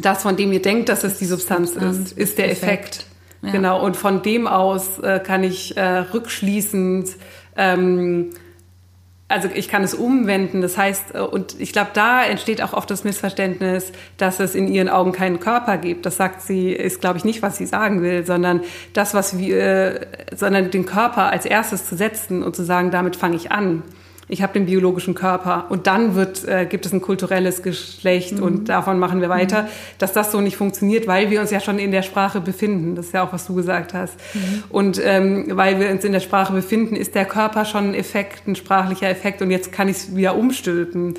das 0.00 0.22
von 0.22 0.36
dem 0.36 0.52
ihr 0.52 0.62
denkt, 0.62 0.88
dass 0.88 1.04
es 1.04 1.18
die 1.18 1.26
Substanz, 1.26 1.74
Substanz 1.74 1.98
ist, 1.98 2.18
ist 2.18 2.38
der 2.38 2.50
Effekt. 2.50 2.72
Effekt. 2.72 3.06
Ja. 3.42 3.52
Genau 3.52 3.84
und 3.84 3.96
von 3.96 4.22
dem 4.22 4.46
aus 4.46 4.98
äh, 4.98 5.20
kann 5.20 5.44
ich 5.44 5.76
äh, 5.76 5.82
rückschließend 5.82 7.08
ähm, 7.56 8.30
also 9.30 9.48
ich 9.54 9.68
kann 9.68 9.84
es 9.84 9.94
umwenden. 9.94 10.60
Das 10.60 10.76
heißt, 10.76 11.14
äh, 11.14 11.20
und 11.20 11.58
ich 11.58 11.72
glaube, 11.72 11.90
da 11.94 12.24
entsteht 12.24 12.62
auch 12.62 12.72
oft 12.72 12.90
das 12.90 13.04
Missverständnis, 13.04 13.92
dass 14.16 14.40
es 14.40 14.54
in 14.54 14.68
ihren 14.68 14.88
Augen 14.88 15.12
keinen 15.12 15.38
Körper 15.38 15.78
gibt. 15.78 16.04
Das 16.04 16.16
sagt 16.16 16.42
sie, 16.42 16.72
ist 16.72 17.00
glaube 17.00 17.18
ich 17.18 17.24
nicht, 17.24 17.40
was 17.40 17.56
sie 17.56 17.66
sagen 17.66 18.02
will, 18.02 18.26
sondern 18.26 18.62
das, 18.92 19.14
was 19.14 19.38
wir, 19.38 20.06
sondern 20.34 20.70
den 20.70 20.84
Körper 20.84 21.30
als 21.30 21.46
erstes 21.46 21.86
zu 21.86 21.96
setzen 21.96 22.42
und 22.42 22.56
zu 22.56 22.64
sagen, 22.64 22.90
damit 22.90 23.16
fange 23.16 23.36
ich 23.36 23.52
an 23.52 23.82
ich 24.30 24.42
habe 24.42 24.52
den 24.52 24.66
biologischen 24.66 25.14
Körper 25.14 25.66
und 25.70 25.86
dann 25.86 26.14
wird, 26.14 26.46
äh, 26.46 26.64
gibt 26.64 26.86
es 26.86 26.92
ein 26.92 27.00
kulturelles 27.00 27.62
Geschlecht 27.62 28.36
mhm. 28.36 28.42
und 28.42 28.68
davon 28.68 28.98
machen 28.98 29.20
wir 29.20 29.28
weiter, 29.28 29.62
mhm. 29.62 29.68
dass 29.98 30.12
das 30.12 30.30
so 30.30 30.40
nicht 30.40 30.56
funktioniert, 30.56 31.06
weil 31.06 31.30
wir 31.30 31.40
uns 31.40 31.50
ja 31.50 31.60
schon 31.60 31.78
in 31.78 31.90
der 31.90 32.02
Sprache 32.02 32.40
befinden. 32.40 32.94
Das 32.94 33.06
ist 33.06 33.14
ja 33.14 33.24
auch, 33.24 33.32
was 33.32 33.46
du 33.46 33.54
gesagt 33.54 33.92
hast. 33.92 34.14
Mhm. 34.34 34.62
Und 34.68 35.00
ähm, 35.04 35.46
weil 35.50 35.80
wir 35.80 35.90
uns 35.90 36.04
in 36.04 36.12
der 36.12 36.20
Sprache 36.20 36.52
befinden, 36.52 36.94
ist 36.94 37.14
der 37.14 37.24
Körper 37.24 37.64
schon 37.64 37.88
ein 37.90 37.94
Effekt, 37.94 38.46
ein 38.46 38.54
sprachlicher 38.54 39.08
Effekt 39.08 39.42
und 39.42 39.50
jetzt 39.50 39.72
kann 39.72 39.88
ich 39.88 39.96
es 39.96 40.16
wieder 40.16 40.36
umstülpen. 40.36 41.14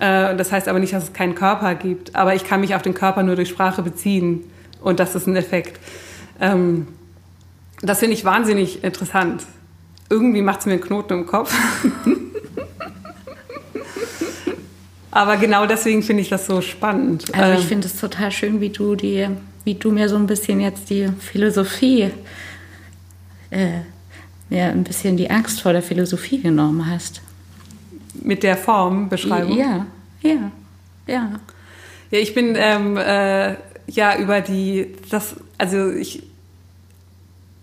Äh, 0.00 0.36
das 0.36 0.50
heißt 0.50 0.66
aber 0.66 0.80
nicht, 0.80 0.92
dass 0.92 1.04
es 1.04 1.12
keinen 1.12 1.36
Körper 1.36 1.76
gibt, 1.76 2.16
aber 2.16 2.34
ich 2.34 2.44
kann 2.44 2.60
mich 2.60 2.74
auf 2.74 2.82
den 2.82 2.94
Körper 2.94 3.22
nur 3.22 3.36
durch 3.36 3.48
Sprache 3.48 3.82
beziehen 3.82 4.44
und 4.80 4.98
das 4.98 5.14
ist 5.14 5.28
ein 5.28 5.36
Effekt. 5.36 5.78
Ähm, 6.40 6.88
das 7.82 8.00
finde 8.00 8.14
ich 8.14 8.24
wahnsinnig 8.24 8.82
interessant. 8.82 9.44
Irgendwie 10.10 10.42
macht 10.42 10.60
es 10.60 10.66
mir 10.66 10.72
einen 10.72 10.80
Knoten 10.80 11.12
im 11.12 11.26
Kopf. 11.26 11.54
Aber 15.18 15.36
genau 15.36 15.66
deswegen 15.66 16.04
finde 16.04 16.22
ich 16.22 16.28
das 16.28 16.46
so 16.46 16.60
spannend. 16.60 17.34
Also 17.34 17.54
ich 17.54 17.62
ähm, 17.62 17.66
finde 17.66 17.88
es 17.88 17.98
total 17.98 18.30
schön, 18.30 18.60
wie 18.60 18.68
du 18.68 18.94
die, 18.94 19.26
wie 19.64 19.74
du 19.74 19.90
mir 19.90 20.08
so 20.08 20.14
ein 20.14 20.28
bisschen 20.28 20.60
jetzt 20.60 20.90
die 20.90 21.08
Philosophie, 21.18 22.12
äh, 23.50 23.80
mir 24.48 24.66
ein 24.66 24.84
bisschen 24.84 25.16
die 25.16 25.28
Angst 25.28 25.60
vor 25.60 25.72
der 25.72 25.82
Philosophie 25.82 26.40
genommen 26.40 26.88
hast. 26.88 27.20
Mit 28.14 28.44
der 28.44 28.56
Formbeschreibung? 28.56 29.58
Ja, 29.58 29.86
ja, 30.22 30.52
ja. 31.08 31.40
Ja, 32.12 32.18
ich 32.20 32.32
bin 32.32 32.54
ähm, 32.56 32.96
äh, 32.96 33.56
ja 33.88 34.16
über 34.20 34.40
die, 34.40 34.94
das, 35.10 35.34
also 35.58 35.90
ich, 35.90 36.22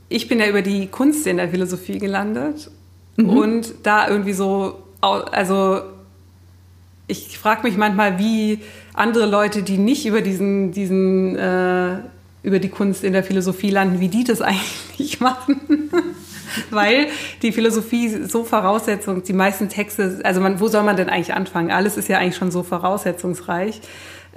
ich 0.09 0.27
bin 0.27 0.41
ja 0.41 0.47
über 0.47 0.61
die 0.61 0.87
Kunst 0.87 1.25
in 1.25 1.37
der 1.37 1.47
Philosophie 1.47 1.99
gelandet 1.99 2.69
mhm. 3.15 3.29
und 3.29 3.73
da 3.83 4.09
irgendwie 4.09 4.33
so, 4.33 4.83
also 4.99 5.94
ich 7.07 7.37
frage 7.37 7.63
mich 7.63 7.77
manchmal, 7.77 8.17
wie 8.19 8.59
andere 8.93 9.25
Leute, 9.25 9.63
die 9.63 9.77
nicht 9.77 10.05
über 10.05 10.21
diesen, 10.21 10.71
diesen 10.71 11.35
äh, 11.35 11.99
über 12.43 12.59
die 12.59 12.69
Kunst 12.69 13.03
in 13.03 13.13
der 13.13 13.23
Philosophie 13.23 13.69
landen, 13.71 13.99
wie 13.99 14.07
die 14.07 14.23
das 14.23 14.41
eigentlich 14.41 15.19
machen. 15.19 15.89
Weil 16.69 17.07
die 17.41 17.51
Philosophie 17.51 18.23
so 18.23 18.45
Voraussetzung, 18.45 19.23
die 19.23 19.33
meisten 19.33 19.67
Texte, 19.67 20.21
also 20.23 20.39
man, 20.39 20.59
wo 20.59 20.67
soll 20.67 20.83
man 20.83 20.95
denn 20.95 21.09
eigentlich 21.09 21.33
anfangen? 21.33 21.69
Alles 21.69 21.97
ist 21.97 22.07
ja 22.07 22.19
eigentlich 22.19 22.37
schon 22.37 22.51
so 22.51 22.63
voraussetzungsreich. 22.63 23.81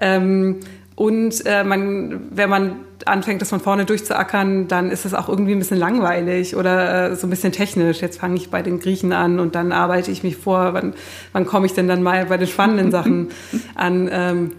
Ähm, 0.01 0.61
und 0.99 1.47
äh, 1.47 1.63
man, 1.63 2.23
wenn 2.31 2.51
man 2.51 2.73
anfängt, 3.05 3.41
das 3.41 3.51
von 3.51 3.61
vorne 3.61 3.85
durchzuackern, 3.85 4.67
dann 4.67 4.91
ist 4.91 5.05
es 5.05 5.15
auch 5.15 5.29
irgendwie 5.29 5.53
ein 5.53 5.61
bisschen 5.61 5.79
langweilig 5.79 6.57
oder 6.57 7.13
äh, 7.13 7.15
so 7.15 7.29
ein 7.29 7.31
bisschen 7.31 7.53
technisch. 7.53 8.01
Jetzt 8.01 8.19
fange 8.19 8.35
ich 8.35 8.51
bei 8.51 8.63
den 8.63 8.81
Griechen 8.81 9.13
an 9.13 9.39
und 9.39 9.55
dann 9.55 9.71
arbeite 9.71 10.11
ich 10.11 10.25
mich 10.25 10.37
vor, 10.37 10.75
wann, 10.75 10.95
wann 11.33 11.47
komme 11.47 11.67
ich 11.67 11.73
denn 11.73 11.87
dann 11.87 12.03
mal 12.03 12.27
bei 12.27 12.37
den 12.37 12.49
spannenden 12.49 12.91
Sachen 12.91 13.29
an. 13.77 14.11
Ähm, 14.11 14.53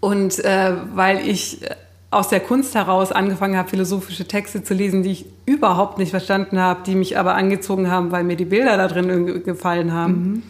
und 0.00 0.44
äh, 0.44 0.72
weil 0.96 1.28
ich 1.28 1.60
aus 2.10 2.30
der 2.30 2.40
Kunst 2.40 2.74
heraus 2.74 3.12
angefangen 3.12 3.56
habe, 3.56 3.68
philosophische 3.68 4.26
Texte 4.26 4.64
zu 4.64 4.74
lesen, 4.74 5.04
die 5.04 5.12
ich 5.12 5.26
überhaupt 5.46 5.98
nicht 5.98 6.10
verstanden 6.10 6.58
habe, 6.58 6.80
die 6.84 6.96
mich 6.96 7.16
aber 7.16 7.36
angezogen 7.36 7.88
haben, 7.92 8.10
weil 8.10 8.24
mir 8.24 8.36
die 8.36 8.44
Bilder 8.44 8.76
da 8.76 8.88
drin 8.88 9.44
gefallen 9.44 9.92
haben. 9.92 10.12
Mhm. 10.12 10.42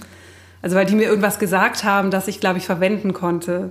Also 0.63 0.77
weil 0.77 0.87
die 0.87 0.95
mir 0.95 1.09
irgendwas 1.11 1.39
gesagt 1.39 1.85
haben, 1.85 2.11
das 2.11 2.27
ich, 2.27 2.41
glaube 2.41 2.57
ich, 2.57 2.65
verwenden 2.65 3.13
konnte 3.13 3.71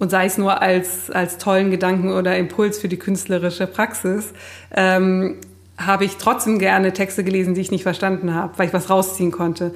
und 0.00 0.10
sei 0.10 0.24
es 0.24 0.38
nur 0.38 0.60
als, 0.60 1.10
als 1.10 1.38
tollen 1.38 1.70
Gedanken 1.70 2.12
oder 2.12 2.36
Impuls 2.36 2.78
für 2.78 2.88
die 2.88 2.96
künstlerische 2.96 3.66
Praxis, 3.66 4.32
ähm, 4.74 5.36
habe 5.78 6.04
ich 6.04 6.16
trotzdem 6.16 6.58
gerne 6.58 6.92
Texte 6.92 7.22
gelesen, 7.22 7.54
die 7.54 7.60
ich 7.60 7.70
nicht 7.70 7.84
verstanden 7.84 8.34
habe, 8.34 8.58
weil 8.58 8.66
ich 8.66 8.72
was 8.72 8.90
rausziehen 8.90 9.30
konnte. 9.30 9.72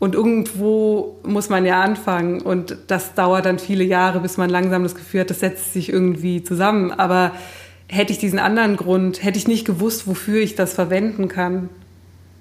Und 0.00 0.14
irgendwo 0.14 1.16
muss 1.22 1.48
man 1.48 1.64
ja 1.64 1.80
anfangen 1.80 2.40
und 2.40 2.76
das 2.88 3.14
dauert 3.14 3.46
dann 3.46 3.58
viele 3.58 3.84
Jahre, 3.84 4.20
bis 4.20 4.36
man 4.36 4.50
langsam 4.50 4.82
das 4.82 4.94
Gefühl 4.94 5.20
hat, 5.20 5.30
das 5.30 5.40
setzt 5.40 5.72
sich 5.72 5.92
irgendwie 5.92 6.42
zusammen. 6.42 6.92
Aber 6.92 7.32
hätte 7.88 8.12
ich 8.12 8.18
diesen 8.18 8.38
anderen 8.38 8.76
Grund, 8.76 9.22
hätte 9.24 9.38
ich 9.38 9.48
nicht 9.48 9.64
gewusst, 9.64 10.06
wofür 10.06 10.40
ich 10.40 10.54
das 10.54 10.74
verwenden 10.74 11.28
kann 11.28 11.68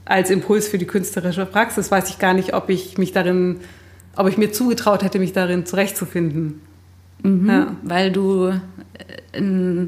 als 0.05 0.29
Impuls 0.29 0.67
für 0.67 0.77
die 0.77 0.85
künstlerische 0.85 1.45
Praxis, 1.45 1.91
weiß 1.91 2.09
ich 2.09 2.17
gar 2.17 2.33
nicht, 2.33 2.53
ob 2.53 2.69
ich 2.69 2.97
mich 2.97 3.11
darin, 3.11 3.59
ob 4.15 4.27
ich 4.27 4.37
mir 4.37 4.51
zugetraut 4.51 5.03
hätte, 5.03 5.19
mich 5.19 5.33
darin 5.33 5.65
zurechtzufinden. 5.65 6.61
Mhm, 7.23 7.49
ja. 7.49 7.75
Weil 7.83 8.11
du 8.11 8.53
äh, 9.33 9.87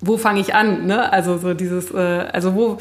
wo 0.00 0.16
fange 0.16 0.40
ich 0.40 0.54
an? 0.54 0.86
Ne? 0.86 1.12
Also 1.12 1.38
so 1.38 1.54
dieses, 1.54 1.90
äh, 1.90 1.96
also 1.96 2.54
wo 2.54 2.78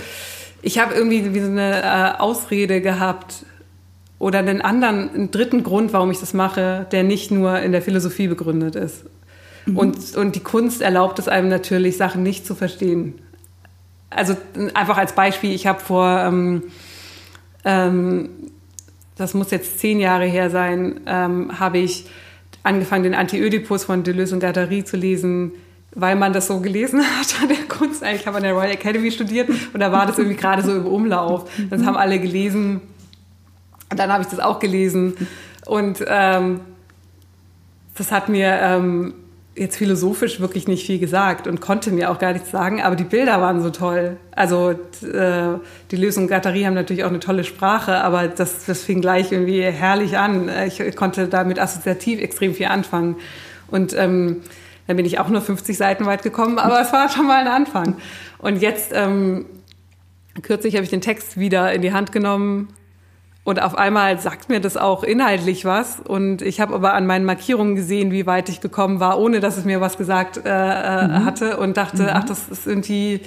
ich 0.62 0.80
habe 0.80 0.94
irgendwie 0.94 1.34
wie 1.34 1.40
so 1.40 1.48
eine 1.48 1.82
äh, 1.82 2.20
Ausrede 2.20 2.82
gehabt 2.82 3.46
oder 4.18 4.40
einen 4.40 4.62
anderen, 4.62 5.10
einen 5.10 5.32
dritten 5.32 5.64
Grund, 5.64 5.94
warum 5.94 6.12
ich 6.12 6.20
das 6.20 6.34
mache, 6.34 6.86
der 6.92 7.04
nicht 7.04 7.32
nur 7.32 7.60
in 7.60 7.72
der 7.72 7.82
Philosophie 7.82 8.28
begründet 8.28 8.76
ist. 8.76 9.06
Mhm. 9.66 9.78
Und, 9.78 10.16
und 10.16 10.36
die 10.36 10.42
Kunst 10.42 10.82
erlaubt 10.82 11.20
es 11.20 11.28
einem 11.28 11.48
natürlich, 11.48 11.96
Sachen 11.98 12.24
nicht 12.24 12.46
zu 12.46 12.56
verstehen. 12.56 13.16
Also 14.10 14.36
einfach 14.74 14.98
als 14.98 15.14
Beispiel, 15.14 15.54
ich 15.54 15.68
habe 15.68 15.80
vor, 15.80 16.20
ähm, 16.20 16.64
ähm, 17.64 18.30
das 19.16 19.34
muss 19.34 19.52
jetzt 19.52 19.80
zehn 19.80 20.00
Jahre 20.00 20.26
her 20.26 20.50
sein, 20.50 21.02
ähm, 21.06 21.60
habe 21.60 21.78
ich 21.78 22.06
angefangen, 22.64 23.04
den 23.04 23.16
Anti-Ödipus 23.16 23.86
von 23.86 24.04
Deleuze 24.04 24.34
und 24.34 24.42
Guattari 24.42 24.84
zu 24.84 24.98
lesen, 24.98 25.52
weil 25.96 26.16
man 26.16 26.34
das 26.34 26.48
so 26.48 26.60
gelesen 26.60 27.02
hat 27.20 27.42
an 27.42 27.50
der 27.50 27.66
Kunst. 27.68 28.04
Eigentlich 28.04 28.28
habe 28.28 28.38
an 28.38 28.44
der 28.44 28.54
Royal 28.54 28.72
Academy 28.72 29.12
studiert 29.12 29.50
und 29.50 29.80
da 29.80 29.92
war 29.92 30.06
das 30.06 30.18
irgendwie 30.18 30.38
gerade 30.38 30.62
so 30.62 30.76
im 30.76 30.86
Umlauf. 30.86 31.50
Das 31.70 31.84
haben 31.86 31.98
alle 31.98 32.20
gelesen. 32.20 32.82
Und 33.92 34.00
dann 34.00 34.12
habe 34.12 34.24
ich 34.24 34.30
das 34.30 34.40
auch 34.40 34.60
gelesen. 34.60 35.16
Und 35.66 36.04
ähm, 36.08 36.62
das 37.96 38.12
hat 38.12 38.30
mir 38.30 38.60
ähm, 38.62 39.14
jetzt 39.60 39.78
philosophisch 39.78 40.40
wirklich 40.40 40.68
nicht 40.68 40.86
viel 40.86 41.00
gesagt 41.00 41.48
und 41.48 41.60
konnte 41.60 41.92
mir 41.92 42.10
auch 42.10 42.18
gar 42.18 42.34
nichts 42.34 42.50
sagen, 42.50 42.82
aber 42.82 42.96
die 42.96 43.04
Bilder 43.04 43.42
waren 43.42 43.62
so 43.62 43.70
toll. 43.70 44.18
Also 44.32 44.72
äh, 44.72 45.58
die 45.92 45.96
Lösung 45.96 46.28
Gatterie 46.28 46.66
haben 46.66 46.74
natürlich 46.74 47.04
auch 47.04 47.10
eine 47.10 47.20
tolle 47.20 47.44
Sprache, 47.44 47.98
aber 47.98 48.28
das, 48.28 48.66
das 48.66 48.84
fing 48.84 49.02
gleich 49.02 49.32
irgendwie 49.32 49.62
herrlich 49.62 50.18
an. 50.18 50.50
Ich 50.66 50.96
konnte 50.96 51.28
damit 51.28 51.60
assoziativ 51.60 52.22
extrem 52.22 52.56
viel 52.56 52.68
anfangen. 52.68 53.18
Und 53.68 53.94
ähm, 53.96 54.42
dann 54.88 54.96
bin 54.96 55.06
ich 55.06 55.20
auch 55.20 55.30
nur 55.30 55.42
50 55.42 55.78
Seiten 55.78 56.06
weit 56.06 56.24
gekommen, 56.24 56.58
aber 56.58 56.82
es 56.82 56.92
war 56.94 57.10
schon 57.10 57.28
mal 57.28 57.42
ein 57.42 57.48
Anfang. 57.48 57.98
Und 58.40 58.62
jetzt, 58.62 58.92
ähm, 58.94 59.46
kürzlich 60.42 60.76
habe 60.76 60.84
ich 60.84 60.90
den 60.90 61.02
Text 61.02 61.38
wieder 61.38 61.74
in 61.74 61.82
die 61.82 61.94
Hand 61.94 62.12
genommen 62.12 62.70
und 63.50 63.60
auf 63.60 63.76
einmal 63.76 64.20
sagt 64.20 64.48
mir 64.48 64.60
das 64.60 64.78
auch 64.78 65.04
inhaltlich 65.04 65.66
was. 65.66 66.00
Und 66.00 66.44
ich 66.44 66.62
habe 66.62 66.76
aber 66.76 66.94
an 66.94 67.08
meinen 67.08 67.26
Markierungen 67.26 67.76
gesehen, 67.76 68.12
wie 68.12 68.28
weit 68.28 68.48
ich 68.48 68.62
gekommen 68.62 69.00
war, 69.00 69.20
ohne 69.20 69.40
dass 69.40 69.58
es 69.58 69.66
mir 69.66 69.82
was 69.82 69.98
gesagt 69.98 70.38
äh, 70.38 70.42
äh 70.44 71.08
mhm. 71.08 71.26
hatte. 71.26 71.58
Und 71.58 71.76
dachte, 71.76 72.04
mhm. 72.04 72.10
ach, 72.14 72.26
das 72.26 72.48
ist 72.48 72.68
irgendwie, 72.68 73.22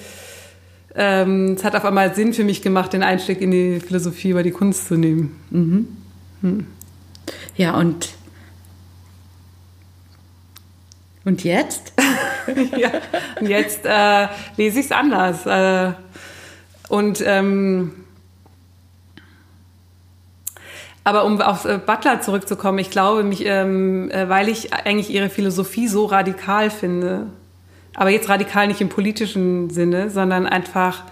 ähm, 0.95 1.55
es 1.57 1.65
hat 1.65 1.75
auf 1.75 1.85
einmal 1.85 2.15
Sinn 2.15 2.33
für 2.35 2.45
mich 2.45 2.63
gemacht, 2.63 2.93
den 2.93 3.03
Einstieg 3.03 3.41
in 3.41 3.51
die 3.51 3.81
Philosophie 3.81 4.31
über 4.31 4.45
die 4.45 4.53
Kunst 4.53 4.87
zu 4.87 4.95
nehmen. 4.95 5.41
Mhm. 5.51 5.89
Hm. 6.43 6.67
Ja, 7.57 7.75
und 7.75 8.11
und 11.25 11.43
jetzt? 11.43 11.95
ja, 12.77 12.91
und 13.41 13.49
jetzt 13.49 13.85
äh, 13.85 14.29
lese 14.57 14.79
ich 14.79 14.87
es 14.87 14.93
anders. 14.93 15.47
Äh, 15.47 15.95
und 16.89 17.21
ähm, 17.27 18.02
Aber 21.05 21.25
um 21.25 21.41
auf 21.41 21.65
äh, 21.65 21.79
Butler 21.85 22.21
zurückzukommen, 22.21 22.79
ich 22.79 22.91
glaube, 22.91 23.25
mich, 23.25 23.45
ähm, 23.45 24.11
äh, 24.11 24.29
weil 24.29 24.49
ich 24.49 24.73
eigentlich 24.73 25.11
ihre 25.11 25.29
Philosophie 25.29 25.89
so 25.89 26.07
radikal 26.07 26.71
finde, 26.71 27.27
aber 27.95 28.11
jetzt 28.11 28.29
radikal 28.29 28.69
nicht 28.69 28.81
im 28.81 28.89
politischen 28.89 29.69
Sinne, 29.71 30.11
sondern 30.11 30.47
einfach 30.47 31.03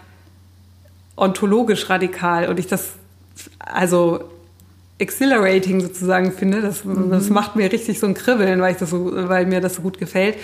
ontologisch 1.16 1.90
radikal 1.90 2.48
und 2.48 2.58
ich 2.58 2.66
das 2.66 2.94
also 3.58 4.30
exhilarating 4.98 5.80
sozusagen 5.80 6.32
finde. 6.32 6.60
Das, 6.62 6.84
mhm. 6.84 7.10
das 7.10 7.28
macht 7.30 7.56
mir 7.56 7.70
richtig 7.70 7.98
so 7.98 8.06
ein 8.06 8.14
Kribbeln, 8.14 8.60
weil, 8.60 8.72
ich 8.72 8.78
das 8.78 8.90
so, 8.90 9.10
weil 9.28 9.46
mir 9.46 9.60
das 9.60 9.74
so 9.74 9.82
gut 9.82 9.98
gefällt. 9.98 10.36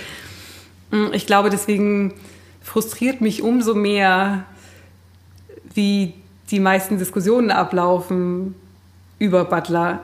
Mm, 0.91 1.13
ich 1.13 1.27
glaube, 1.27 1.51
deswegen 1.51 2.15
frustriert 2.63 3.21
mich 3.21 3.43
umso 3.43 3.75
mehr, 3.75 4.45
wie 5.75 6.15
die 6.51 6.61
meisten 6.61 6.99
Diskussionen 6.99 7.51
ablaufen 7.51 8.55
über 9.19 9.45
Butler. 9.45 10.01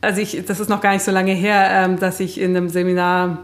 Also 0.00 0.20
ich, 0.20 0.44
das 0.46 0.60
ist 0.60 0.68
noch 0.68 0.80
gar 0.80 0.92
nicht 0.92 1.04
so 1.04 1.10
lange 1.10 1.32
her, 1.32 1.68
ähm, 1.70 1.98
dass 1.98 2.20
ich 2.20 2.40
in 2.40 2.56
einem 2.56 2.68
Seminar 2.68 3.38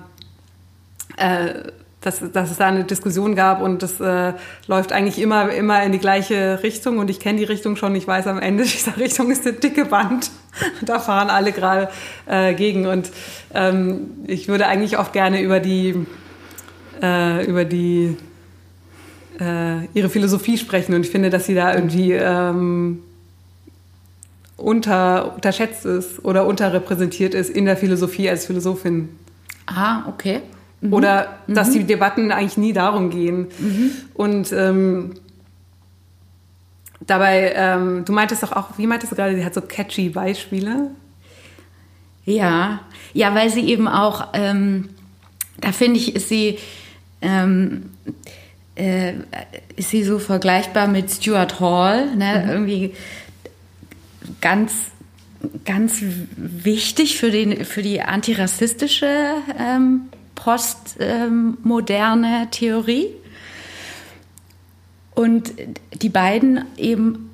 äh, 1.17 1.73
dass, 2.05 2.21
dass 2.33 2.51
es 2.51 2.59
da 2.59 2.67
eine 2.67 2.85
Diskussion 2.85 3.35
gab 3.35 3.63
und 3.63 3.83
das 3.83 4.01
äh, 4.01 4.35
läuft 4.67 4.93
eigentlich 4.93 5.19
immer, 5.19 5.51
immer 5.51 5.83
in 5.83 5.93
die 5.93 5.99
gleiche 5.99 6.63
Richtung 6.63 6.99
und 6.99 7.09
ich 7.09 7.19
kenne 7.19 7.39
die 7.39 7.45
Richtung 7.45 7.77
schon. 7.77 7.95
Ich 7.95 8.07
weiß 8.07 8.27
am 8.27 8.39
Ende 8.39 8.65
dieser 8.65 8.97
Richtung 8.97 9.31
ist 9.31 9.47
eine 9.47 9.57
dicke 9.57 9.91
Wand. 9.91 10.31
da 10.83 10.99
fahren 10.99 11.31
alle 11.31 11.53
gerade 11.53 11.89
äh, 12.27 12.55
gegen 12.55 12.87
und 12.87 13.11
ähm, 13.55 14.11
ich 14.27 14.49
würde 14.49 14.67
eigentlich 14.67 14.99
oft 14.99 15.13
gerne 15.13 15.41
über 15.41 15.61
die, 15.61 16.07
äh, 17.03 17.45
über 17.47 17.65
die, 17.65 18.17
äh, 19.41 19.87
ihre 19.95 20.09
Philosophie 20.09 20.59
sprechen 20.59 20.95
und 20.95 21.05
ich 21.05 21.11
finde, 21.11 21.31
dass 21.31 21.47
sie 21.47 21.55
da 21.55 21.75
irgendwie 21.75 22.13
ähm, 22.13 23.03
unter, 24.57 25.35
unterschätzt 25.35 25.85
ist 25.85 26.25
oder 26.25 26.47
unterrepräsentiert 26.47 27.35
ist 27.35 27.51
in 27.51 27.65
der 27.65 27.77
Philosophie 27.77 28.29
als 28.31 28.47
Philosophin. 28.47 29.09
Ah, 29.67 30.09
okay. 30.09 30.41
Mhm. 30.81 30.93
Oder 30.93 31.39
dass 31.47 31.69
mhm. 31.69 31.73
die 31.73 31.85
Debatten 31.85 32.31
eigentlich 32.31 32.57
nie 32.57 32.73
darum 32.73 33.11
gehen. 33.11 33.49
Mhm. 33.59 33.91
Und 34.15 34.53
ähm, 34.53 35.15
dabei, 37.07 37.53
ähm, 37.57 38.05
du 38.05 38.13
meintest 38.13 38.43
doch 38.43 38.53
auch, 38.53 38.79
wie 38.79 38.87
meintest 38.87 39.13
du 39.13 39.17
gerade, 39.17 39.35
sie 39.35 39.45
hat 39.45 39.55
so 39.55 39.61
catchy 39.63 40.11
Beispiele? 40.11 40.91
Ja, 42.25 42.81
ja, 43.13 43.35
weil 43.35 43.51
sie 43.51 43.69
eben 43.69 43.87
auch, 43.89 44.29
ähm, 44.33 44.89
da 45.61 45.73
finde 45.73 45.99
ich, 45.99 46.17
ist 46.17 46.29
sie, 46.29 46.59
ähm, 47.21 47.91
äh, 48.77 49.15
ist 49.77 49.91
sie 49.91 50.05
so 50.05 50.19
vergleichbar 50.19 50.89
mit 50.89 51.11
Stuart 51.11 51.61
Hall, 51.61 52.17
ne? 52.17 52.43
Mhm. 52.45 52.51
irgendwie 52.51 52.95
ganz 54.41 54.73
ganz 55.65 56.03
wichtig 56.37 57.19
für, 57.19 57.31
den, 57.31 57.65
für 57.65 57.83
die 57.83 58.03
antirassistische 58.03 59.37
ähm, 59.59 60.03
postmoderne 60.35 62.49
Theorie. 62.51 63.09
Und 65.15 65.53
die 65.93 66.09
beiden 66.09 66.65
eben 66.77 67.31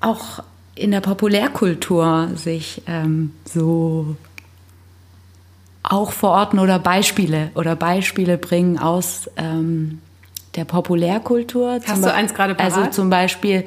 auch 0.00 0.42
in 0.74 0.90
der 0.90 1.00
Populärkultur 1.00 2.30
sich 2.34 2.82
ähm, 2.86 3.32
so 3.44 4.16
auch 5.82 6.12
verorten 6.12 6.58
oder 6.58 6.78
Beispiele 6.78 7.50
oder 7.54 7.76
Beispiele 7.76 8.36
bringen 8.36 8.78
aus 8.78 9.30
ähm, 9.36 10.00
der 10.56 10.64
Populärkultur. 10.64 11.80
Hast 11.86 12.04
du 12.04 12.12
eins 12.12 12.34
gerade 12.34 12.54
parat? 12.54 12.72
Also 12.76 12.90
zum 12.90 13.10
Beispiel 13.10 13.64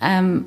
ähm, 0.00 0.46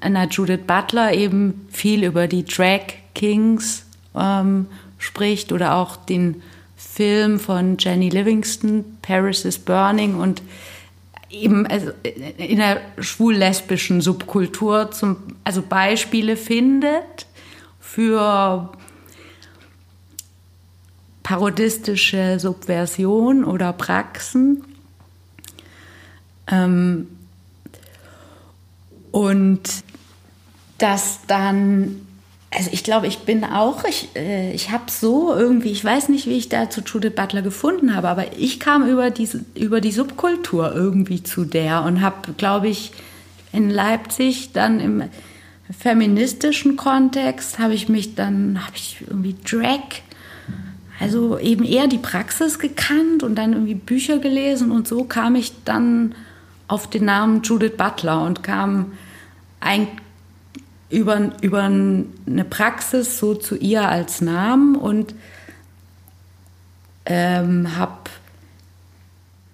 Anna 0.00 0.24
Judith 0.26 0.60
Butler 0.66 1.12
eben 1.12 1.66
viel 1.70 2.04
über 2.04 2.26
die 2.26 2.44
Drag 2.44 2.80
Kings 3.14 3.84
ähm, 4.14 4.66
spricht 4.98 5.52
oder 5.52 5.74
auch 5.74 5.96
den 5.96 6.42
Film 6.76 7.40
von 7.40 7.76
Jenny 7.78 8.08
Livingston, 8.08 8.84
Paris 9.02 9.44
is 9.44 9.58
Burning 9.58 10.16
und 10.16 10.42
eben 11.30 11.66
also 11.66 11.90
in 12.04 12.58
der 12.58 12.80
schwul-lesbischen 12.98 14.00
Subkultur 14.00 14.90
zum, 14.90 15.16
also 15.42 15.62
Beispiele 15.62 16.36
findet 16.36 17.26
für 17.80 18.70
parodistische 21.22 22.38
Subversion 22.38 23.44
oder 23.44 23.72
Praxen. 23.72 24.62
Ähm, 26.50 27.08
und 29.10 29.62
das 30.78 31.20
dann 31.26 32.04
also 32.56 32.70
ich 32.72 32.84
glaube, 32.84 33.08
ich 33.08 33.20
bin 33.20 33.44
auch, 33.44 33.84
ich, 33.84 34.10
äh, 34.14 34.52
ich 34.52 34.70
habe 34.70 34.84
so 34.88 35.34
irgendwie, 35.34 35.72
ich 35.72 35.84
weiß 35.84 36.08
nicht, 36.08 36.26
wie 36.26 36.36
ich 36.36 36.48
da 36.48 36.70
zu 36.70 36.82
Judith 36.82 37.14
Butler 37.16 37.42
gefunden 37.42 37.96
habe, 37.96 38.08
aber 38.08 38.38
ich 38.38 38.60
kam 38.60 38.88
über, 38.88 39.10
diese, 39.10 39.44
über 39.56 39.80
die 39.80 39.90
Subkultur 39.90 40.72
irgendwie 40.72 41.22
zu 41.22 41.44
der 41.44 41.82
und 41.82 42.00
habe, 42.00 42.32
glaube 42.36 42.68
ich, 42.68 42.92
in 43.52 43.70
Leipzig 43.70 44.52
dann 44.52 44.80
im 44.80 45.04
feministischen 45.76 46.76
Kontext 46.76 47.58
habe 47.58 47.74
ich 47.74 47.88
mich 47.88 48.14
dann, 48.14 48.64
habe 48.64 48.76
ich 48.76 48.98
irgendwie 49.00 49.34
Drag, 49.44 50.02
also 51.00 51.38
eben 51.38 51.64
eher 51.64 51.88
die 51.88 51.98
Praxis 51.98 52.58
gekannt 52.58 53.22
und 53.22 53.34
dann 53.34 53.52
irgendwie 53.52 53.74
Bücher 53.74 54.18
gelesen 54.18 54.70
und 54.70 54.86
so 54.86 55.04
kam 55.04 55.34
ich 55.34 55.52
dann 55.64 56.14
auf 56.68 56.88
den 56.88 57.04
Namen 57.04 57.42
Judith 57.42 57.76
Butler 57.76 58.22
und 58.22 58.42
kam 58.42 58.92
eigentlich 59.60 59.98
über, 60.90 61.32
über 61.40 61.62
eine 61.62 62.44
Praxis 62.48 63.18
so 63.18 63.34
zu 63.34 63.56
ihr 63.56 63.88
als 63.88 64.20
Namen 64.20 64.76
und 64.76 65.14
ähm, 67.06 67.76
habe 67.76 68.10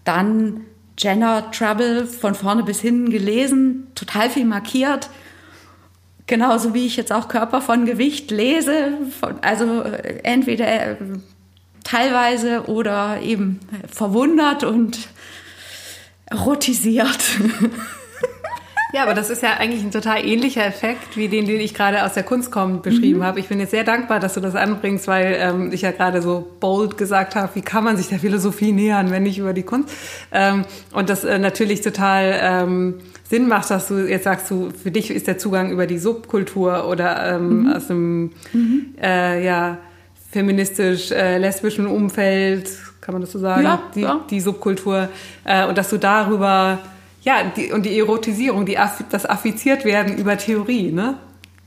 dann 0.05 0.63
Gender 0.97 1.51
Trouble 1.51 2.07
von 2.07 2.35
vorne 2.35 2.63
bis 2.63 2.81
hinten 2.81 3.11
gelesen, 3.11 3.87
total 3.95 4.29
viel 4.29 4.45
markiert. 4.45 5.09
Genauso 6.27 6.75
wie 6.75 6.87
ich 6.87 6.97
jetzt 6.97 7.11
auch 7.11 7.27
Körper 7.27 7.63
von 7.63 7.87
Gewicht 7.87 8.31
lese, 8.31 8.93
von, 9.19 9.37
also 9.41 9.83
äh, 9.83 10.21
entweder 10.23 10.67
äh, 10.67 10.97
teilweise 11.85 12.69
oder 12.69 13.21
eben 13.23 13.61
verwundert 13.91 14.63
und 14.63 15.09
erotisiert. 16.31 17.19
Ja, 18.93 19.05
aber 19.05 19.15
das 19.15 19.31
ist 19.31 19.43
ja 19.43 19.57
eigentlich 19.59 19.83
ein 19.85 19.93
total 19.93 20.25
ähnlicher 20.25 20.67
Effekt 20.67 21.17
wie 21.17 21.29
den, 21.29 21.47
den 21.47 21.61
ich 21.61 21.75
gerade 21.75 22.05
aus 22.05 22.15
der 22.15 22.25
Kunst 22.25 22.51
kommt 22.51 22.83
beschrieben 22.83 23.21
mhm. 23.21 23.25
habe. 23.25 23.41
Ich 23.41 23.49
bin 23.49 23.61
jetzt 23.61 23.71
sehr 23.71 23.85
dankbar, 23.85 24.19
dass 24.19 24.35
du 24.35 24.41
das 24.41 24.57
anbringst, 24.57 25.07
weil 25.07 25.37
ähm, 25.39 25.71
ich 25.73 25.83
ja 25.83 25.93
gerade 25.93 26.23
so 26.23 26.45
bold 26.59 26.97
gesagt 26.97 27.37
habe, 27.37 27.55
wie 27.55 27.61
kann 27.61 27.85
man 27.85 27.97
sich 27.97 28.09
der 28.09 28.19
Philosophie 28.19 28.73
nähern, 28.73 29.11
wenn 29.11 29.23
nicht 29.23 29.39
über 29.39 29.53
die 29.53 29.63
Kunst. 29.63 29.95
Ähm, 30.33 30.65
und 30.93 31.09
das 31.09 31.25
äh, 31.25 31.39
natürlich 31.39 31.83
total 31.83 32.39
ähm, 32.43 32.95
Sinn 33.29 33.47
macht, 33.47 33.71
dass 33.71 33.89
du 33.89 34.09
jetzt 34.09 34.25
sagst, 34.25 34.51
du, 34.51 34.71
für 34.71 34.91
dich 34.91 35.11
ist 35.11 35.29
der 35.29 35.39
Zugang 35.39 35.71
über 35.71 35.87
die 35.87 35.99
Subkultur 35.99 36.89
oder 36.89 37.37
ähm, 37.37 37.63
mhm. 37.63 37.73
aus 37.73 37.87
dem 37.87 38.33
mhm. 38.53 38.95
Äh, 39.01 39.45
ja, 39.45 39.79
feministisch 40.33 41.13
äh, 41.13 41.39
lesbischen 41.39 41.87
Umfeld, 41.87 42.69
kann 43.01 43.15
man 43.15 43.23
das 43.23 43.33
so 43.33 43.39
sagen, 43.39 43.63
ja, 43.63 43.83
die, 43.95 44.01
ja. 44.01 44.21
die 44.31 44.41
Subkultur, 44.41 45.09
äh, 45.45 45.67
und 45.67 45.79
dass 45.79 45.91
du 45.91 45.99
darüber 45.99 46.79
ja, 47.23 47.45
die, 47.45 47.73
und 47.73 47.85
die 47.85 47.99
Erotisierung, 47.99 48.67
die, 48.67 48.79
das 49.11 49.27
affiziert 49.27 49.85
werden 49.85 50.17
über 50.17 50.39
Theorie, 50.39 50.91
ne? 50.91 51.19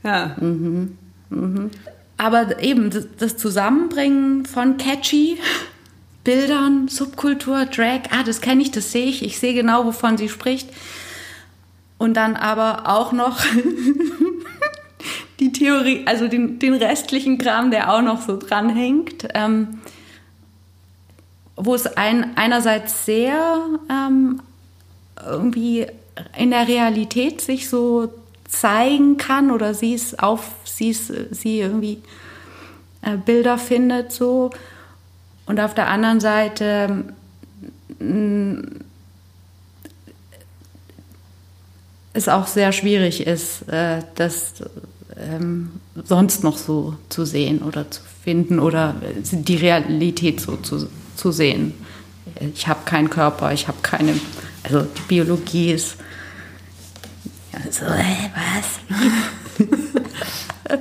Ja. 0.02 0.36
Mhm. 0.40 0.98
Mhm. 1.30 1.70
Aber 2.16 2.62
eben 2.62 2.90
das 3.18 3.36
Zusammenbringen 3.36 4.46
von 4.46 4.76
catchy 4.76 5.38
Bildern, 6.24 6.88
Subkultur, 6.88 7.66
Drag, 7.66 8.00
ah, 8.10 8.22
das 8.24 8.40
kenne 8.40 8.62
ich, 8.62 8.70
das 8.70 8.92
sehe 8.92 9.06
ich, 9.06 9.22
ich 9.22 9.38
sehe 9.38 9.52
genau, 9.52 9.84
wovon 9.84 10.16
sie 10.16 10.28
spricht. 10.28 10.70
Und 11.98 12.14
dann 12.14 12.34
aber 12.34 12.88
auch 12.88 13.12
noch 13.12 13.40
die 15.40 15.52
Theorie, 15.52 16.02
also 16.06 16.26
den, 16.26 16.58
den 16.58 16.74
restlichen 16.74 17.38
Kram, 17.38 17.70
der 17.70 17.92
auch 17.92 18.00
noch 18.00 18.22
so 18.22 18.38
dranhängt. 18.38 19.28
Ähm, 19.34 19.80
wo 21.56 21.74
es 21.74 21.86
ein, 21.86 22.36
einerseits 22.36 23.06
sehr 23.06 23.64
ähm, 23.90 24.40
irgendwie 25.24 25.86
in 26.36 26.50
der 26.50 26.68
Realität 26.68 27.40
sich 27.40 27.68
so 27.68 28.12
zeigen 28.48 29.16
kann 29.16 29.50
oder 29.50 29.74
sie 29.74 29.94
es 29.94 30.18
auf 30.18 30.50
sie 30.64 30.92
sie 30.92 31.60
irgendwie 31.60 32.02
äh, 33.02 33.16
Bilder 33.16 33.58
findet 33.58 34.12
so. 34.12 34.50
Und 35.46 35.60
auf 35.60 35.74
der 35.74 35.88
anderen 35.88 36.20
Seite 36.20 37.04
mm, 37.98 38.60
es 42.14 42.28
auch 42.28 42.46
sehr 42.46 42.72
schwierig 42.72 43.26
ist, 43.26 43.68
äh, 43.68 44.02
das 44.14 44.54
ähm, 45.16 45.70
sonst 46.04 46.42
noch 46.42 46.56
so 46.56 46.96
zu 47.08 47.24
sehen 47.24 47.62
oder 47.62 47.90
zu 47.90 48.00
finden 48.22 48.58
oder 48.58 48.94
die 49.32 49.56
Realität 49.56 50.40
so 50.40 50.56
zu, 50.56 50.88
zu 51.16 51.32
sehen. 51.32 51.74
Ich 52.54 52.68
habe 52.68 52.80
keinen 52.84 53.10
Körper, 53.10 53.52
ich 53.52 53.68
habe 53.68 53.78
keine 53.82 54.14
also 54.64 54.82
die 54.82 55.02
Biologie 55.02 55.72
ist 55.72 55.96
So, 57.70 57.84
äh, 57.84 58.30
was? 58.34 58.80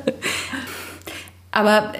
Aber 1.51 1.93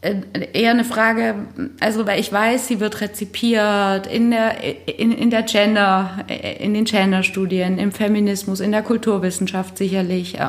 äh, 0.00 0.14
eher 0.52 0.70
eine 0.70 0.84
Frage, 0.84 1.34
also 1.80 2.06
weil 2.06 2.20
ich 2.20 2.32
weiß, 2.32 2.68
sie 2.68 2.80
wird 2.80 3.02
rezipiert 3.02 4.06
in 4.06 4.30
der, 4.30 4.56
in, 4.98 5.12
in 5.12 5.30
der 5.30 5.42
Gender, 5.42 6.24
in 6.28 6.72
den 6.72 6.86
Gender-Studien, 6.86 7.76
im 7.76 7.92
Feminismus, 7.92 8.60
in 8.60 8.72
der 8.72 8.82
Kulturwissenschaft 8.82 9.76
sicherlich, 9.76 10.38
äh, 10.38 10.48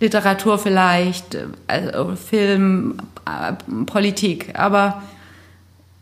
Literatur 0.00 0.58
vielleicht, 0.58 1.36
also 1.66 2.16
Film, 2.16 2.96
Politik, 3.86 4.58
aber 4.58 5.02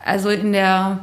also 0.05 0.29
in 0.31 0.53
der 0.53 1.01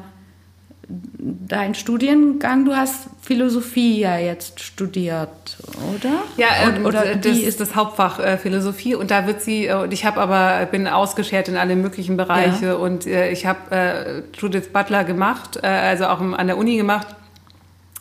dein 0.90 1.76
Studiengang, 1.76 2.64
du 2.64 2.76
hast 2.76 3.10
Philosophie 3.22 4.00
ja 4.00 4.18
jetzt 4.18 4.62
studiert, 4.62 5.58
oder? 5.94 6.24
Ja, 6.38 6.48
ähm, 6.64 6.86
oder 6.86 7.16
das 7.16 7.38
ist 7.38 7.60
das 7.60 7.76
Hauptfach 7.76 8.20
äh, 8.20 8.38
Philosophie 8.38 8.96
und 8.96 9.12
da 9.12 9.28
wird 9.28 9.42
sie 9.42 9.66
äh, 9.66 9.74
und 9.74 9.92
ich 9.92 10.06
habe 10.06 10.22
aber 10.22 10.66
bin 10.68 10.88
ausgeschert 10.88 11.50
in 11.50 11.58
alle 11.58 11.76
möglichen 11.76 12.16
Bereiche 12.16 12.68
ja. 12.68 12.74
und 12.76 13.06
äh, 13.06 13.32
ich 13.32 13.46
habe 13.46 13.76
äh, 13.76 14.22
Judith 14.40 14.70
Butler 14.72 15.04
gemacht, 15.04 15.60
äh, 15.62 15.68
also 15.68 16.06
auch 16.06 16.22
an 16.22 16.48
der 16.48 16.58
Uni 16.58 16.78
gemacht, 16.78 17.08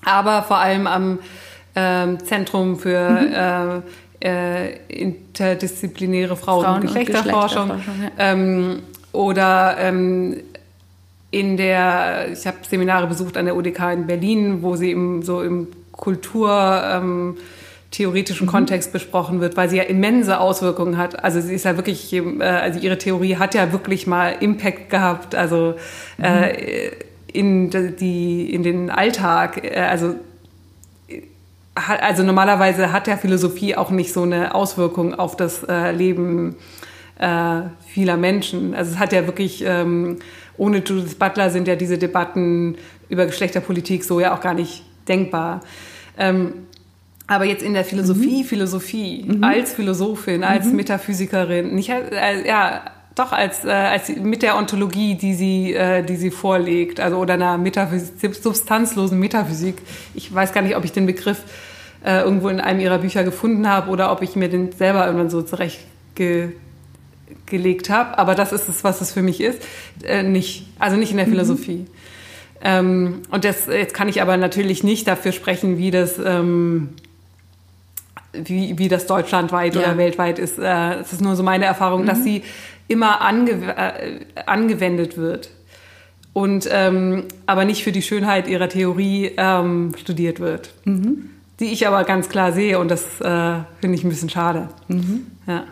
aber 0.05 0.45
vor 0.45 0.59
allem 0.59 0.87
am 0.87 1.19
ähm, 1.75 2.25
Zentrum 2.25 2.79
für 2.79 3.11
mhm. 3.11 3.83
Äh, 4.19 4.79
interdisziplinäre 4.89 6.37
Frauen, 6.37 6.65
Frauen 6.65 6.75
und 6.77 6.81
Geschlechterforschung, 6.87 7.71
und 7.71 7.77
Geschlechterforschung 7.77 8.13
ja. 8.17 8.33
ähm, 8.33 8.83
oder 9.13 9.77
ähm, 9.79 10.37
in 11.39 11.57
der, 11.57 12.29
ich 12.33 12.47
habe 12.47 12.59
Seminare 12.69 13.07
besucht 13.07 13.37
an 13.37 13.47
der 13.47 13.57
UDK 13.57 13.93
in 13.93 14.07
Berlin, 14.07 14.63
wo 14.63 14.77
sie 14.77 14.91
im, 14.91 15.23
so 15.23 15.43
im 15.43 15.69
Kultur, 15.93 17.33
theoretischen 17.91 18.47
mhm. 18.47 18.51
Kontext 18.51 18.93
besprochen 18.93 19.41
wird, 19.41 19.57
weil 19.57 19.71
sie 19.71 19.79
ja 19.79 19.85
immense 19.85 20.39
Auswirkungen 20.39 20.99
hat. 20.99 21.23
Also 21.25 21.41
sie 21.41 21.55
ist 21.55 21.65
ja 21.65 21.77
wirklich, 21.77 22.13
äh, 22.13 22.43
also 22.43 22.79
ihre 22.79 22.99
Theorie 22.99 23.37
hat 23.37 23.55
ja 23.55 23.73
wirklich 23.73 24.07
mal 24.07 24.37
Impact 24.41 24.91
gehabt, 24.91 25.35
also 25.35 25.75
mhm. 26.19 26.25
äh, 26.25 26.91
in 27.33 27.71
die 27.97 28.53
in 28.53 28.63
den 28.63 28.91
Alltag. 28.91 29.65
Äh, 29.65 29.81
also 29.81 30.15
also 31.75 32.23
normalerweise 32.23 32.91
hat 32.91 33.07
ja 33.07 33.19
Philosophie 33.19 33.77
auch 33.77 33.91
nicht 33.91 34.11
so 34.11 34.23
eine 34.23 34.55
Auswirkung 34.55 35.15
auf 35.15 35.37
das 35.37 35.63
äh, 35.63 35.93
Leben 35.93 36.57
äh, 37.19 37.61
vieler 37.87 38.17
Menschen. 38.17 38.75
Also 38.75 38.93
es 38.93 38.99
hat 38.99 39.13
ja 39.13 39.27
wirklich 39.27 39.63
ähm, 39.67 40.17
ohne 40.59 40.79
Judith 40.79 41.15
Butler 41.15 41.51
sind 41.51 41.69
ja 41.69 41.77
diese 41.77 41.99
Debatten 41.99 42.77
über 43.09 43.27
Geschlechterpolitik 43.27 44.05
so 44.05 44.21
ja 44.21 44.35
auch 44.35 44.41
gar 44.41 44.55
nicht 44.55 44.85
denkbar. 45.09 45.61
Ähm, 46.19 46.53
aber 47.27 47.45
jetzt 47.45 47.63
in 47.63 47.75
der 47.75 47.85
Philosophie, 47.85 48.43
mhm. 48.43 48.47
Philosophie, 48.47 49.25
mhm. 49.27 49.43
als 49.43 49.75
Philosophin, 49.75 50.45
als 50.45 50.67
mhm. 50.67 50.77
Metaphysikerin, 50.77 51.75
nicht 51.75 51.91
äh, 51.91 52.47
ja, 52.47 52.83
doch 53.17 53.33
als, 53.33 53.65
äh, 53.65 53.71
als 53.71 54.09
mit 54.09 54.43
der 54.43 54.57
Ontologie, 54.57 55.17
die 55.17 55.35
sie, 55.35 55.75
äh, 55.75 56.03
die 56.03 56.17
sie 56.17 56.31
vorlegt, 56.31 57.01
also 57.01 57.17
oder 57.17 57.35
einer 57.35 57.59
Metaphysik, 57.59 58.35
substanzlosen 58.35 59.19
Metaphysik. 59.19 59.77
Ich 60.15 60.33
weiß 60.33 60.53
gar 60.53 60.63
nicht, 60.63 60.77
ob 60.77 60.85
ich 60.85 60.93
den 60.93 61.07
Begriff 61.07 61.43
äh, 62.05 62.21
irgendwo 62.21 62.49
in 62.49 62.61
einem 62.61 62.79
ihrer 62.79 62.99
Bücher 62.99 63.25
gefunden 63.25 63.67
habe 63.69 63.91
oder 63.91 64.13
ob 64.13 64.23
ich 64.23 64.37
mir 64.37 64.49
den 64.49 64.71
selber 64.73 65.07
irgendwann 65.07 65.31
so 65.31 65.43
zurecht 65.43 65.81
gelegt 67.47 67.91
habe, 67.91 68.19
aber 68.19 68.35
das 68.35 68.53
ist 68.53 68.69
es, 68.69 68.85
was 68.85 69.01
es 69.01 69.13
für 69.13 69.23
mich 69.23 69.41
ist. 69.41 69.61
Äh, 70.03 70.23
nicht, 70.23 70.67
also 70.79 70.97
nicht 70.97 71.11
in 71.11 71.17
der 71.17 71.27
mhm. 71.27 71.33
Philosophie. 71.33 71.87
Ähm, 72.63 73.23
und 73.31 73.45
das, 73.45 73.67
jetzt 73.67 73.95
kann 73.95 74.09
ich 74.09 74.23
aber 74.23 74.37
natürlich 74.37 74.83
nicht 74.83 75.07
dafür 75.07 75.33
sprechen, 75.33 75.79
wie 75.79 75.91
das, 75.91 76.19
ähm, 76.19 76.91
wie, 78.33 78.79
wie 78.79 78.89
das 78.89 79.07
deutschlandweit 79.07 79.75
ja. 79.75 79.83
oder 79.83 79.99
weltweit 79.99 80.39
ist. 80.39 80.59
Äh, 80.59 80.95
es 81.01 81.13
ist 81.13 81.21
nur 81.21 81.37
so 81.37 81.43
meine 81.43 81.65
Erfahrung, 81.65 82.03
mhm. 82.03 82.07
dass 82.07 82.23
sie 82.23 82.43
immer 82.89 83.21
ange 83.21 83.51
äh, 83.77 84.21
angewendet 84.47 85.17
wird. 85.17 85.51
Und 86.33 86.69
ähm, 86.71 87.25
aber 87.47 87.65
nicht 87.65 87.83
für 87.83 87.93
die 87.93 88.03
Schönheit 88.03 88.47
ihrer 88.47 88.69
Theorie 88.69 89.33
ähm, 89.39 89.95
studiert 89.97 90.39
wird. 90.39 90.71
Mhm. 90.85 91.31
Die 91.61 91.73
ich 91.73 91.87
aber 91.87 92.05
ganz 92.05 92.29
klar 92.29 92.53
sehe 92.53 92.79
und 92.79 92.91
das 92.91 93.03
äh, 93.23 93.61
finde 93.81 93.95
ich 93.95 94.05
ein 94.05 94.11
bisschen 94.11 94.29
schade. 94.29 94.69
Mhm. 94.89 95.27
Ja. 95.47 95.65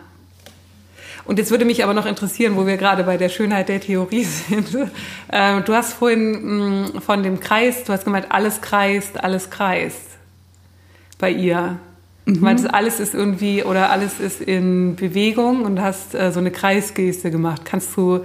Und 1.25 1.39
jetzt 1.39 1.51
würde 1.51 1.65
mich 1.65 1.83
aber 1.83 1.93
noch 1.93 2.05
interessieren, 2.05 2.55
wo 2.55 2.67
wir 2.67 2.77
gerade 2.77 3.03
bei 3.03 3.17
der 3.17 3.29
Schönheit 3.29 3.69
der 3.69 3.81
Theorie 3.81 4.23
sind. 4.49 4.67
Ähm, 5.31 5.63
du 5.65 5.73
hast 5.73 5.93
vorhin 5.93 6.83
mm, 6.83 7.01
von 7.01 7.23
dem 7.23 7.39
Kreis, 7.39 7.83
du 7.83 7.93
hast 7.93 8.05
gemeint, 8.05 8.27
alles 8.29 8.61
kreist, 8.61 9.23
alles 9.23 9.49
kreist 9.49 10.01
bei 11.17 11.31
ihr. 11.31 11.79
Mhm. 12.25 12.33
Du 12.33 12.39
meintest, 12.41 12.73
alles 12.73 12.99
ist 12.99 13.13
irgendwie 13.13 13.63
oder 13.63 13.89
alles 13.89 14.19
ist 14.19 14.41
in 14.41 14.95
Bewegung 14.95 15.63
und 15.63 15.81
hast 15.81 16.13
äh, 16.13 16.31
so 16.31 16.39
eine 16.39 16.51
Kreisgeste 16.51 17.31
gemacht. 17.31 17.63
Kannst 17.65 17.95
du 17.97 18.21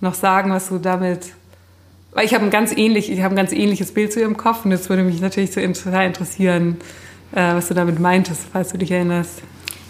noch 0.00 0.14
sagen, 0.14 0.50
was 0.50 0.68
du 0.68 0.78
damit 0.78 1.32
weil 2.14 2.24
ich 2.26 2.34
habe 2.34 2.44
ein 2.44 2.50
ganz 2.50 2.72
ähnlich, 2.72 3.10
ich 3.10 3.22
habe 3.22 3.34
ein 3.34 3.36
ganz 3.36 3.52
ähnliches 3.52 3.92
Bild 3.92 4.12
zu 4.12 4.20
ihrem 4.20 4.36
Kopf 4.36 4.64
und 4.64 4.72
es 4.72 4.88
würde 4.88 5.02
mich 5.02 5.20
natürlich 5.20 5.52
so 5.52 5.60
interessieren, 5.60 6.76
äh, 7.32 7.54
was 7.54 7.68
du 7.68 7.74
damit 7.74 7.98
meintest, 7.98 8.42
falls 8.52 8.70
du 8.70 8.78
dich 8.78 8.92
erinnerst. 8.92 9.42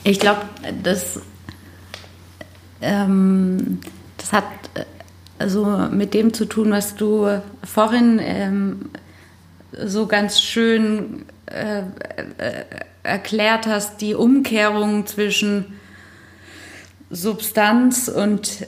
Ich 0.05 0.19
glaube, 0.21 0.41
das 0.83 1.21
ähm, 2.85 3.81
das 4.19 4.33
hat 4.33 4.45
also 5.39 5.65
mit 5.91 6.15
dem 6.15 6.33
zu 6.33 6.45
tun, 6.45 6.71
was 6.71 6.95
du 6.95 7.43
vorhin 7.65 8.21
ähm, 8.23 8.91
so 9.73 10.07
ganz 10.07 10.41
schön 10.41 11.25
äh, 11.47 11.81
äh, 11.81 12.65
erklärt 13.03 13.67
hast, 13.67 14.01
die 14.01 14.15
Umkehrung 14.15 15.07
zwischen 15.07 15.79
Substanz 17.11 18.09
und 18.09 18.67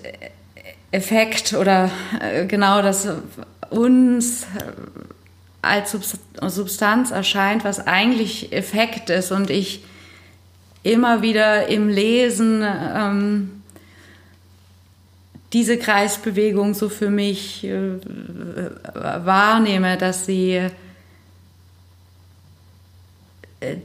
Effekt 0.90 1.54
oder 1.54 1.90
äh, 2.20 2.46
genau, 2.46 2.82
dass 2.82 3.08
uns 3.70 4.46
als 5.62 5.96
Substanz 6.46 7.10
erscheint, 7.10 7.64
was 7.64 7.86
eigentlich 7.86 8.52
Effekt 8.52 9.10
ist. 9.10 9.32
Und 9.32 9.50
ich 9.50 9.84
immer 10.82 11.22
wieder 11.22 11.68
im 11.68 11.88
Lesen 11.88 12.62
ähm, 12.64 13.55
diese 15.56 15.78
Kreisbewegung 15.78 16.74
so 16.74 16.90
für 16.90 17.08
mich 17.08 17.64
äh, 17.64 17.98
wahrnehme, 18.92 19.96
dass 19.96 20.26
sie 20.26 20.68
äh, 23.60 23.76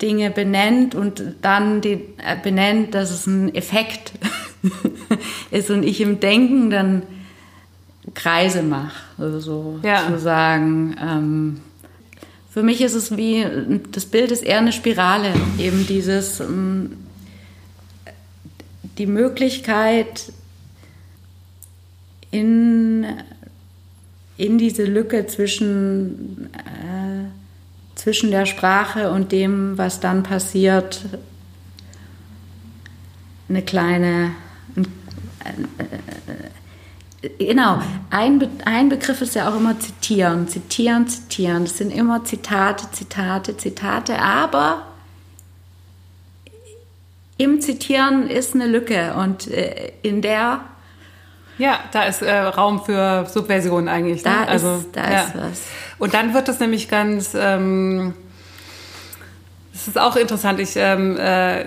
Dinge 0.00 0.30
benennt 0.30 0.94
und 0.94 1.20
dann 1.42 1.80
die, 1.80 1.94
äh, 2.24 2.36
benennt, 2.40 2.94
dass 2.94 3.10
es 3.10 3.26
ein 3.26 3.52
Effekt 3.56 4.12
ist 5.50 5.68
und 5.68 5.82
ich 5.82 6.00
im 6.00 6.20
Denken 6.20 6.70
dann 6.70 7.02
Kreise 8.14 8.62
mache, 8.62 8.94
also 9.18 9.40
so 9.40 9.80
ja. 9.82 10.06
zu 10.06 10.20
sagen. 10.20 10.96
Ähm, 11.02 11.60
für 12.50 12.62
mich 12.62 12.80
ist 12.80 12.94
es 12.94 13.16
wie, 13.16 13.44
das 13.90 14.06
Bild 14.06 14.30
ist 14.30 14.44
eher 14.44 14.58
eine 14.58 14.70
Spirale, 14.70 15.32
eben 15.58 15.88
dieses, 15.88 16.38
ähm, 16.38 16.98
die 18.96 19.06
Möglichkeit, 19.06 20.32
in, 22.34 23.06
in 24.36 24.58
diese 24.58 24.84
Lücke 24.84 25.26
zwischen, 25.28 26.50
äh, 26.52 27.28
zwischen 27.94 28.32
der 28.32 28.44
Sprache 28.44 29.12
und 29.12 29.30
dem, 29.30 29.78
was 29.78 30.00
dann 30.00 30.24
passiert, 30.24 31.04
eine 33.48 33.62
kleine. 33.62 34.32
Äh, 37.22 37.28
genau, 37.38 37.80
ein, 38.10 38.40
Be 38.40 38.48
ein 38.64 38.88
Begriff 38.88 39.22
ist 39.22 39.36
ja 39.36 39.48
auch 39.48 39.56
immer 39.56 39.78
zitieren, 39.78 40.48
zitieren, 40.48 41.06
zitieren. 41.06 41.64
Das 41.64 41.78
sind 41.78 41.92
immer 41.92 42.24
Zitate, 42.24 42.90
Zitate, 42.90 43.56
Zitate, 43.56 44.18
aber 44.18 44.88
im 47.36 47.60
Zitieren 47.60 48.28
ist 48.28 48.54
eine 48.54 48.66
Lücke 48.66 49.14
und 49.14 49.46
äh, 49.46 49.92
in 50.02 50.20
der 50.20 50.64
ja, 51.58 51.78
da 51.92 52.04
ist 52.04 52.22
äh, 52.22 52.36
Raum 52.36 52.84
für 52.84 53.26
Subversion 53.26 53.88
eigentlich. 53.88 54.24
Ne? 54.24 54.30
Da, 54.30 54.44
also, 54.44 54.76
ist, 54.76 54.88
da 54.92 55.10
ja. 55.10 55.20
ist 55.22 55.34
was. 55.36 55.62
Und 55.98 56.14
dann 56.14 56.34
wird 56.34 56.48
das 56.48 56.60
nämlich 56.60 56.88
ganz, 56.88 57.34
ähm, 57.34 58.14
das 59.72 59.88
ist 59.88 59.98
auch 59.98 60.16
interessant, 60.16 60.58
ich, 60.60 60.72
ähm, 60.76 61.16
äh, 61.18 61.66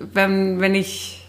wenn, 0.00 0.60
wenn 0.60 0.74
ich 0.74 1.20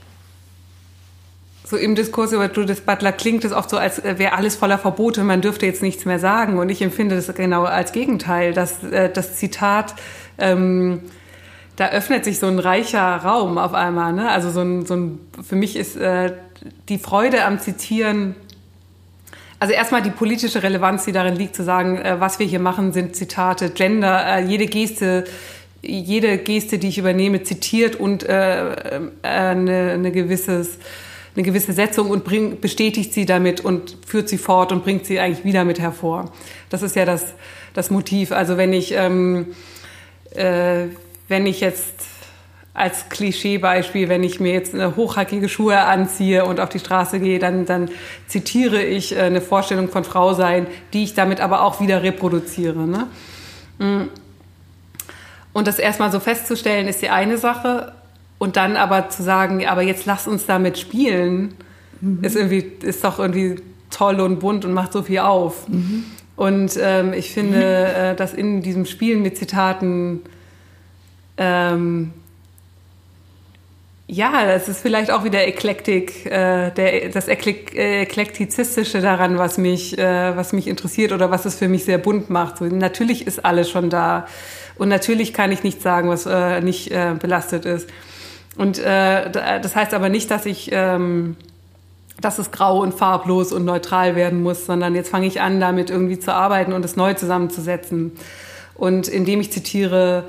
so 1.71 1.77
im 1.77 1.95
Diskurs 1.95 2.33
über 2.33 2.51
Judith 2.51 2.81
Butler 2.81 3.13
klingt 3.13 3.45
es 3.45 3.53
oft 3.53 3.69
so, 3.69 3.77
als 3.77 4.03
wäre 4.03 4.33
alles 4.33 4.55
voller 4.55 4.77
Verbote, 4.77 5.23
man 5.23 5.41
dürfte 5.41 5.65
jetzt 5.65 5.81
nichts 5.81 6.05
mehr 6.05 6.19
sagen. 6.19 6.59
Und 6.59 6.69
ich 6.69 6.81
empfinde 6.81 7.15
das 7.15 7.33
genau 7.33 7.63
als 7.63 7.93
Gegenteil, 7.93 8.53
dass 8.53 8.83
äh, 8.83 9.09
das 9.09 9.37
Zitat, 9.37 9.95
ähm, 10.37 10.99
da 11.77 11.89
öffnet 11.89 12.25
sich 12.25 12.39
so 12.39 12.47
ein 12.47 12.59
reicher 12.59 13.17
Raum 13.17 13.57
auf 13.57 13.73
einmal. 13.73 14.11
Ne? 14.11 14.29
Also 14.29 14.51
so 14.51 14.61
ein, 14.61 14.85
so 14.85 14.95
ein, 14.95 15.19
für 15.41 15.55
mich 15.55 15.77
ist 15.77 15.95
äh, 15.95 16.33
die 16.89 16.97
Freude 16.97 17.45
am 17.45 17.59
Zitieren, 17.59 18.35
also 19.59 19.73
erstmal 19.73 20.01
die 20.01 20.09
politische 20.09 20.63
Relevanz, 20.63 21.05
die 21.05 21.11
darin 21.11 21.35
liegt, 21.35 21.55
zu 21.55 21.63
sagen, 21.63 21.97
äh, 21.97 22.19
was 22.19 22.39
wir 22.39 22.47
hier 22.47 22.59
machen, 22.59 22.93
sind 22.93 23.15
Zitate, 23.15 23.69
Gender, 23.69 24.25
äh, 24.25 24.43
jede 24.43 24.65
Geste 24.65 25.25
jede 25.81 26.37
Geste, 26.37 26.77
die 26.77 26.89
ich 26.89 26.97
übernehme, 26.97 27.43
zitiert 27.43 27.95
und 27.95 28.23
äh, 28.23 28.75
eine, 29.23 29.91
eine, 29.93 30.11
gewisses, 30.11 30.77
eine 31.35 31.43
gewisse 31.43 31.73
Setzung 31.73 32.09
und 32.09 32.23
bring, 32.23 32.59
bestätigt 32.59 33.13
sie 33.13 33.25
damit 33.25 33.61
und 33.61 33.97
führt 34.05 34.29
sie 34.29 34.37
fort 34.37 34.71
und 34.71 34.83
bringt 34.83 35.05
sie 35.05 35.19
eigentlich 35.19 35.43
wieder 35.43 35.65
mit 35.65 35.79
hervor. 35.79 36.31
Das 36.69 36.83
ist 36.83 36.95
ja 36.95 37.05
das, 37.05 37.33
das 37.73 37.89
Motiv. 37.89 38.31
Also 38.31 38.57
wenn 38.57 38.73
ich, 38.73 38.93
ähm, 38.93 39.47
äh, 40.35 40.87
wenn 41.27 41.45
ich 41.45 41.61
jetzt 41.61 41.95
als 42.73 43.09
Klischeebeispiel, 43.09 44.07
wenn 44.07 44.23
ich 44.23 44.39
mir 44.39 44.53
jetzt 44.53 44.73
eine 44.73 44.95
hochhackige 44.95 45.49
Schuhe 45.49 45.79
anziehe 45.79 46.45
und 46.45 46.59
auf 46.59 46.69
die 46.69 46.79
Straße 46.79 47.19
gehe, 47.19 47.37
dann, 47.37 47.65
dann 47.65 47.89
zitiere 48.27 48.81
ich 48.81 49.15
äh, 49.15 49.21
eine 49.21 49.41
Vorstellung 49.41 49.89
von 49.89 50.03
Frau 50.03 50.33
sein, 50.33 50.67
die 50.93 51.03
ich 51.03 51.13
damit 51.13 51.41
aber 51.41 51.63
auch 51.63 51.81
wieder 51.81 52.01
reproduziere. 52.01 52.87
Ne? 52.87 53.07
Mm. 53.79 54.09
Und 55.53 55.67
das 55.67 55.79
erstmal 55.79 56.11
so 56.11 56.21
festzustellen, 56.21 56.87
ist 56.87 57.01
die 57.01 57.09
eine 57.09 57.37
Sache. 57.37 57.91
Und 58.37 58.55
dann 58.55 58.77
aber 58.77 59.09
zu 59.09 59.21
sagen, 59.21 59.67
aber 59.67 59.81
jetzt 59.81 60.05
lass 60.05 60.27
uns 60.27 60.45
damit 60.45 60.79
spielen, 60.79 61.53
mhm. 61.99 62.23
ist 62.23 62.35
irgendwie, 62.35 62.71
ist 62.81 63.03
doch 63.03 63.19
irgendwie 63.19 63.57
toll 63.91 64.19
und 64.19 64.39
bunt 64.39 64.65
und 64.65 64.73
macht 64.73 64.93
so 64.93 65.03
viel 65.03 65.19
auf. 65.19 65.67
Mhm. 65.67 66.05
Und 66.37 66.79
ähm, 66.81 67.13
ich 67.13 67.31
finde, 67.31 67.85
äh, 67.95 68.15
dass 68.15 68.33
in 68.33 68.61
diesem 68.61 68.85
Spielen 68.85 69.21
mit 69.21 69.37
Zitaten, 69.37 70.21
ähm, 71.37 72.13
ja, 74.11 74.45
das 74.45 74.67
ist 74.67 74.81
vielleicht 74.81 75.09
auch 75.09 75.23
wieder 75.23 75.47
Eklektik, 75.47 76.25
äh, 76.25 76.71
der, 76.71 77.09
das 77.11 77.29
Eklek 77.29 77.73
Eklektizistische 77.73 78.99
daran, 78.99 79.37
was 79.37 79.57
mich, 79.57 79.97
äh, 79.97 80.35
was 80.35 80.51
mich 80.51 80.67
interessiert 80.67 81.13
oder 81.13 81.31
was 81.31 81.45
es 81.45 81.55
für 81.55 81.69
mich 81.69 81.85
sehr 81.85 81.97
bunt 81.97 82.29
macht. 82.29 82.57
So, 82.57 82.65
natürlich 82.65 83.25
ist 83.25 83.45
alles 83.45 83.69
schon 83.69 83.89
da. 83.89 84.27
Und 84.77 84.89
natürlich 84.89 85.33
kann 85.33 85.53
ich 85.53 85.63
nichts 85.63 85.81
sagen, 85.81 86.09
was 86.09 86.25
äh, 86.25 86.59
nicht 86.59 86.91
äh, 86.91 87.15
belastet 87.17 87.63
ist. 87.63 87.89
Und 88.57 88.79
äh, 88.79 89.31
das 89.31 89.77
heißt 89.77 89.93
aber 89.93 90.09
nicht, 90.09 90.29
dass 90.29 90.45
ich, 90.45 90.71
ähm, 90.73 91.37
dass 92.19 92.37
es 92.37 92.51
grau 92.51 92.81
und 92.81 92.93
farblos 92.93 93.53
und 93.53 93.63
neutral 93.63 94.17
werden 94.17 94.43
muss, 94.43 94.65
sondern 94.65 94.93
jetzt 94.93 95.09
fange 95.09 95.25
ich 95.25 95.39
an, 95.39 95.61
damit 95.61 95.89
irgendwie 95.89 96.19
zu 96.19 96.33
arbeiten 96.33 96.73
und 96.73 96.83
es 96.83 96.97
neu 96.97 97.13
zusammenzusetzen. 97.13 98.11
Und 98.75 99.07
indem 99.07 99.39
ich 99.39 99.53
zitiere, 99.53 100.25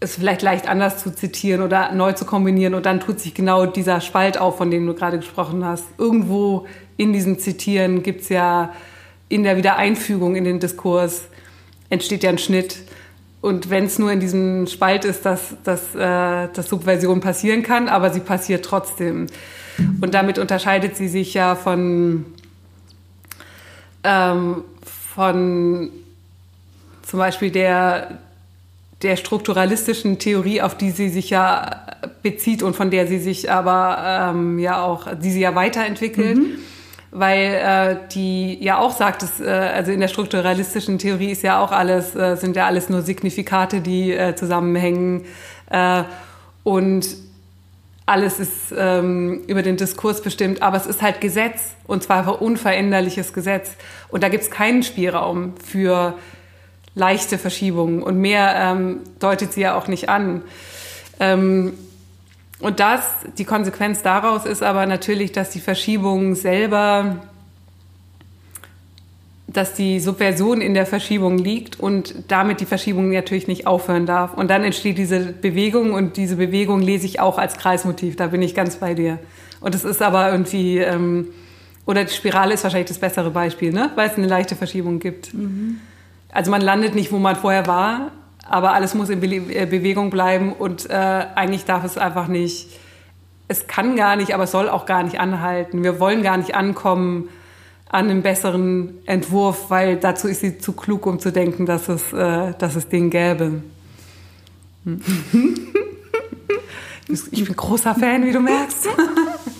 es 0.00 0.16
vielleicht 0.16 0.42
leicht 0.42 0.68
anders 0.68 0.98
zu 0.98 1.14
zitieren 1.14 1.62
oder 1.62 1.92
neu 1.92 2.12
zu 2.12 2.24
kombinieren 2.24 2.74
und 2.74 2.86
dann 2.86 3.00
tut 3.00 3.18
sich 3.18 3.34
genau 3.34 3.66
dieser 3.66 4.00
Spalt 4.00 4.38
auf, 4.38 4.58
von 4.58 4.70
dem 4.70 4.86
du 4.86 4.94
gerade 4.94 5.18
gesprochen 5.18 5.64
hast. 5.64 5.84
Irgendwo 5.98 6.66
in 6.96 7.12
diesem 7.12 7.38
Zitieren 7.38 8.02
gibt 8.02 8.22
es 8.22 8.28
ja 8.28 8.72
in 9.28 9.42
der 9.42 9.56
Wiedereinfügung 9.56 10.36
in 10.36 10.44
den 10.44 10.60
Diskurs 10.60 11.22
entsteht 11.88 12.22
ja 12.22 12.30
ein 12.30 12.38
Schnitt 12.38 12.76
und 13.40 13.70
wenn 13.70 13.84
es 13.84 13.98
nur 13.98 14.10
in 14.10 14.18
diesem 14.18 14.66
Spalt 14.66 15.04
ist, 15.04 15.24
dass, 15.24 15.54
dass, 15.62 15.94
äh, 15.94 16.48
dass 16.52 16.66
Subversion 16.68 17.20
passieren 17.20 17.62
kann, 17.62 17.88
aber 17.88 18.10
sie 18.10 18.18
passiert 18.18 18.64
trotzdem. 18.64 19.28
Und 20.00 20.14
damit 20.14 20.38
unterscheidet 20.38 20.96
sie 20.96 21.06
sich 21.06 21.34
ja 21.34 21.54
von, 21.54 22.24
ähm, 24.02 24.64
von 25.14 25.90
zum 27.02 27.18
Beispiel 27.20 27.52
der, 27.52 28.18
der 29.02 29.16
strukturalistischen 29.16 30.18
Theorie, 30.18 30.62
auf 30.62 30.76
die 30.76 30.90
sie 30.90 31.08
sich 31.08 31.30
ja 31.30 31.82
bezieht 32.22 32.62
und 32.62 32.74
von 32.74 32.90
der 32.90 33.06
sie 33.06 33.18
sich 33.18 33.50
aber 33.50 34.30
ähm, 34.30 34.58
ja 34.58 34.82
auch, 34.82 35.14
die 35.14 35.30
sie 35.30 35.40
ja 35.40 35.54
weiterentwickelt. 35.54 36.38
Mhm. 36.38 36.58
Weil 37.12 37.38
äh, 37.38 37.96
die 38.12 38.62
ja 38.62 38.78
auch 38.78 38.94
sagt, 38.94 39.22
dass, 39.22 39.40
äh, 39.40 39.48
also 39.48 39.92
in 39.92 40.00
der 40.00 40.08
strukturalistischen 40.08 40.98
Theorie 40.98 41.30
ist 41.30 41.42
ja 41.42 41.62
auch 41.62 41.72
alles, 41.72 42.14
äh, 42.14 42.36
sind 42.36 42.56
ja 42.56 42.66
alles 42.66 42.90
nur 42.90 43.00
Signifikate, 43.00 43.80
die 43.80 44.12
äh, 44.12 44.34
zusammenhängen. 44.34 45.24
Äh, 45.70 46.02
und 46.62 47.06
alles 48.06 48.38
ist 48.38 48.74
ähm, 48.76 49.42
über 49.46 49.62
den 49.62 49.76
Diskurs 49.76 50.20
bestimmt, 50.20 50.62
aber 50.62 50.76
es 50.76 50.86
ist 50.86 51.02
halt 51.02 51.20
Gesetz 51.20 51.74
und 51.86 52.02
zwar 52.02 52.28
ein 52.28 52.34
unveränderliches 52.34 53.32
Gesetz. 53.32 53.72
Und 54.08 54.22
da 54.22 54.28
gibt 54.28 54.44
es 54.44 54.50
keinen 54.50 54.82
Spielraum 54.82 55.54
für 55.64 56.14
leichte 56.96 57.38
Verschiebungen 57.38 58.02
und 58.02 58.18
mehr 58.18 58.54
ähm, 58.56 59.00
deutet 59.20 59.52
sie 59.52 59.60
ja 59.60 59.76
auch 59.76 59.86
nicht 59.86 60.08
an. 60.08 60.42
Ähm, 61.20 61.74
und 62.58 62.80
das, 62.80 63.02
die 63.36 63.44
Konsequenz 63.44 64.02
daraus 64.02 64.46
ist 64.46 64.62
aber 64.62 64.86
natürlich, 64.86 65.30
dass 65.30 65.50
die 65.50 65.60
Verschiebung 65.60 66.34
selber, 66.34 67.16
dass 69.46 69.74
die 69.74 70.00
Subversion 70.00 70.62
in 70.62 70.72
der 70.72 70.86
Verschiebung 70.86 71.36
liegt 71.36 71.78
und 71.78 72.14
damit 72.28 72.60
die 72.60 72.66
Verschiebung 72.66 73.10
natürlich 73.10 73.46
nicht 73.46 73.66
aufhören 73.66 74.06
darf. 74.06 74.32
Und 74.32 74.48
dann 74.48 74.64
entsteht 74.64 74.96
diese 74.96 75.20
Bewegung 75.20 75.92
und 75.92 76.16
diese 76.16 76.36
Bewegung 76.36 76.80
lese 76.80 77.04
ich 77.04 77.20
auch 77.20 77.36
als 77.36 77.58
Kreismotiv, 77.58 78.16
da 78.16 78.28
bin 78.28 78.40
ich 78.40 78.54
ganz 78.54 78.76
bei 78.76 78.94
dir. 78.94 79.18
Und 79.60 79.74
es 79.74 79.84
ist 79.84 80.00
aber 80.00 80.32
irgendwie, 80.32 80.78
ähm, 80.78 81.28
oder 81.84 82.04
die 82.04 82.12
Spirale 82.12 82.54
ist 82.54 82.64
wahrscheinlich 82.64 82.88
das 82.88 82.98
bessere 82.98 83.30
Beispiel, 83.30 83.70
ne? 83.70 83.90
weil 83.96 84.08
es 84.08 84.16
eine 84.16 84.26
leichte 84.26 84.56
Verschiebung 84.56 84.98
gibt. 84.98 85.34
Mhm. 85.34 85.78
Also 86.32 86.50
man 86.50 86.60
landet 86.60 86.94
nicht, 86.94 87.12
wo 87.12 87.18
man 87.18 87.36
vorher 87.36 87.66
war, 87.66 88.12
aber 88.48 88.72
alles 88.72 88.94
muss 88.94 89.08
in 89.08 89.20
Be 89.20 89.26
äh, 89.26 89.66
Bewegung 89.66 90.10
bleiben 90.10 90.52
und 90.52 90.88
äh, 90.90 90.92
eigentlich 90.92 91.64
darf 91.64 91.84
es 91.84 91.98
einfach 91.98 92.28
nicht, 92.28 92.68
es 93.48 93.66
kann 93.66 93.96
gar 93.96 94.16
nicht, 94.16 94.34
aber 94.34 94.44
es 94.44 94.50
soll 94.50 94.68
auch 94.68 94.86
gar 94.86 95.02
nicht 95.02 95.20
anhalten. 95.20 95.84
Wir 95.84 96.00
wollen 96.00 96.22
gar 96.22 96.36
nicht 96.36 96.54
ankommen 96.54 97.28
an 97.88 98.10
einem 98.10 98.22
besseren 98.22 98.98
Entwurf, 99.06 99.70
weil 99.70 99.96
dazu 99.96 100.26
ist 100.26 100.40
sie 100.40 100.58
zu 100.58 100.72
klug, 100.72 101.06
um 101.06 101.20
zu 101.20 101.30
denken, 101.30 101.66
dass 101.66 101.88
es, 101.88 102.12
äh, 102.12 102.54
dass 102.58 102.74
es 102.74 102.88
den 102.88 103.10
gäbe. 103.10 103.62
Hm. 104.84 105.00
Ich 107.08 107.44
bin 107.44 107.54
großer 107.54 107.94
Fan, 107.94 108.24
wie 108.24 108.32
du 108.32 108.40
merkst. 108.40 108.88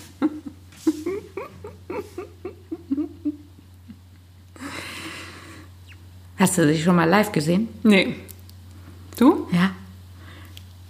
Hast 6.37 6.57
du 6.57 6.67
dich 6.67 6.83
schon 6.83 6.95
mal 6.95 7.09
live 7.09 7.31
gesehen? 7.31 7.67
Nee. 7.83 8.15
Du? 9.17 9.47
Ja. 9.51 9.71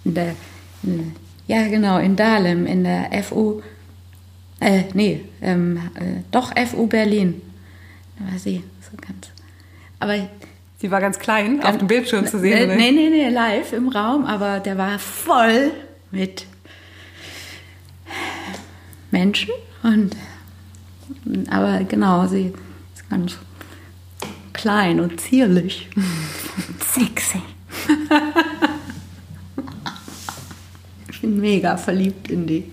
In 0.04 0.14
der, 0.14 0.34
in, 0.82 1.12
ja, 1.46 1.66
genau, 1.68 1.98
in 1.98 2.16
Dahlem, 2.16 2.66
in 2.66 2.84
der 2.84 3.10
FU, 3.24 3.62
äh, 4.60 4.84
nee, 4.92 5.24
ähm, 5.40 5.78
äh, 5.94 6.22
doch 6.30 6.52
FU 6.66 6.86
Berlin. 6.86 7.40
Da 8.18 8.30
war 8.30 8.38
sie 8.38 8.62
so 8.82 8.96
ganz. 8.96 9.30
Aber. 9.98 10.28
Sie 10.80 10.90
war 10.90 11.00
ganz 11.00 11.18
klein, 11.18 11.58
ganz, 11.60 11.70
auf 11.70 11.78
dem 11.78 11.88
Bildschirm 11.88 12.26
zu 12.26 12.38
sehen, 12.38 12.70
äh, 12.70 12.76
Nee, 12.76 12.92
nee, 12.92 13.08
nee, 13.10 13.28
live 13.30 13.72
im 13.72 13.88
Raum, 13.88 14.26
aber 14.26 14.60
der 14.60 14.78
war 14.78 14.98
voll 14.98 15.72
mit 16.10 16.46
Menschen 19.10 19.50
und. 19.82 20.14
Aber 21.50 21.84
genau, 21.84 22.26
sie 22.26 22.52
ist 22.94 23.08
ganz 23.08 23.38
klein 24.58 25.00
und 25.00 25.20
zierlich. 25.20 25.88
Sexy 26.94 27.42
ich 31.18 31.22
bin 31.22 31.40
mega 31.40 31.76
verliebt 31.76 32.30
in 32.30 32.46
die. 32.46 32.64